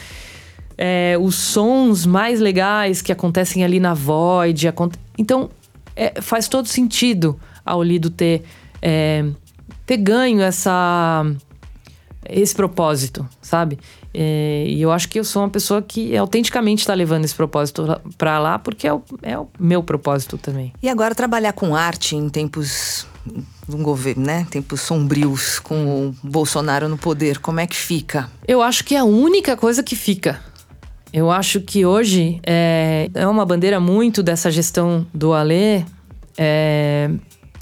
É, 0.76 1.16
os 1.22 1.36
sons 1.36 2.04
mais 2.04 2.40
legais 2.40 3.02
que 3.02 3.12
acontecem 3.12 3.64
ali 3.64 3.80
na 3.80 3.94
Void. 3.94 4.74
Então, 5.18 5.50
é, 5.96 6.20
faz 6.20 6.48
todo 6.48 6.68
sentido 6.68 7.40
ao 7.64 7.84
Lido 7.84 8.10
ter, 8.10 8.44
é, 8.82 9.24
ter 9.86 9.98
ganho 9.98 10.42
essa, 10.42 11.24
esse 12.28 12.56
propósito, 12.56 13.28
sabe? 13.40 13.78
É, 14.14 14.66
e 14.68 14.82
eu 14.82 14.92
acho 14.92 15.10
que 15.10 15.20
eu 15.20 15.24
sou 15.24 15.42
uma 15.42 15.50
pessoa 15.50 15.82
que 15.82 16.16
autenticamente 16.16 16.82
está 16.82 16.94
levando 16.94 17.26
esse 17.26 17.34
propósito 17.34 18.00
para 18.18 18.38
lá, 18.38 18.60
porque 18.60 18.88
é 18.88 18.94
o, 18.94 19.02
é 19.22 19.38
o 19.38 19.48
meu 19.60 19.82
propósito 19.82 20.38
também. 20.38 20.72
E 20.82 20.88
agora 20.88 21.16
trabalhar 21.16 21.54
com 21.54 21.76
arte 21.76 22.16
em 22.16 22.30
tempos 22.30 23.08
um 23.70 23.82
governo, 23.82 24.26
né? 24.26 24.46
Tempos 24.50 24.82
sombrios 24.82 25.60
com 25.60 26.10
o 26.10 26.16
Bolsonaro 26.22 26.90
no 26.90 26.98
poder, 26.98 27.40
como 27.40 27.60
é 27.60 27.68
que 27.68 27.76
fica? 27.76 28.30
Eu 28.48 28.62
acho 28.62 28.84
que 28.84 28.96
é 28.96 29.00
a 29.00 29.06
única 29.06 29.56
coisa 29.56 29.82
que 29.82 29.96
fica. 29.96 30.40
Eu 31.12 31.32
acho 31.32 31.62
que 31.62 31.86
hoje 31.86 32.42
é, 32.44 33.10
é 33.14 33.28
uma 33.28 33.46
bandeira 33.46 33.80
muito 33.80 34.22
dessa 34.22 34.52
gestão 34.52 35.06
do 35.14 35.32
Alê, 35.34 35.84
é, 36.38 37.10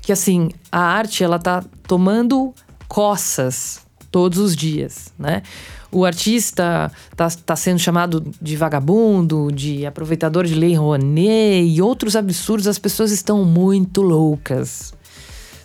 que 0.01 0.11
assim, 0.11 0.49
a 0.71 0.79
arte 0.79 1.23
ela 1.23 1.37
tá 1.37 1.63
tomando 1.85 2.53
coças 2.87 3.85
todos 4.09 4.39
os 4.39 4.55
dias, 4.55 5.13
né? 5.19 5.43
O 5.91 6.05
artista 6.05 6.91
está 7.11 7.29
tá 7.45 7.55
sendo 7.55 7.79
chamado 7.79 8.23
de 8.41 8.55
vagabundo, 8.55 9.51
de 9.51 9.85
aproveitador 9.85 10.45
de 10.45 10.55
lei 10.55 10.73
Rouanet 10.73 11.67
e 11.67 11.81
outros 11.81 12.15
absurdos, 12.15 12.67
as 12.67 12.79
pessoas 12.79 13.11
estão 13.11 13.43
muito 13.43 14.01
loucas. 14.01 14.93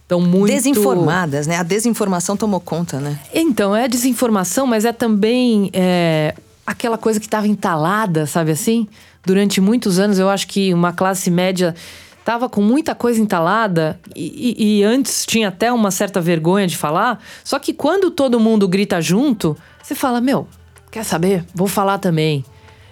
Estão 0.03 0.21
muito. 0.21 0.53
Desinformadas, 0.53 1.47
né? 1.47 1.57
A 1.57 1.63
desinformação 1.63 2.37
tomou 2.37 2.61
conta, 2.61 3.01
né? 3.01 3.19
Então, 3.35 3.75
é 3.75 3.89
desinformação, 3.89 4.67
mas 4.67 4.85
é 4.85 4.93
também 4.93 5.69
é, 5.73 6.33
aquela 6.65 6.97
coisa 6.97 7.19
que 7.19 7.27
estava 7.27 7.49
entalada, 7.49 8.27
sabe 8.27 8.53
assim? 8.53 8.87
Durante 9.25 9.61
muitos 9.61 9.99
anos, 9.99 10.19
eu 10.19 10.29
acho 10.29 10.47
que 10.47 10.73
uma 10.73 10.93
classe 10.93 11.29
média 11.31 11.75
estava 12.27 12.49
com 12.49 12.61
muita 12.61 12.93
coisa 12.93 13.21
entalada 13.21 14.01
e, 14.15 14.57
e, 14.59 14.81
e, 14.81 14.85
antes 14.85 15.25
tinha 15.25 15.47
até 15.47 15.73
uma 15.73 15.93
certa 15.93 16.21
vergonha 16.21 16.67
de 16.67 16.77
falar. 16.77 17.23
Só 17.45 17.57
que 17.61 17.73
quando 17.73 18.11
todo 18.11 18.41
mundo 18.41 18.67
grita 18.67 19.01
junto, 19.01 19.57
você 19.81 19.95
fala: 19.95 20.21
Meu, 20.21 20.49
quer 20.91 21.05
saber? 21.05 21.45
Vou 21.55 21.69
falar 21.69 21.99
também. 21.99 22.45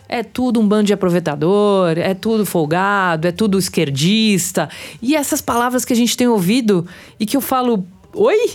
É 0.09 0.22
tudo 0.22 0.61
um 0.61 0.68
bando 0.68 0.85
de 0.85 0.93
aproveitador, 0.93 1.99
é 1.99 2.14
tudo 2.14 2.47
folgado, 2.47 3.26
é 3.26 3.32
tudo 3.32 3.59
esquerdista. 3.59 4.68
E 5.03 5.16
essas 5.16 5.41
palavras 5.41 5.85
que 5.85 5.93
a 5.93 5.97
gente 5.97 6.16
tem 6.16 6.28
ouvido 6.28 6.87
e 7.18 7.26
que 7.26 7.37
eu 7.37 7.41
falo: 7.41 7.85
Oi? 8.14 8.53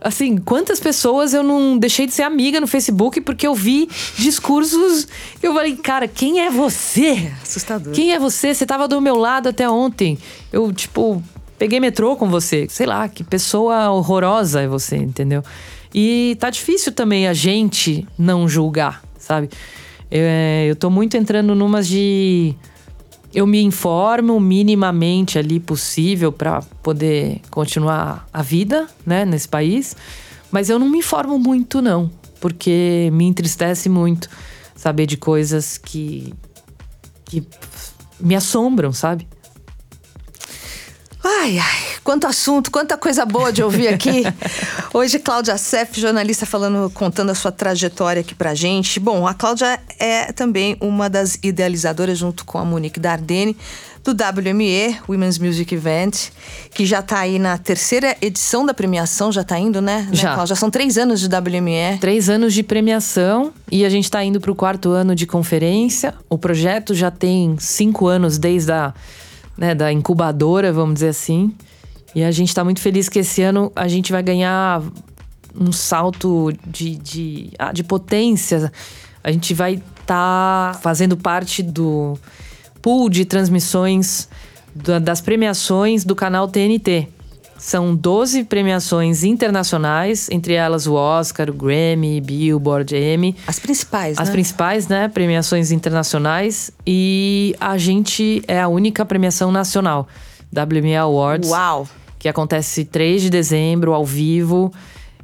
Assim, 0.00 0.38
quantas 0.38 0.80
pessoas 0.80 1.34
eu 1.34 1.42
não 1.42 1.76
deixei 1.76 2.06
de 2.06 2.14
ser 2.14 2.22
amiga 2.22 2.58
no 2.58 2.66
Facebook 2.66 3.20
porque 3.20 3.46
eu 3.46 3.54
vi 3.54 3.88
discursos. 4.16 5.06
Eu 5.42 5.52
falei, 5.52 5.76
cara, 5.76 6.08
quem 6.08 6.40
é 6.40 6.50
você? 6.50 7.30
Assustador. 7.42 7.92
Quem 7.92 8.12
é 8.12 8.18
você? 8.18 8.54
Você 8.54 8.64
tava 8.64 8.88
do 8.88 9.00
meu 9.00 9.16
lado 9.16 9.48
até 9.48 9.68
ontem. 9.68 10.18
Eu, 10.50 10.72
tipo, 10.72 11.22
peguei 11.58 11.78
metrô 11.78 12.16
com 12.16 12.30
você. 12.30 12.66
Sei 12.70 12.86
lá, 12.86 13.06
que 13.08 13.22
pessoa 13.22 13.90
horrorosa 13.90 14.62
é 14.62 14.66
você, 14.66 14.96
entendeu? 14.96 15.44
E 15.94 16.36
tá 16.40 16.48
difícil 16.48 16.92
também 16.92 17.28
a 17.28 17.34
gente 17.34 18.06
não 18.18 18.48
julgar, 18.48 19.02
sabe? 19.18 19.50
Eu, 20.10 20.22
é, 20.22 20.66
eu 20.68 20.76
tô 20.76 20.88
muito 20.88 21.16
entrando 21.16 21.54
numas 21.54 21.86
de 21.86 22.54
eu 23.32 23.46
me 23.46 23.62
informo 23.62 24.40
minimamente 24.40 25.38
ali 25.38 25.60
possível 25.60 26.32
para 26.32 26.62
poder 26.82 27.40
continuar 27.50 28.26
a 28.32 28.42
vida, 28.42 28.88
né, 29.06 29.24
nesse 29.24 29.48
país. 29.48 29.96
Mas 30.50 30.68
eu 30.68 30.78
não 30.78 30.88
me 30.88 30.98
informo 30.98 31.38
muito, 31.38 31.80
não. 31.80 32.10
Porque 32.40 33.08
me 33.12 33.26
entristece 33.26 33.88
muito 33.88 34.28
saber 34.74 35.06
de 35.06 35.16
coisas 35.16 35.78
que, 35.78 36.34
que 37.24 37.46
me 38.18 38.34
assombram, 38.34 38.92
sabe? 38.92 39.28
Ai, 41.22 41.58
ai, 41.58 41.89
quanto 42.02 42.26
assunto, 42.26 42.70
quanta 42.70 42.96
coisa 42.96 43.24
boa 43.24 43.52
de 43.52 43.62
ouvir 43.62 43.88
aqui. 43.88 44.22
Hoje, 44.92 45.18
Cláudia 45.18 45.56
Seff, 45.56 46.00
jornalista, 46.00 46.46
falando, 46.46 46.90
contando 46.90 47.30
a 47.30 47.34
sua 47.34 47.52
trajetória 47.52 48.20
aqui 48.20 48.34
pra 48.34 48.54
gente. 48.54 48.98
Bom, 48.98 49.26
a 49.26 49.34
Cláudia 49.34 49.78
é 49.98 50.32
também 50.32 50.76
uma 50.80 51.08
das 51.08 51.38
idealizadoras, 51.42 52.18
junto 52.18 52.44
com 52.44 52.58
a 52.58 52.64
Monique 52.64 52.98
Dardenne, 52.98 53.56
do 54.02 54.12
WME, 54.12 54.98
Women's 55.08 55.38
Music 55.38 55.74
Event, 55.74 56.30
que 56.72 56.86
já 56.86 57.00
está 57.00 57.20
aí 57.20 57.38
na 57.38 57.58
terceira 57.58 58.16
edição 58.20 58.64
da 58.64 58.72
premiação, 58.72 59.30
já 59.30 59.42
está 59.42 59.58
indo, 59.58 59.80
né? 59.80 60.08
Já. 60.12 60.36
Né, 60.36 60.46
já 60.46 60.56
são 60.56 60.70
três 60.70 60.96
anos 60.96 61.20
de 61.20 61.26
WME. 61.26 61.98
Três 62.00 62.28
anos 62.30 62.54
de 62.54 62.62
premiação 62.62 63.52
e 63.70 63.84
a 63.84 63.90
gente 63.90 64.04
está 64.04 64.24
indo 64.24 64.40
para 64.40 64.50
o 64.50 64.54
quarto 64.54 64.90
ano 64.90 65.14
de 65.14 65.26
conferência. 65.26 66.14
O 66.28 66.38
projeto 66.38 66.94
já 66.94 67.10
tem 67.10 67.56
cinco 67.58 68.06
anos 68.06 68.38
desde 68.38 68.72
a 68.72 68.94
né, 69.56 69.74
da 69.74 69.92
incubadora, 69.92 70.72
vamos 70.72 70.94
dizer 70.94 71.08
assim. 71.08 71.54
E 72.14 72.24
a 72.24 72.30
gente 72.30 72.48
está 72.48 72.64
muito 72.64 72.80
feliz 72.80 73.08
que 73.08 73.20
esse 73.20 73.42
ano 73.42 73.72
a 73.74 73.86
gente 73.86 74.10
vai 74.10 74.22
ganhar 74.22 74.82
um 75.58 75.72
salto 75.72 76.52
de, 76.66 76.96
de, 76.96 77.50
ah, 77.58 77.72
de 77.72 77.84
potência. 77.84 78.72
A 79.22 79.30
gente 79.30 79.54
vai 79.54 79.74
estar 79.74 80.72
tá 80.74 80.78
fazendo 80.80 81.16
parte 81.16 81.62
do 81.62 82.18
pool 82.82 83.08
de 83.08 83.24
transmissões 83.24 84.28
das 85.02 85.20
premiações 85.20 86.04
do 86.04 86.14
canal 86.14 86.48
TNT. 86.48 87.08
São 87.58 87.94
12 87.94 88.44
premiações 88.44 89.22
internacionais, 89.22 90.30
entre 90.30 90.54
elas 90.54 90.86
o 90.86 90.94
Oscar, 90.94 91.50
o 91.50 91.52
Grammy, 91.52 92.18
Billboard, 92.18 92.96
Emmy. 92.96 93.36
As 93.46 93.58
principais, 93.58 94.18
As 94.18 94.28
né? 94.28 94.32
principais, 94.32 94.88
né? 94.88 95.08
Premiações 95.08 95.70
internacionais. 95.70 96.70
E 96.86 97.54
a 97.60 97.76
gente 97.76 98.42
é 98.48 98.58
a 98.58 98.68
única 98.68 99.04
premiação 99.04 99.52
nacional, 99.52 100.08
WME 100.50 100.96
Awards. 100.96 101.50
Uau! 101.50 101.86
Que 102.20 102.28
acontece 102.28 102.84
3 102.84 103.22
de 103.22 103.30
dezembro, 103.30 103.92
ao 103.92 104.04
vivo, 104.04 104.72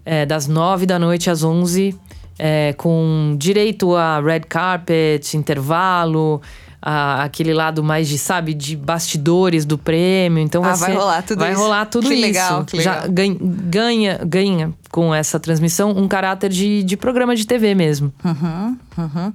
é, 0.05 0.27
das 0.27 0.49
9 0.49 0.85
da 0.87 0.99
noite 0.99 1.31
às 1.31 1.45
11, 1.45 1.95
é, 2.39 2.73
com 2.77 3.37
direito 3.39 3.95
a 3.95 4.21
red 4.21 4.41
carpet, 4.41 5.37
intervalo 5.37 6.41
a, 6.83 7.25
aquele 7.25 7.53
lado 7.53 7.83
mais 7.83 8.09
de, 8.09 8.17
sabe, 8.17 8.55
de 8.55 8.77
bastidores 8.77 9.65
do 9.65 9.77
prêmio. 9.77 10.43
Então 10.43 10.65
ah, 10.65 10.75
vai, 10.75 10.93
vai 10.93 10.97
rolar 10.97 11.23
tudo 11.23 11.39
vai 11.39 11.53
isso. 11.53 11.61
rolar 11.61 11.87
tudo 11.87 12.09
que 12.09 12.15
isso. 12.15 12.23
Legal, 12.23 12.65
que 12.65 12.77
legal. 12.77 13.03
Já 13.03 13.07
ganha, 13.09 13.37
ganha, 13.41 14.21
ganha 14.25 14.75
com 14.97 15.15
essa 15.15 15.39
transmissão 15.39 15.91
um 15.91 16.09
caráter 16.09 16.49
de, 16.49 16.83
de 16.83 16.97
programa 16.97 17.37
de 17.37 17.47
TV 17.47 17.75
mesmo. 17.75 18.11
Uhum, 18.25 18.79
uhum. 18.97 19.33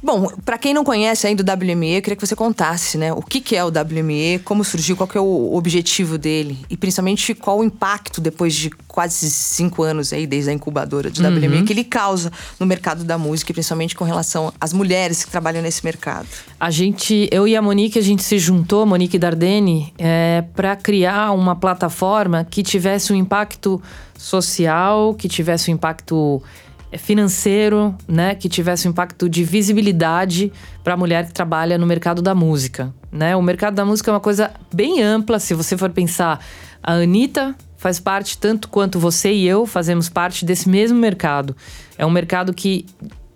Bom, 0.00 0.28
para 0.44 0.56
quem 0.56 0.72
não 0.72 0.84
conhece 0.84 1.26
ainda 1.26 1.42
o 1.42 1.56
WME, 1.58 1.96
eu 1.96 2.02
queria 2.02 2.14
que 2.14 2.24
você 2.24 2.36
contasse, 2.36 2.96
né? 2.96 3.12
O 3.12 3.20
que, 3.20 3.40
que 3.40 3.56
é 3.56 3.64
o 3.64 3.66
WME, 3.66 4.38
como 4.44 4.62
surgiu, 4.62 4.96
qual 4.96 5.08
que 5.08 5.18
é 5.18 5.20
o 5.20 5.56
objetivo 5.56 6.16
dele 6.16 6.56
e 6.70 6.76
principalmente 6.76 7.34
qual 7.34 7.58
o 7.58 7.64
impacto 7.64 8.20
depois 8.20 8.54
de 8.54 8.70
quase 8.86 9.28
cinco 9.28 9.82
anos 9.82 10.12
aí 10.12 10.24
desde 10.24 10.50
a 10.50 10.52
incubadora 10.52 11.10
de 11.10 11.20
WME 11.20 11.48
Uhum. 11.48 11.64
que 11.64 11.72
ele 11.72 11.82
causa 11.82 12.30
no 12.60 12.64
mercado 12.64 13.02
da 13.02 13.18
música 13.18 13.50
e 13.50 13.54
principalmente 13.54 13.96
com 13.96 14.04
relação 14.04 14.52
às 14.60 14.72
mulheres 14.72 15.24
que 15.24 15.32
trabalham 15.32 15.62
nesse 15.62 15.84
mercado. 15.84 16.28
A 16.60 16.70
gente, 16.70 17.28
eu 17.32 17.48
e 17.48 17.56
a 17.56 17.60
Monique, 17.60 17.98
a 17.98 18.02
gente 18.02 18.22
se 18.22 18.38
juntou, 18.38 18.86
Monique 18.86 19.18
Dardenne, 19.18 19.92
é, 19.98 20.44
para 20.54 20.76
criar 20.76 21.32
uma 21.32 21.56
plataforma 21.56 22.46
que 22.48 22.62
tivesse 22.62 23.12
um 23.12 23.16
impacto 23.16 23.82
social, 24.22 25.14
que 25.14 25.28
tivesse 25.28 25.70
um 25.70 25.74
impacto 25.74 26.42
é, 26.90 26.98
financeiro, 26.98 27.94
né, 28.06 28.34
que 28.34 28.48
tivesse 28.48 28.86
um 28.86 28.90
impacto 28.90 29.28
de 29.28 29.44
visibilidade 29.44 30.52
para 30.84 30.94
a 30.94 30.96
mulher 30.96 31.26
que 31.26 31.32
trabalha 31.32 31.76
no 31.76 31.86
mercado 31.86 32.22
da 32.22 32.34
música, 32.34 32.94
né? 33.10 33.34
O 33.34 33.42
mercado 33.42 33.74
da 33.74 33.84
música 33.84 34.10
é 34.10 34.14
uma 34.14 34.20
coisa 34.20 34.52
bem 34.72 35.02
ampla, 35.02 35.38
se 35.38 35.54
você 35.54 35.76
for 35.76 35.90
pensar, 35.90 36.44
a 36.82 36.92
Anitta 36.92 37.54
faz 37.76 37.98
parte 37.98 38.38
tanto 38.38 38.68
quanto 38.68 38.98
você 38.98 39.32
e 39.32 39.46
eu 39.46 39.66
fazemos 39.66 40.08
parte 40.08 40.44
desse 40.44 40.68
mesmo 40.68 40.98
mercado. 40.98 41.56
É 41.98 42.06
um 42.06 42.10
mercado 42.10 42.54
que 42.54 42.86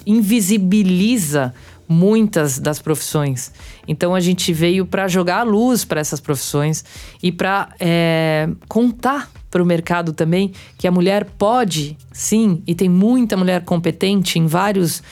invisibiliza 0.07 1.53
muitas 1.89 2.59
das 2.59 2.81
profissões. 2.81 3.53
Então 3.87 4.15
a 4.15 4.21
gente 4.21 4.53
veio 4.53 4.87
para 4.87 5.09
jogar 5.09 5.39
a 5.39 5.43
luz 5.43 5.85
para 5.85 6.01
essas 6.01 6.21
profissões 6.21 6.85
e 7.23 7.33
para 7.33 7.71
é, 7.79 8.49
contar 8.69 9.31
para 9.51 9.63
o 9.63 9.67
mercado 9.67 10.13
também 10.13 10.53
que 10.77 10.87
a 10.87 10.91
mulher 10.91 11.25
pode, 11.39 11.97
sim, 12.13 12.63
e 12.67 12.75
tem 12.75 12.89
muita 12.89 13.37
mulher 13.37 13.65
competente 13.65 14.39
em 14.39 14.47
vários 14.47 15.03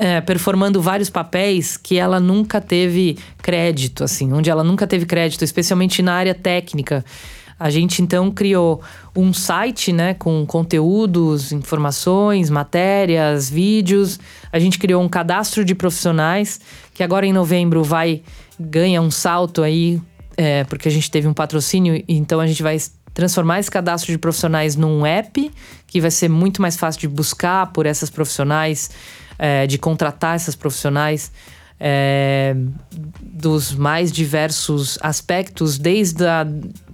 é, 0.00 0.18
performando 0.18 0.80
vários 0.80 1.10
papéis 1.10 1.76
que 1.76 1.98
ela 1.98 2.18
nunca 2.18 2.58
teve 2.58 3.18
crédito, 3.42 4.02
assim, 4.02 4.32
onde 4.32 4.48
ela 4.48 4.64
nunca 4.64 4.86
teve 4.86 5.04
crédito, 5.04 5.44
especialmente 5.44 6.00
na 6.00 6.14
área 6.14 6.34
técnica. 6.34 7.04
A 7.58 7.68
gente 7.68 8.00
então 8.00 8.30
criou 8.30 8.80
um 9.14 9.34
site, 9.34 9.92
né, 9.92 10.14
com 10.14 10.46
conteúdos, 10.46 11.52
informações, 11.52 12.48
matérias, 12.48 13.50
vídeos. 13.50 14.18
A 14.50 14.58
gente 14.58 14.78
criou 14.78 15.02
um 15.02 15.08
cadastro 15.10 15.62
de 15.66 15.74
profissionais 15.74 16.58
que 16.94 17.02
agora 17.02 17.26
em 17.26 17.32
novembro 17.34 17.84
vai 17.84 18.22
ganha 18.58 19.02
um 19.02 19.10
salto 19.10 19.62
aí, 19.62 20.00
é, 20.34 20.64
porque 20.64 20.88
a 20.88 20.90
gente 20.90 21.10
teve 21.10 21.28
um 21.28 21.34
patrocínio, 21.34 22.02
então 22.08 22.40
a 22.40 22.46
gente 22.46 22.62
vai 22.62 22.78
transformar 23.14 23.60
esse 23.60 23.70
cadastro 23.70 24.12
de 24.12 24.18
profissionais 24.18 24.76
num 24.76 25.04
app 25.04 25.50
que 25.86 26.00
vai 26.00 26.10
ser 26.10 26.28
muito 26.28 26.62
mais 26.62 26.76
fácil 26.76 27.00
de 27.00 27.08
buscar 27.08 27.66
por 27.72 27.86
essas 27.86 28.10
profissionais, 28.10 28.90
é, 29.38 29.66
de 29.66 29.78
contratar 29.78 30.36
essas 30.36 30.54
profissionais. 30.54 31.32
É, 31.82 32.54
dos 33.22 33.72
mais 33.72 34.12
diversos 34.12 34.98
aspectos, 35.00 35.78
desde 35.78 36.26
a 36.26 36.46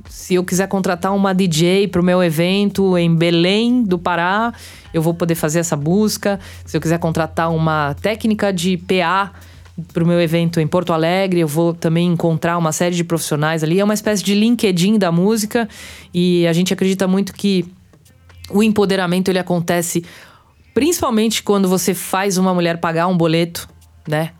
se 0.08 0.34
eu 0.34 0.44
quiser 0.44 0.68
contratar 0.68 1.14
uma 1.14 1.34
DJ 1.34 1.88
para 1.88 2.00
o 2.00 2.04
meu 2.04 2.22
evento 2.22 2.96
em 2.96 3.14
Belém 3.14 3.82
do 3.82 3.98
Pará, 3.98 4.52
eu 4.94 5.02
vou 5.02 5.12
poder 5.12 5.34
fazer 5.34 5.58
essa 5.58 5.76
busca. 5.76 6.38
Se 6.64 6.76
eu 6.76 6.80
quiser 6.80 6.98
contratar 6.98 7.50
uma 7.50 7.94
técnica 8.00 8.52
de 8.52 8.76
PA 8.76 9.32
para 9.92 10.02
o 10.02 10.06
meu 10.06 10.20
evento 10.20 10.58
em 10.58 10.66
Porto 10.66 10.92
Alegre, 10.92 11.40
eu 11.40 11.48
vou 11.48 11.74
também 11.74 12.06
encontrar 12.08 12.56
uma 12.56 12.72
série 12.72 12.94
de 12.94 13.04
profissionais 13.04 13.62
ali. 13.62 13.78
É 13.78 13.84
uma 13.84 13.94
espécie 13.94 14.22
de 14.22 14.34
LinkedIn 14.34 14.98
da 14.98 15.12
música 15.12 15.68
e 16.12 16.46
a 16.46 16.52
gente 16.52 16.72
acredita 16.72 17.06
muito 17.06 17.34
que 17.34 17.64
o 18.50 18.62
empoderamento 18.62 19.28
ele 19.28 19.38
acontece 19.38 20.04
principalmente 20.72 21.42
quando 21.42 21.68
você 21.68 21.94
faz 21.94 22.38
uma 22.38 22.54
mulher 22.54 22.78
pagar 22.78 23.06
um 23.06 23.16
boleto, 23.16 23.68
né? 24.08 24.32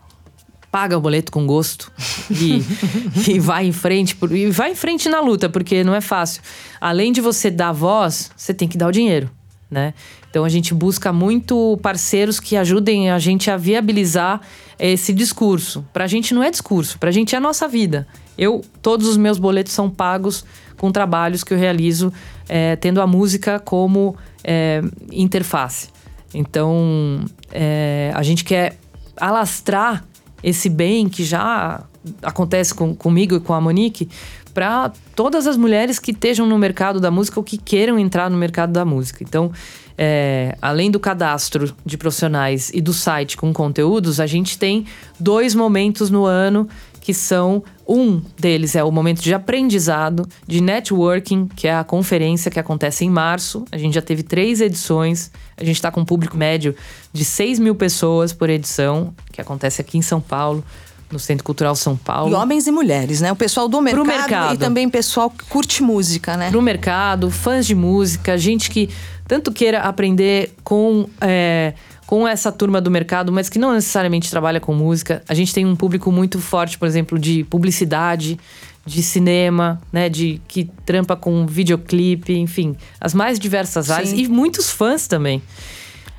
paga 0.71 0.97
o 0.97 1.01
boleto 1.01 1.31
com 1.31 1.47
gosto 1.47 1.91
e, 2.29 2.61
e 3.31 3.39
vai 3.39 3.65
em 3.65 3.71
frente 3.71 4.17
e 4.31 4.51
vai 4.51 4.71
em 4.71 4.75
frente 4.75 5.09
na 5.09 5.19
luta 5.21 5.49
porque 5.49 5.83
não 5.83 5.95
é 5.95 6.01
fácil 6.01 6.41
além 6.79 7.11
de 7.11 7.21
você 7.21 7.49
dar 7.49 7.71
voz 7.71 8.31
você 8.35 8.53
tem 8.53 8.67
que 8.67 8.77
dar 8.77 8.87
o 8.87 8.91
dinheiro 8.91 9.29
né 9.71 9.93
então 10.29 10.43
a 10.43 10.49
gente 10.49 10.73
busca 10.73 11.11
muito 11.11 11.77
parceiros 11.81 12.39
que 12.39 12.55
ajudem 12.55 13.09
a 13.09 13.19
gente 13.19 13.49
a 13.49 13.57
viabilizar 13.57 14.41
esse 14.77 15.13
discurso. 15.13 15.85
Para 15.91 16.03
a 16.03 16.07
gente 16.07 16.33
não 16.33 16.43
é 16.43 16.51
discurso 16.51 16.99
para 16.99 17.09
a 17.09 17.11
gente 17.11 17.33
é 17.33 17.37
a 17.37 17.41
nossa 17.41 17.67
vida. 17.67 18.07
Eu 18.37 18.61
todos 18.81 19.07
os 19.07 19.17
meus 19.17 19.39
boletos 19.39 19.73
são 19.73 19.89
pagos 19.89 20.45
com 20.77 20.91
trabalhos 20.91 21.43
que 21.43 21.53
eu 21.53 21.57
realizo 21.57 22.13
é, 22.47 22.75
tendo 22.75 23.01
a 23.01 23.07
música 23.07 23.59
como 23.59 24.15
é, 24.43 24.81
interface. 25.11 25.89
Então 26.33 27.25
é, 27.51 28.11
a 28.13 28.21
gente 28.21 28.43
quer 28.43 28.77
alastrar 29.19 30.05
esse 30.43 30.69
bem 30.69 31.09
que 31.09 31.23
já 31.23 31.83
acontece 32.21 32.73
com, 32.73 32.95
comigo 32.95 33.35
e 33.35 33.39
com 33.39 33.53
a 33.53 33.61
Monique 33.61 34.07
para 34.53 34.91
todas 35.15 35.45
as 35.45 35.55
mulheres 35.55 35.99
que 35.99 36.11
estejam 36.11 36.47
no 36.47 36.57
mercado 36.57 36.99
da 36.99 37.11
música 37.11 37.39
ou 37.39 37.43
que 37.43 37.57
queiram 37.57 37.99
entrar 37.99 38.27
no 38.27 38.37
mercado 38.37 38.71
da 38.71 38.83
música. 38.83 39.23
Então, 39.23 39.51
é, 39.97 40.55
além 40.61 40.91
do 40.91 40.99
cadastro 40.99 41.73
de 41.85 41.97
profissionais 41.97 42.69
e 42.73 42.81
do 42.81 42.93
site 42.93 43.35
com 43.35 43.51
conteúdos, 43.51 44.19
a 44.19 44.27
gente 44.27 44.57
tem 44.57 44.85
dois 45.19 45.55
momentos 45.55 46.09
no 46.09 46.25
ano 46.25 46.67
que 47.01 47.13
são 47.13 47.63
um 47.87 48.21
deles 48.37 48.75
é 48.75 48.83
o 48.83 48.91
momento 48.91 49.21
de 49.21 49.33
aprendizado, 49.33 50.27
de 50.45 50.59
networking, 50.59 51.47
que 51.47 51.65
é 51.65 51.73
a 51.73 51.81
conferência 51.81 52.51
que 52.51 52.59
acontece 52.59 53.05
em 53.05 53.09
março. 53.09 53.63
A 53.71 53.77
gente 53.77 53.93
já 53.93 54.01
teve 54.01 54.23
três 54.23 54.59
edições. 54.59 55.31
A 55.55 55.63
gente 55.63 55.77
está 55.77 55.89
com 55.89 56.01
um 56.01 56.05
público 56.05 56.35
médio 56.35 56.75
de 57.13 57.23
6 57.23 57.59
mil 57.59 57.75
pessoas 57.75 58.33
por 58.33 58.49
edição, 58.49 59.15
que 59.31 59.39
acontece 59.39 59.79
aqui 59.79 59.97
em 59.97 60.01
São 60.01 60.19
Paulo, 60.19 60.65
no 61.11 61.19
Centro 61.19 61.43
Cultural 61.43 61.75
São 61.75 61.95
Paulo. 61.95 62.31
E 62.31 62.33
homens 62.33 62.67
e 62.67 62.71
mulheres, 62.71 63.21
né? 63.21 63.31
O 63.31 63.35
pessoal 63.35 63.67
do 63.67 63.81
mercado, 63.81 64.05
mercado. 64.05 64.55
e 64.55 64.57
também 64.57 64.89
pessoal 64.89 65.29
que 65.29 65.45
curte 65.45 65.81
música, 65.81 66.35
né? 66.35 66.49
Pro 66.49 66.61
mercado, 66.61 67.31
fãs 67.31 67.65
de 67.65 67.75
música, 67.75 68.37
gente 68.37 68.69
que 68.69 68.89
tanto 69.27 69.51
queira 69.51 69.81
aprender 69.81 70.53
com. 70.63 71.07
É, 71.21 71.73
com 72.05 72.25
essa 72.25 72.53
turma 72.53 72.79
do 72.79 72.89
mercado, 72.89 73.33
mas 73.33 73.49
que 73.49 73.59
não 73.59 73.73
necessariamente 73.73 74.31
trabalha 74.31 74.61
com 74.61 74.73
música. 74.73 75.21
A 75.27 75.33
gente 75.33 75.53
tem 75.53 75.65
um 75.65 75.75
público 75.75 76.09
muito 76.09 76.39
forte, 76.39 76.77
por 76.77 76.87
exemplo, 76.87 77.19
de 77.19 77.43
publicidade, 77.43 78.39
de 78.85 79.03
cinema, 79.03 79.81
né, 79.91 80.07
de 80.07 80.41
que 80.47 80.71
trampa 80.85 81.17
com 81.17 81.45
videoclipe, 81.45 82.33
enfim, 82.33 82.77
as 83.01 83.13
mais 83.13 83.37
diversas 83.37 83.91
áreas 83.91 84.11
Sim. 84.11 84.23
e 84.23 84.27
muitos 84.29 84.71
fãs 84.71 85.05
também. 85.05 85.43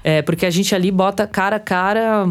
É, 0.04 0.20
porque 0.20 0.44
a 0.44 0.50
gente 0.50 0.74
ali 0.74 0.90
bota 0.90 1.26
cara 1.26 1.56
a 1.56 1.60
cara 1.60 2.26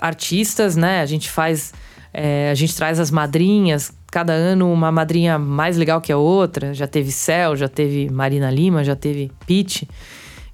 artistas, 0.00 0.76
né? 0.76 1.00
A 1.00 1.06
gente 1.06 1.30
faz. 1.30 1.72
É, 2.14 2.48
a 2.50 2.54
gente 2.54 2.74
traz 2.76 3.00
as 3.00 3.10
madrinhas, 3.10 3.92
cada 4.10 4.32
ano 4.32 4.72
uma 4.72 4.92
madrinha 4.92 5.38
mais 5.38 5.76
legal 5.76 6.00
que 6.00 6.12
a 6.12 6.16
outra. 6.16 6.72
Já 6.72 6.86
teve 6.86 7.10
Cel, 7.10 7.56
já 7.56 7.68
teve 7.68 8.08
Marina 8.10 8.50
Lima, 8.50 8.84
já 8.84 8.94
teve 8.94 9.30
Pete. 9.46 9.88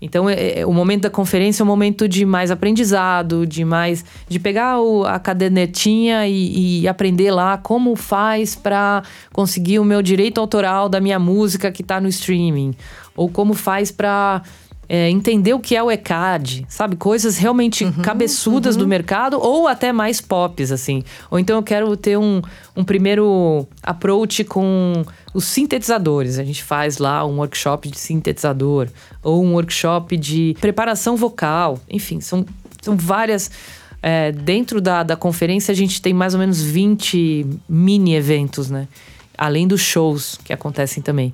Então, 0.03 0.31
é- 0.31 0.61
é- 0.61 0.67
o 0.67 0.73
momento 0.73 1.03
da 1.03 1.11
conferência 1.11 1.63
é 1.63 1.65
um 1.65 1.67
momento 1.67 2.09
de 2.09 2.25
mais 2.25 2.51
aprendizado, 2.51 3.47
de 3.47 3.67
mais. 3.67 4.03
de 4.27 4.39
pegar 4.39 4.81
o- 4.81 5.05
a 5.05 5.19
cadernetinha 5.19 6.27
e, 6.27 6.81
e 6.81 6.89
aprender 6.89 7.31
lá 7.31 7.59
como 7.59 7.95
faz 7.95 8.57
para 8.57 9.03
conseguir 9.31 9.79
o 9.79 9.85
meu 9.85 10.01
direito 10.01 10.41
autoral 10.41 10.89
da 10.89 11.01
minha 11.01 11.19
música 11.19 11.71
que 11.71 11.83
tá 11.83 12.01
no 12.01 12.09
streaming. 12.09 12.73
Ou 13.15 13.29
como 13.29 13.53
faz 13.53 13.91
para 13.93 14.41
entender 14.93 15.55
o 15.55 15.61
que 15.61 15.76
é 15.76 15.82
o 15.82 15.88
ECAD, 15.88 16.66
sabe? 16.68 16.97
Coisas 16.97 17.38
realmente 17.38 17.88
cabeçudas 18.03 18.74
do 18.74 18.88
mercado 18.88 19.38
ou 19.41 19.68
até 19.68 19.93
mais 19.93 20.20
pops, 20.20 20.72
assim. 20.72 21.05
Ou 21.30 21.38
então 21.38 21.57
eu 21.57 21.62
quero 21.62 21.97
ter 21.97 22.18
um, 22.18 22.43
um 22.74 22.82
primeiro 22.82 23.68
approach 23.84 24.43
com 24.43 25.05
os 25.32 25.45
sintetizadores. 25.45 26.41
A 26.41 26.45
gente 26.45 26.64
faz 26.64 26.99
lá 26.99 27.24
um 27.24 27.36
workshop 27.36 27.88
de 27.88 28.01
sintetizador 28.01 28.88
ou 29.22 29.45
um 29.45 29.53
workshop 29.53 30.16
de 30.16 30.57
preparação 30.61 31.16
vocal. 31.16 31.78
Enfim, 31.88 32.20
são, 32.20 32.45
são 32.82 32.97
várias. 32.97 33.49
é, 34.03 34.32
dentro 34.32 34.80
da, 34.80 35.05
da 35.05 35.14
conferência, 35.14 35.70
a 35.70 35.76
gente 35.76 36.03
tem 36.03 36.12
mais 36.12 36.34
ou 36.34 36.41
menos 36.41 36.61
20 36.61 37.47
mini 37.68 38.16
eventos, 38.16 38.68
né? 38.68 38.88
Além 39.38 39.68
dos 39.68 39.80
shows 39.80 40.36
que 40.45 40.53
acontecem 40.53 41.01
também. 41.01 41.32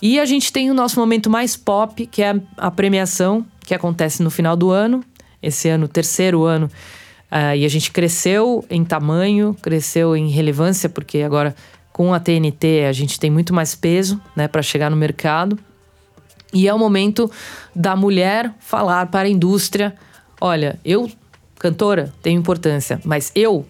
E 0.00 0.20
a 0.20 0.24
gente 0.24 0.52
tem 0.52 0.70
o 0.70 0.74
nosso 0.74 0.98
momento 0.98 1.30
mais 1.30 1.56
pop, 1.56 2.06
que 2.06 2.22
é 2.22 2.34
a, 2.56 2.70
premiação, 2.70 3.44
que 3.64 3.74
acontece 3.74 4.22
no 4.22 4.30
final 4.30 4.56
do 4.56 4.70
ano. 4.70 5.04
Esse 5.42 5.68
ano, 5.68 5.88
terceiro 5.88 6.44
ano. 6.44 6.70
Ah, 7.30 7.56
e 7.56 7.64
a 7.64 7.68
gente 7.68 7.90
cresceu 7.90 8.64
em 8.70 8.84
tamanho, 8.84 9.56
cresceu 9.60 10.16
em 10.16 10.28
relevância, 10.28 10.88
porque 10.88 11.22
agora 11.22 11.54
com 11.92 12.12
a 12.12 12.20
TNT 12.20 12.86
a 12.88 12.92
gente 12.92 13.20
tem 13.20 13.30
muito 13.30 13.54
mais 13.54 13.74
peso 13.74 14.20
né, 14.34 14.48
para 14.48 14.62
chegar 14.62 14.90
no 14.90 14.96
mercado. 14.96 15.58
E 16.52 16.68
é 16.68 16.74
o 16.74 16.78
momento 16.78 17.30
da 17.74 17.96
mulher 17.96 18.52
falar 18.60 19.06
para 19.06 19.28
a 19.28 19.30
indústria: 19.30 19.94
olha, 20.40 20.78
eu, 20.84 21.10
cantora, 21.58 22.12
tenho 22.22 22.38
importância, 22.38 23.00
mas 23.04 23.32
eu, 23.34 23.66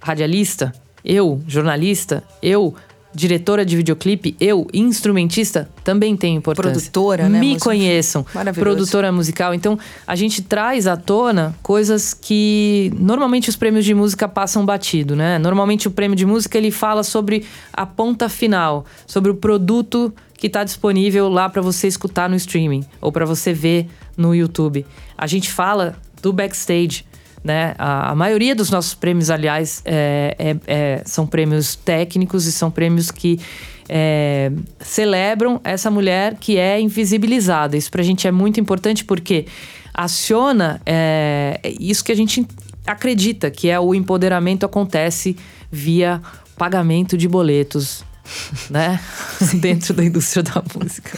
radialista, 0.00 0.72
eu, 1.04 1.42
jornalista, 1.46 2.24
eu, 2.42 2.74
diretora 3.14 3.64
de 3.64 3.76
videoclipe, 3.76 4.36
eu, 4.40 4.66
instrumentista, 4.72 5.68
também 5.84 6.16
tenho 6.16 6.38
importância. 6.38 6.72
Produtora, 6.72 7.28
né, 7.28 7.38
Me 7.38 7.48
música- 7.50 7.64
conheçam. 7.64 8.26
Maravilhoso. 8.34 8.60
Produtora 8.60 9.12
musical. 9.12 9.54
Então, 9.54 9.78
a 10.06 10.16
gente 10.16 10.42
traz 10.42 10.86
à 10.86 10.96
tona 10.96 11.54
coisas 11.62 12.12
que 12.12 12.92
normalmente 12.98 13.48
os 13.48 13.56
prêmios 13.56 13.84
de 13.84 13.94
música 13.94 14.26
passam 14.26 14.64
batido, 14.66 15.14
né? 15.14 15.38
Normalmente 15.38 15.86
o 15.86 15.90
prêmio 15.90 16.16
de 16.16 16.26
música 16.26 16.58
ele 16.58 16.70
fala 16.70 17.02
sobre 17.02 17.44
a 17.72 17.86
ponta 17.86 18.28
final, 18.28 18.84
sobre 19.06 19.30
o 19.30 19.34
produto 19.34 20.12
que 20.36 20.48
está 20.48 20.64
disponível 20.64 21.28
lá 21.28 21.48
para 21.48 21.62
você 21.62 21.86
escutar 21.86 22.28
no 22.28 22.36
streaming 22.36 22.84
ou 23.00 23.12
para 23.12 23.24
você 23.24 23.52
ver 23.52 23.88
no 24.16 24.34
YouTube. 24.34 24.84
A 25.16 25.26
gente 25.26 25.50
fala 25.50 25.96
do 26.20 26.32
backstage, 26.32 27.04
né? 27.44 27.74
A, 27.78 28.10
a 28.12 28.14
maioria 28.14 28.54
dos 28.54 28.70
nossos 28.70 28.94
prêmios, 28.94 29.28
aliás, 29.28 29.82
é- 29.84 30.34
é- 30.38 30.56
é- 30.66 31.02
são 31.04 31.26
prêmios 31.26 31.76
técnicos 31.76 32.46
e 32.46 32.52
são 32.52 32.70
prêmios 32.70 33.10
que 33.10 33.38
é, 33.86 34.50
celebram 34.80 35.60
essa 35.62 35.90
mulher 35.90 36.36
que 36.40 36.56
é 36.56 36.80
invisibilizada. 36.80 37.76
Isso 37.76 37.90
pra 37.90 38.02
gente 38.02 38.26
é 38.26 38.32
muito 38.32 38.58
importante 38.58 39.04
porque 39.04 39.44
aciona 39.92 40.80
é, 40.86 41.60
isso 41.78 42.02
que 42.02 42.10
a 42.10 42.16
gente 42.16 42.46
acredita, 42.86 43.50
que 43.50 43.68
é 43.68 43.78
o 43.78 43.94
empoderamento 43.94 44.64
acontece 44.64 45.36
via 45.70 46.22
pagamento 46.56 47.16
de 47.18 47.28
boletos, 47.28 48.02
né? 48.70 48.98
Dentro 49.60 49.92
da 49.92 50.02
indústria 50.02 50.42
da 50.42 50.62
música. 50.74 51.10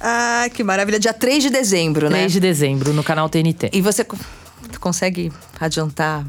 Ah, 0.00 0.46
que 0.52 0.62
maravilha. 0.62 0.98
Dia 1.00 1.14
3 1.14 1.42
de 1.44 1.50
dezembro, 1.50 2.10
né? 2.10 2.18
3 2.18 2.32
de 2.32 2.40
dezembro, 2.40 2.92
no 2.92 3.02
canal 3.02 3.28
TNT. 3.28 3.70
E 3.72 3.80
você 3.80 4.06
co- 4.78 4.88
consegue 4.88 5.32
adiantar 5.60 6.24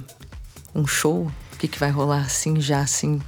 um 0.76 0.86
show? 0.86 1.32
O 1.54 1.58
que, 1.58 1.68
que 1.68 1.80
vai 1.80 1.90
rolar 1.92 2.22
assim, 2.22 2.60
já 2.60 2.80
assim, 2.82 3.22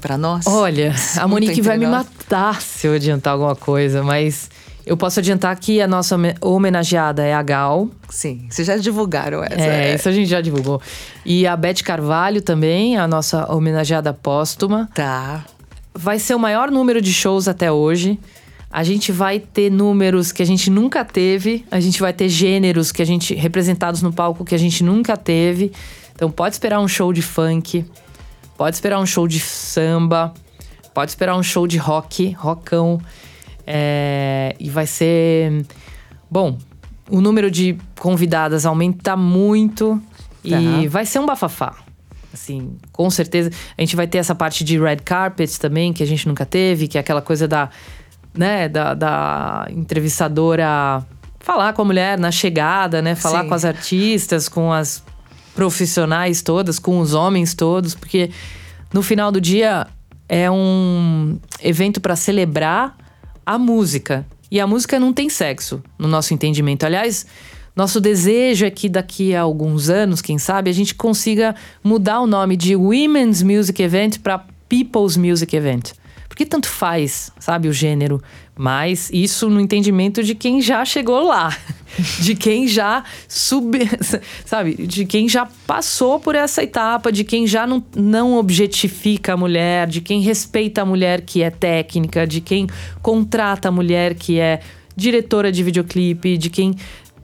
pra 0.00 0.16
nós? 0.18 0.46
Olha, 0.46 0.94
a 1.18 1.28
Monique 1.28 1.60
vai 1.60 1.76
me 1.78 1.86
matar 1.86 2.60
se 2.60 2.86
eu 2.86 2.94
adiantar 2.94 3.34
alguma 3.34 3.54
coisa, 3.54 4.02
mas 4.02 4.50
eu 4.86 4.96
posso 4.96 5.20
adiantar 5.20 5.54
que 5.58 5.80
a 5.80 5.86
nossa 5.86 6.14
home- 6.14 6.34
homenageada 6.40 7.22
é 7.22 7.34
a 7.34 7.42
Gal. 7.42 7.88
Sim, 8.08 8.46
vocês 8.50 8.66
já 8.66 8.76
divulgaram 8.76 9.44
essa. 9.44 9.60
É, 9.60 9.94
isso 9.94 10.08
a 10.08 10.12
gente 10.12 10.28
já 10.28 10.40
divulgou. 10.40 10.80
E 11.24 11.46
a 11.46 11.54
Beth 11.56 11.82
Carvalho 11.84 12.40
também, 12.42 12.96
a 12.96 13.06
nossa 13.06 13.52
homenageada 13.52 14.12
póstuma. 14.14 14.88
Tá. 14.94 15.44
Vai 15.94 16.18
ser 16.18 16.34
o 16.34 16.38
maior 16.38 16.70
número 16.70 17.00
de 17.02 17.12
shows 17.12 17.46
até 17.48 17.70
hoje. 17.70 18.18
A 18.70 18.84
gente 18.84 19.10
vai 19.10 19.40
ter 19.40 19.70
números 19.70 20.30
que 20.30 20.42
a 20.42 20.46
gente 20.46 20.68
nunca 20.70 21.04
teve. 21.04 21.64
A 21.70 21.80
gente 21.80 22.00
vai 22.00 22.12
ter 22.12 22.28
gêneros 22.28 22.92
que 22.92 23.00
a 23.00 23.04
gente 23.04 23.34
representados 23.34 24.02
no 24.02 24.12
palco 24.12 24.44
que 24.44 24.54
a 24.54 24.58
gente 24.58 24.84
nunca 24.84 25.16
teve. 25.16 25.72
Então 26.14 26.30
pode 26.30 26.54
esperar 26.54 26.80
um 26.80 26.88
show 26.88 27.12
de 27.12 27.22
funk, 27.22 27.84
pode 28.56 28.76
esperar 28.76 29.00
um 29.00 29.06
show 29.06 29.26
de 29.26 29.40
samba, 29.40 30.34
pode 30.92 31.12
esperar 31.12 31.36
um 31.36 31.42
show 31.42 31.66
de 31.66 31.78
rock, 31.78 32.32
rockão. 32.32 33.00
É, 33.66 34.54
e 34.60 34.68
vai 34.68 34.86
ser 34.86 35.64
bom. 36.30 36.58
O 37.10 37.22
número 37.22 37.50
de 37.50 37.78
convidadas 37.98 38.66
aumenta 38.66 39.16
muito 39.16 40.00
e 40.44 40.86
vai 40.88 41.06
ser 41.06 41.18
um 41.20 41.26
bafafá. 41.26 41.76
Assim, 42.32 42.76
com 42.92 43.08
certeza. 43.08 43.50
A 43.76 43.80
gente 43.80 43.96
vai 43.96 44.06
ter 44.06 44.18
essa 44.18 44.34
parte 44.34 44.62
de 44.62 44.78
red 44.78 44.96
carpet 44.96 45.58
também, 45.58 45.92
que 45.92 46.02
a 46.02 46.06
gente 46.06 46.28
nunca 46.28 46.44
teve, 46.44 46.86
que 46.86 46.98
é 46.98 47.00
aquela 47.00 47.22
coisa 47.22 47.48
da, 47.48 47.70
né, 48.38 48.68
da, 48.68 48.94
da 48.94 49.66
entrevistadora 49.68 51.04
falar 51.40 51.72
com 51.72 51.82
a 51.82 51.84
mulher 51.84 52.18
na 52.18 52.30
chegada, 52.30 53.02
né? 53.02 53.14
Falar 53.14 53.42
Sim. 53.42 53.48
com 53.48 53.54
as 53.54 53.64
artistas, 53.64 54.48
com 54.48 54.72
as 54.72 55.02
profissionais 55.54 56.40
todas, 56.40 56.78
com 56.78 57.00
os 57.00 57.14
homens 57.14 57.52
todos, 57.54 57.94
porque 57.94 58.30
no 58.92 59.02
final 59.02 59.32
do 59.32 59.40
dia 59.40 59.86
é 60.28 60.48
um 60.50 61.38
evento 61.60 62.00
para 62.00 62.14
celebrar 62.14 62.96
a 63.44 63.58
música. 63.58 64.24
E 64.50 64.60
a 64.60 64.66
música 64.66 65.00
não 65.00 65.12
tem 65.12 65.28
sexo, 65.28 65.82
no 65.98 66.06
nosso 66.06 66.32
entendimento. 66.32 66.84
Aliás, 66.84 67.26
nosso 67.74 68.00
desejo 68.00 68.64
é 68.64 68.70
que 68.70 68.88
daqui 68.88 69.34
a 69.34 69.42
alguns 69.42 69.88
anos, 69.88 70.22
quem 70.22 70.38
sabe, 70.38 70.70
a 70.70 70.72
gente 70.72 70.94
consiga 70.94 71.54
mudar 71.82 72.20
o 72.20 72.26
nome 72.26 72.56
de 72.56 72.76
Women's 72.76 73.42
Music 73.42 73.82
Event 73.82 74.18
para 74.18 74.44
People's 74.68 75.16
Music 75.16 75.54
Event. 75.56 75.92
Porque 76.38 76.46
tanto 76.46 76.68
faz, 76.68 77.32
sabe, 77.40 77.66
o 77.66 77.72
gênero. 77.72 78.22
Mas 78.56 79.10
isso 79.12 79.50
no 79.50 79.60
entendimento 79.60 80.22
de 80.22 80.36
quem 80.36 80.62
já 80.62 80.84
chegou 80.84 81.26
lá. 81.26 81.48
De 82.20 82.36
quem 82.36 82.68
já 82.68 83.02
sub, 83.26 83.76
sabe, 84.46 84.86
de 84.86 85.04
quem 85.04 85.28
já 85.28 85.48
passou 85.66 86.20
por 86.20 86.36
essa 86.36 86.62
etapa, 86.62 87.10
de 87.10 87.24
quem 87.24 87.44
já 87.44 87.66
não, 87.66 87.82
não 87.96 88.36
objetifica 88.36 89.32
a 89.32 89.36
mulher, 89.36 89.88
de 89.88 90.00
quem 90.00 90.20
respeita 90.20 90.82
a 90.82 90.84
mulher 90.84 91.22
que 91.22 91.42
é 91.42 91.50
técnica, 91.50 92.24
de 92.24 92.40
quem 92.40 92.68
contrata 93.02 93.68
a 93.68 93.72
mulher 93.72 94.14
que 94.14 94.38
é 94.38 94.60
diretora 94.94 95.50
de 95.50 95.64
videoclipe, 95.64 96.36
de 96.36 96.50
quem 96.50 96.76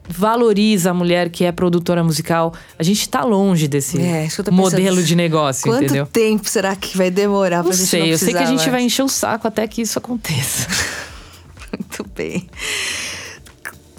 valoriza 0.08 0.90
a 0.90 0.94
mulher 0.94 1.30
que 1.30 1.44
é 1.44 1.52
produtora 1.52 2.04
musical. 2.04 2.52
A 2.78 2.82
gente 2.82 3.08
tá 3.08 3.22
longe 3.24 3.66
desse 3.68 4.00
É, 4.00 4.28
modelo 4.50 5.02
de 5.02 5.14
negócio, 5.16 5.64
Quanto 5.70 5.84
entendeu? 5.84 6.06
tempo 6.06 6.48
será 6.48 6.76
que 6.76 6.96
vai 6.96 7.10
demorar 7.10 7.60
pra 7.62 7.70
Não 7.70 7.76
gente 7.78 7.88
sei, 7.88 8.00
não 8.00 8.06
eu 8.08 8.18
sei 8.18 8.32
que 8.32 8.38
a 8.38 8.46
gente 8.46 8.62
vai 8.64 8.72
mais? 8.72 8.84
encher 8.84 9.02
o 9.02 9.08
saco 9.08 9.48
até 9.48 9.66
que 9.66 9.80
isso 9.82 9.98
aconteça. 9.98 10.68
Muito 11.72 12.04
bem. 12.14 12.48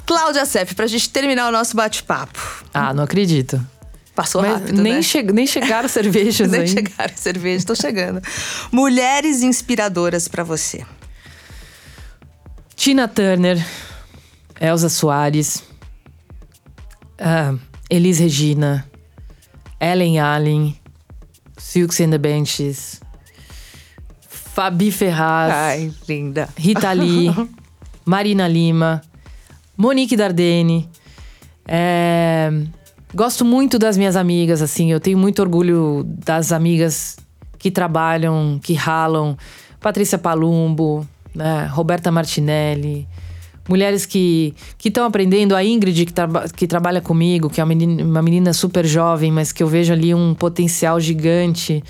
Cláudia 0.05 0.45
Seff, 0.45 0.75
pra 0.75 0.85
gente 0.87 1.09
terminar 1.09 1.49
o 1.49 1.51
nosso 1.51 1.75
bate-papo. 1.75 2.39
ah, 2.73 2.93
não 2.93 3.03
acredito. 3.03 3.59
Passou 4.13 4.41
Mas 4.41 4.53
rápido, 4.61 4.81
nem, 4.81 4.93
né? 4.93 5.01
che 5.01 5.21
nem 5.23 5.45
chegaram 5.45 5.89
cervejas 5.89 6.49
Nem 6.49 6.61
ainda. 6.61 6.71
chegaram 6.71 7.13
as 7.13 7.19
cervejas, 7.19 7.65
tô 7.65 7.75
chegando. 7.75 8.21
Mulheres 8.71 9.41
inspiradoras 9.41 10.27
pra 10.29 10.41
você. 10.43 10.85
Tina 12.75 13.07
Turner, 13.09 13.65
Elza 14.61 14.87
Soares, 14.87 15.63
ah, 17.25 17.55
Elis 17.89 18.19
Regina, 18.19 18.85
Ellen 19.79 20.19
Allen, 20.19 20.75
Silks 21.57 21.99
and 21.99 22.11
the 22.11 22.17
Benches, 22.17 23.01
Fabi 24.29 24.91
Ferraz, 24.91 25.51
Ai, 25.51 25.91
linda. 26.07 26.47
Rita 26.55 26.93
Lee, 26.93 27.33
Marina 28.05 28.47
Lima, 28.47 29.01
Monique 29.75 30.15
Dardenne, 30.15 30.87
é, 31.67 32.51
Gosto 33.15 33.45
muito 33.45 33.79
das 33.79 33.97
minhas 33.97 34.17
amigas, 34.17 34.61
assim, 34.61 34.91
eu 34.91 34.99
tenho 34.99 35.17
muito 35.17 35.41
orgulho 35.41 36.03
das 36.05 36.51
amigas 36.51 37.15
que 37.57 37.71
trabalham, 37.71 38.59
que 38.61 38.73
ralam. 38.73 39.37
Patrícia 39.79 40.17
Palumbo, 40.17 41.07
né? 41.33 41.65
Roberta 41.67 42.11
Martinelli, 42.11 43.07
mulheres 43.67 44.05
que 44.05 44.53
estão 44.83 45.05
aprendendo. 45.05 45.55
A 45.55 45.63
Ingrid, 45.63 46.05
que, 46.05 46.13
tra 46.13 46.27
que 46.55 46.67
trabalha 46.67 47.01
comigo, 47.01 47.49
que 47.49 47.59
é 47.59 47.63
uma 47.63 47.69
menina, 47.69 48.03
uma 48.03 48.21
menina, 48.21 48.53
super 48.53 48.85
jovem, 48.85 49.31
mas 49.31 49.51
que 49.51 49.63
eu 49.63 49.67
vejo 49.67 49.93
ali 49.93 50.13
um 50.13 50.33
potencial 50.33 50.99
gigante. 50.99 51.83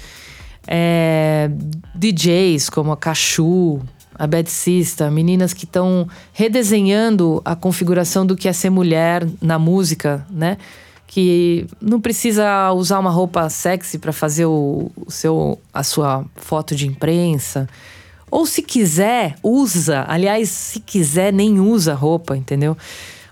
É, 0.67 1.51
DJs 1.93 2.69
como 2.69 2.91
a 2.91 2.97
Cachu, 2.97 3.79
a 4.17 4.25
Bad 4.25 4.49
Sista, 4.49 5.11
meninas 5.11 5.53
que 5.53 5.65
estão 5.65 6.07
redesenhando 6.33 7.41
a 7.45 7.55
configuração 7.55 8.25
do 8.25 8.35
que 8.35 8.47
é 8.47 8.53
ser 8.53 8.69
mulher 8.69 9.27
na 9.41 9.59
música, 9.59 10.25
né? 10.29 10.57
Que 11.05 11.67
não 11.79 12.01
precisa 12.01 12.71
usar 12.71 12.99
uma 12.99 13.11
roupa 13.11 13.47
sexy 13.49 13.99
para 13.99 14.11
fazer 14.11 14.45
o, 14.45 14.91
o, 14.95 15.11
seu, 15.11 15.59
a 15.73 15.83
sua 15.83 16.25
foto 16.35 16.75
de 16.75 16.87
imprensa. 16.87 17.69
Ou 18.35 18.45
se 18.45 18.61
quiser, 18.61 19.37
usa. 19.41 20.03
Aliás, 20.09 20.49
se 20.49 20.81
quiser, 20.81 21.31
nem 21.31 21.57
usa 21.57 21.93
roupa, 21.93 22.35
entendeu? 22.35 22.75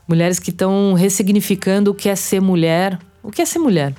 Mulheres 0.08 0.40
que 0.40 0.50
estão 0.50 0.94
ressignificando 0.94 1.92
o 1.92 1.94
que 1.94 2.08
é 2.08 2.16
ser 2.16 2.40
mulher. 2.40 2.98
O 3.22 3.30
que 3.30 3.42
é 3.42 3.46
ser 3.46 3.60
mulher? 3.60 3.94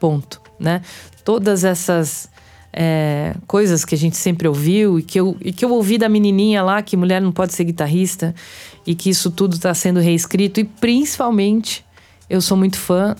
Ponto, 0.00 0.40
né? 0.58 0.80
Todas 1.22 1.62
essas 1.62 2.30
é, 2.72 3.34
coisas 3.46 3.84
que 3.84 3.94
a 3.94 3.98
gente 3.98 4.16
sempre 4.16 4.48
ouviu 4.48 4.98
e 4.98 5.02
que, 5.02 5.20
eu, 5.20 5.36
e 5.42 5.52
que 5.52 5.62
eu 5.62 5.70
ouvi 5.70 5.98
da 5.98 6.08
menininha 6.08 6.62
lá 6.62 6.80
que 6.80 6.96
mulher 6.96 7.20
não 7.20 7.32
pode 7.32 7.52
ser 7.52 7.64
guitarrista 7.64 8.34
e 8.86 8.94
que 8.94 9.10
isso 9.10 9.30
tudo 9.30 9.56
está 9.56 9.74
sendo 9.74 10.00
reescrito. 10.00 10.58
E 10.58 10.64
principalmente, 10.64 11.84
eu 12.30 12.40
sou 12.40 12.56
muito 12.56 12.78
fã 12.78 13.14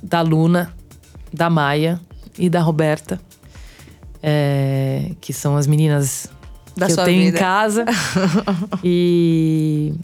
da 0.00 0.20
Luna, 0.20 0.72
da 1.32 1.50
Maia 1.50 2.00
e 2.38 2.48
da 2.48 2.60
Roberta, 2.60 3.20
é, 4.22 5.12
que 5.20 5.32
são 5.32 5.56
as 5.56 5.66
meninas 5.66 6.28
da 6.76 6.86
que 6.86 6.92
eu 6.92 7.04
tenho 7.04 7.24
vida. 7.24 7.36
em 7.36 7.40
casa. 7.40 7.84
e, 8.82 9.94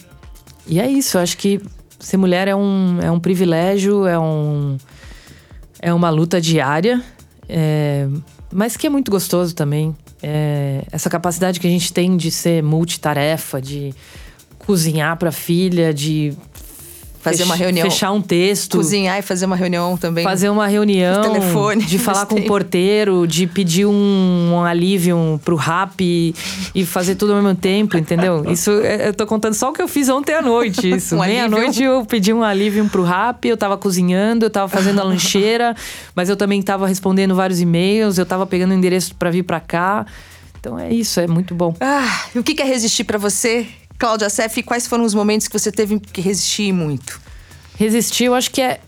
e 0.66 0.80
é 0.80 0.90
isso, 0.90 1.16
eu 1.16 1.22
acho 1.22 1.36
que 1.36 1.60
ser 1.98 2.16
mulher 2.16 2.48
é 2.48 2.54
um, 2.54 2.98
é 3.00 3.10
um 3.10 3.18
privilégio, 3.18 4.06
é, 4.06 4.18
um, 4.18 4.76
é 5.80 5.92
uma 5.92 6.10
luta 6.10 6.40
diária. 6.40 7.02
É, 7.48 8.08
mas 8.52 8.76
que 8.76 8.86
é 8.86 8.90
muito 8.90 9.10
gostoso 9.10 9.54
também. 9.54 9.94
É, 10.22 10.84
essa 10.90 11.10
capacidade 11.10 11.60
que 11.60 11.66
a 11.66 11.70
gente 11.70 11.92
tem 11.92 12.16
de 12.16 12.30
ser 12.30 12.62
multitarefa, 12.62 13.60
de 13.60 13.94
cozinhar 14.58 15.16
para 15.16 15.30
filha, 15.30 15.92
de 15.92 16.34
fazer 17.24 17.44
uma 17.44 17.56
reunião, 17.56 17.90
fechar 17.90 18.12
um 18.12 18.20
texto, 18.20 18.76
cozinhar 18.76 19.18
e 19.18 19.22
fazer 19.22 19.46
uma 19.46 19.56
reunião 19.56 19.96
também, 19.96 20.22
fazer 20.22 20.50
uma 20.50 20.66
reunião, 20.66 21.22
de 21.22 21.28
telefone, 21.28 21.84
de 21.84 21.96
falar 21.98 22.26
com 22.26 22.34
o 22.34 22.44
porteiro, 22.44 23.26
de 23.26 23.46
pedir 23.46 23.86
um, 23.86 24.52
um 24.52 24.62
alívio 24.62 25.40
pro 25.42 25.56
rap 25.56 26.00
e, 26.00 26.34
e, 26.74 26.84
fazer 26.84 27.14
tudo 27.14 27.32
ao 27.32 27.42
mesmo 27.42 27.56
tempo, 27.56 27.96
entendeu? 27.96 28.44
Isso 28.52 28.70
é, 28.70 29.08
eu 29.08 29.14
tô 29.14 29.26
contando 29.26 29.54
só 29.54 29.70
o 29.70 29.72
que 29.72 29.80
eu 29.80 29.88
fiz 29.88 30.10
ontem 30.10 30.34
à 30.34 30.42
noite, 30.42 30.90
isso. 30.94 31.16
um 31.16 31.20
Meia 31.20 31.48
noite 31.48 31.82
eu 31.82 32.04
pedi 32.04 32.32
um 32.32 32.42
alívio 32.42 32.86
pro 32.90 33.02
rap, 33.02 33.48
eu 33.48 33.56
tava 33.56 33.78
cozinhando, 33.78 34.44
eu 34.44 34.50
tava 34.50 34.68
fazendo 34.68 35.00
a 35.00 35.04
lancheira, 35.04 35.74
mas 36.14 36.28
eu 36.28 36.36
também 36.36 36.60
tava 36.60 36.86
respondendo 36.86 37.34
vários 37.34 37.60
e-mails, 37.60 38.18
eu 38.18 38.26
tava 38.26 38.46
pegando 38.46 38.72
o 38.72 38.74
endereço 38.74 39.14
para 39.14 39.30
vir 39.30 39.42
para 39.42 39.60
cá. 39.60 40.04
Então 40.60 40.78
é 40.78 40.92
isso, 40.92 41.20
é 41.20 41.26
muito 41.26 41.54
bom. 41.54 41.74
Ah, 41.80 42.26
o 42.34 42.42
que 42.42 42.60
é 42.60 42.64
resistir 42.64 43.04
para 43.04 43.18
você? 43.18 43.66
Cláudia 44.04 44.28
Sef, 44.28 44.62
quais 44.62 44.86
foram 44.86 45.02
os 45.02 45.14
momentos 45.14 45.48
que 45.48 45.58
você 45.58 45.72
teve 45.72 45.98
que 45.98 46.20
resistir 46.20 46.70
muito? 46.74 47.18
Resistir, 47.78 48.24
eu 48.24 48.34
acho 48.34 48.50
que 48.50 48.60
é. 48.60 48.78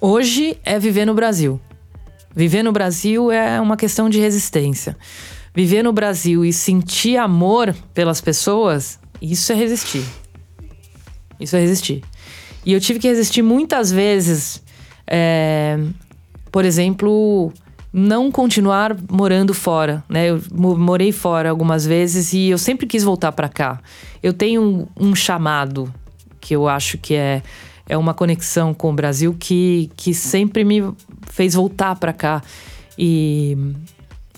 Hoje 0.00 0.56
é 0.64 0.78
viver 0.78 1.04
no 1.04 1.12
Brasil. 1.12 1.60
Viver 2.34 2.62
no 2.62 2.72
Brasil 2.72 3.30
é 3.30 3.60
uma 3.60 3.76
questão 3.76 4.08
de 4.08 4.18
resistência. 4.18 4.96
Viver 5.54 5.82
no 5.82 5.92
Brasil 5.92 6.42
e 6.42 6.54
sentir 6.54 7.18
amor 7.18 7.76
pelas 7.92 8.22
pessoas, 8.22 8.98
isso 9.20 9.52
é 9.52 9.54
resistir. 9.54 10.06
Isso 11.38 11.54
é 11.54 11.60
resistir. 11.60 12.02
E 12.64 12.72
eu 12.72 12.80
tive 12.80 12.98
que 12.98 13.08
resistir 13.08 13.42
muitas 13.42 13.92
vezes, 13.92 14.62
é, 15.06 15.78
por 16.50 16.64
exemplo, 16.64 17.52
não 17.92 18.30
continuar 18.30 18.96
morando 19.10 19.52
fora, 19.52 20.04
né? 20.08 20.30
Eu 20.30 20.40
morei 20.52 21.10
fora 21.10 21.50
algumas 21.50 21.84
vezes 21.84 22.32
e 22.32 22.48
eu 22.48 22.58
sempre 22.58 22.86
quis 22.86 23.02
voltar 23.02 23.32
para 23.32 23.48
cá. 23.48 23.80
Eu 24.22 24.32
tenho 24.32 24.88
um, 24.98 25.14
chamado 25.14 25.92
que 26.40 26.54
eu 26.54 26.68
acho 26.68 26.98
que 26.98 27.14
é, 27.14 27.42
é 27.88 27.96
uma 27.96 28.14
conexão 28.14 28.72
com 28.72 28.90
o 28.90 28.92
Brasil 28.92 29.34
que, 29.38 29.90
que 29.96 30.14
sempre 30.14 30.64
me 30.64 30.92
fez 31.22 31.54
voltar 31.54 31.96
para 31.96 32.12
cá. 32.12 32.42
E 32.96 33.56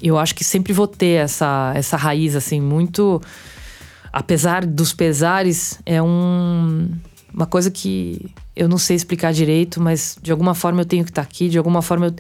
eu 0.01 0.19
acho 0.19 0.35
que 0.35 0.45
sempre 0.45 0.73
vou 0.73 0.87
ter 0.87 1.25
essa, 1.25 1.73
essa 1.75 1.97
raiz, 1.97 2.35
assim, 2.35 2.61
muito. 2.61 3.21
Apesar 4.11 4.65
dos 4.65 4.95
pesares, 4.95 5.79
é 5.85 6.03
um, 6.03 6.91
uma 7.33 7.47
coisa 7.47 7.71
que 7.71 8.31
eu 8.57 8.69
não 8.69 8.79
sei 8.79 8.97
explicar 8.97 9.33
direito, 9.33 9.81
mas 9.81 10.19
de 10.23 10.31
alguma 10.33 10.55
forma 10.55 10.81
eu 10.81 10.87
tenho 10.87 11.05
que 11.05 11.11
estar 11.11 11.23
tá 11.23 11.29
aqui, 11.29 11.49
de 11.49 11.59
alguma 11.59 11.83
forma 11.83 12.07
eu 12.07 12.15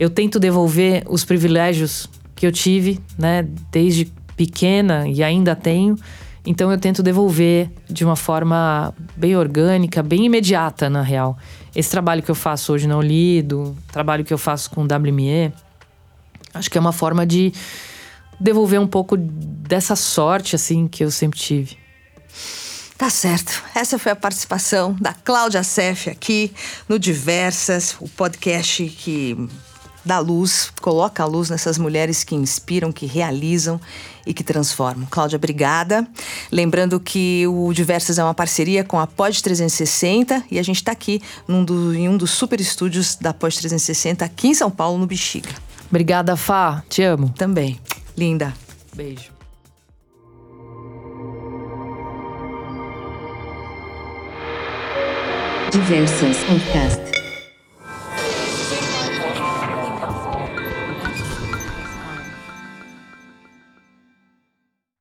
eu 0.00 0.08
tento 0.08 0.40
devolver 0.40 1.04
os 1.06 1.26
privilégios 1.26 2.08
que 2.34 2.46
eu 2.46 2.50
tive, 2.50 2.98
né, 3.18 3.46
desde 3.70 4.06
pequena 4.34 5.06
e 5.06 5.22
ainda 5.22 5.54
tenho. 5.54 5.94
Então 6.46 6.72
eu 6.72 6.78
tento 6.78 7.02
devolver 7.02 7.70
de 7.86 8.02
uma 8.02 8.16
forma 8.16 8.94
bem 9.14 9.36
orgânica, 9.36 10.02
bem 10.02 10.24
imediata, 10.24 10.88
na 10.88 11.02
real. 11.02 11.36
Esse 11.76 11.90
trabalho 11.90 12.22
que 12.22 12.30
eu 12.30 12.34
faço 12.34 12.72
hoje 12.72 12.88
no 12.88 13.02
Lido, 13.02 13.76
trabalho 13.92 14.24
que 14.24 14.32
eu 14.32 14.38
faço 14.38 14.70
com 14.70 14.82
o 14.82 14.86
WME, 14.86 15.52
acho 16.54 16.70
que 16.70 16.78
é 16.78 16.80
uma 16.80 16.92
forma 16.92 17.26
de 17.26 17.52
devolver 18.40 18.80
um 18.80 18.86
pouco 18.86 19.18
dessa 19.18 19.94
sorte 19.94 20.56
assim 20.56 20.88
que 20.88 21.04
eu 21.04 21.10
sempre 21.10 21.38
tive. 21.38 21.76
Tá 22.96 23.10
certo. 23.10 23.62
Essa 23.74 23.98
foi 23.98 24.12
a 24.12 24.16
participação 24.16 24.96
da 24.98 25.12
Cláudia 25.12 25.62
Sef 25.62 26.08
aqui 26.08 26.52
no 26.88 26.98
Diversas, 26.98 27.94
o 28.00 28.08
podcast 28.08 28.82
que 28.88 29.36
dá 30.04 30.18
luz, 30.18 30.72
coloca 30.80 31.22
a 31.22 31.26
luz 31.26 31.50
nessas 31.50 31.78
mulheres 31.78 32.24
que 32.24 32.34
inspiram, 32.34 32.92
que 32.92 33.06
realizam 33.06 33.80
e 34.26 34.34
que 34.34 34.44
transformam. 34.44 35.06
Cláudia, 35.10 35.36
obrigada. 35.36 36.06
Lembrando 36.50 37.00
que 37.00 37.46
o 37.46 37.72
Diversas 37.72 38.18
é 38.18 38.24
uma 38.24 38.34
parceria 38.34 38.84
com 38.84 38.98
a 38.98 39.06
Pod 39.06 39.42
360 39.42 40.44
e 40.50 40.58
a 40.58 40.62
gente 40.62 40.76
está 40.76 40.92
aqui 40.92 41.22
num 41.46 41.64
do, 41.64 41.94
em 41.94 42.08
um 42.08 42.16
dos 42.16 42.30
super 42.30 42.60
estúdios 42.60 43.16
da 43.16 43.32
Pod 43.32 43.54
360 43.56 44.24
aqui 44.24 44.48
em 44.48 44.54
São 44.54 44.70
Paulo, 44.70 44.98
no 44.98 45.06
Bexiga. 45.06 45.50
Obrigada, 45.88 46.36
Fá. 46.36 46.82
Te 46.88 47.02
amo. 47.02 47.30
Também. 47.30 47.80
Linda. 48.16 48.54
Beijo. 48.94 49.30
Diversas 55.72 56.36
Podcast. 56.44 57.09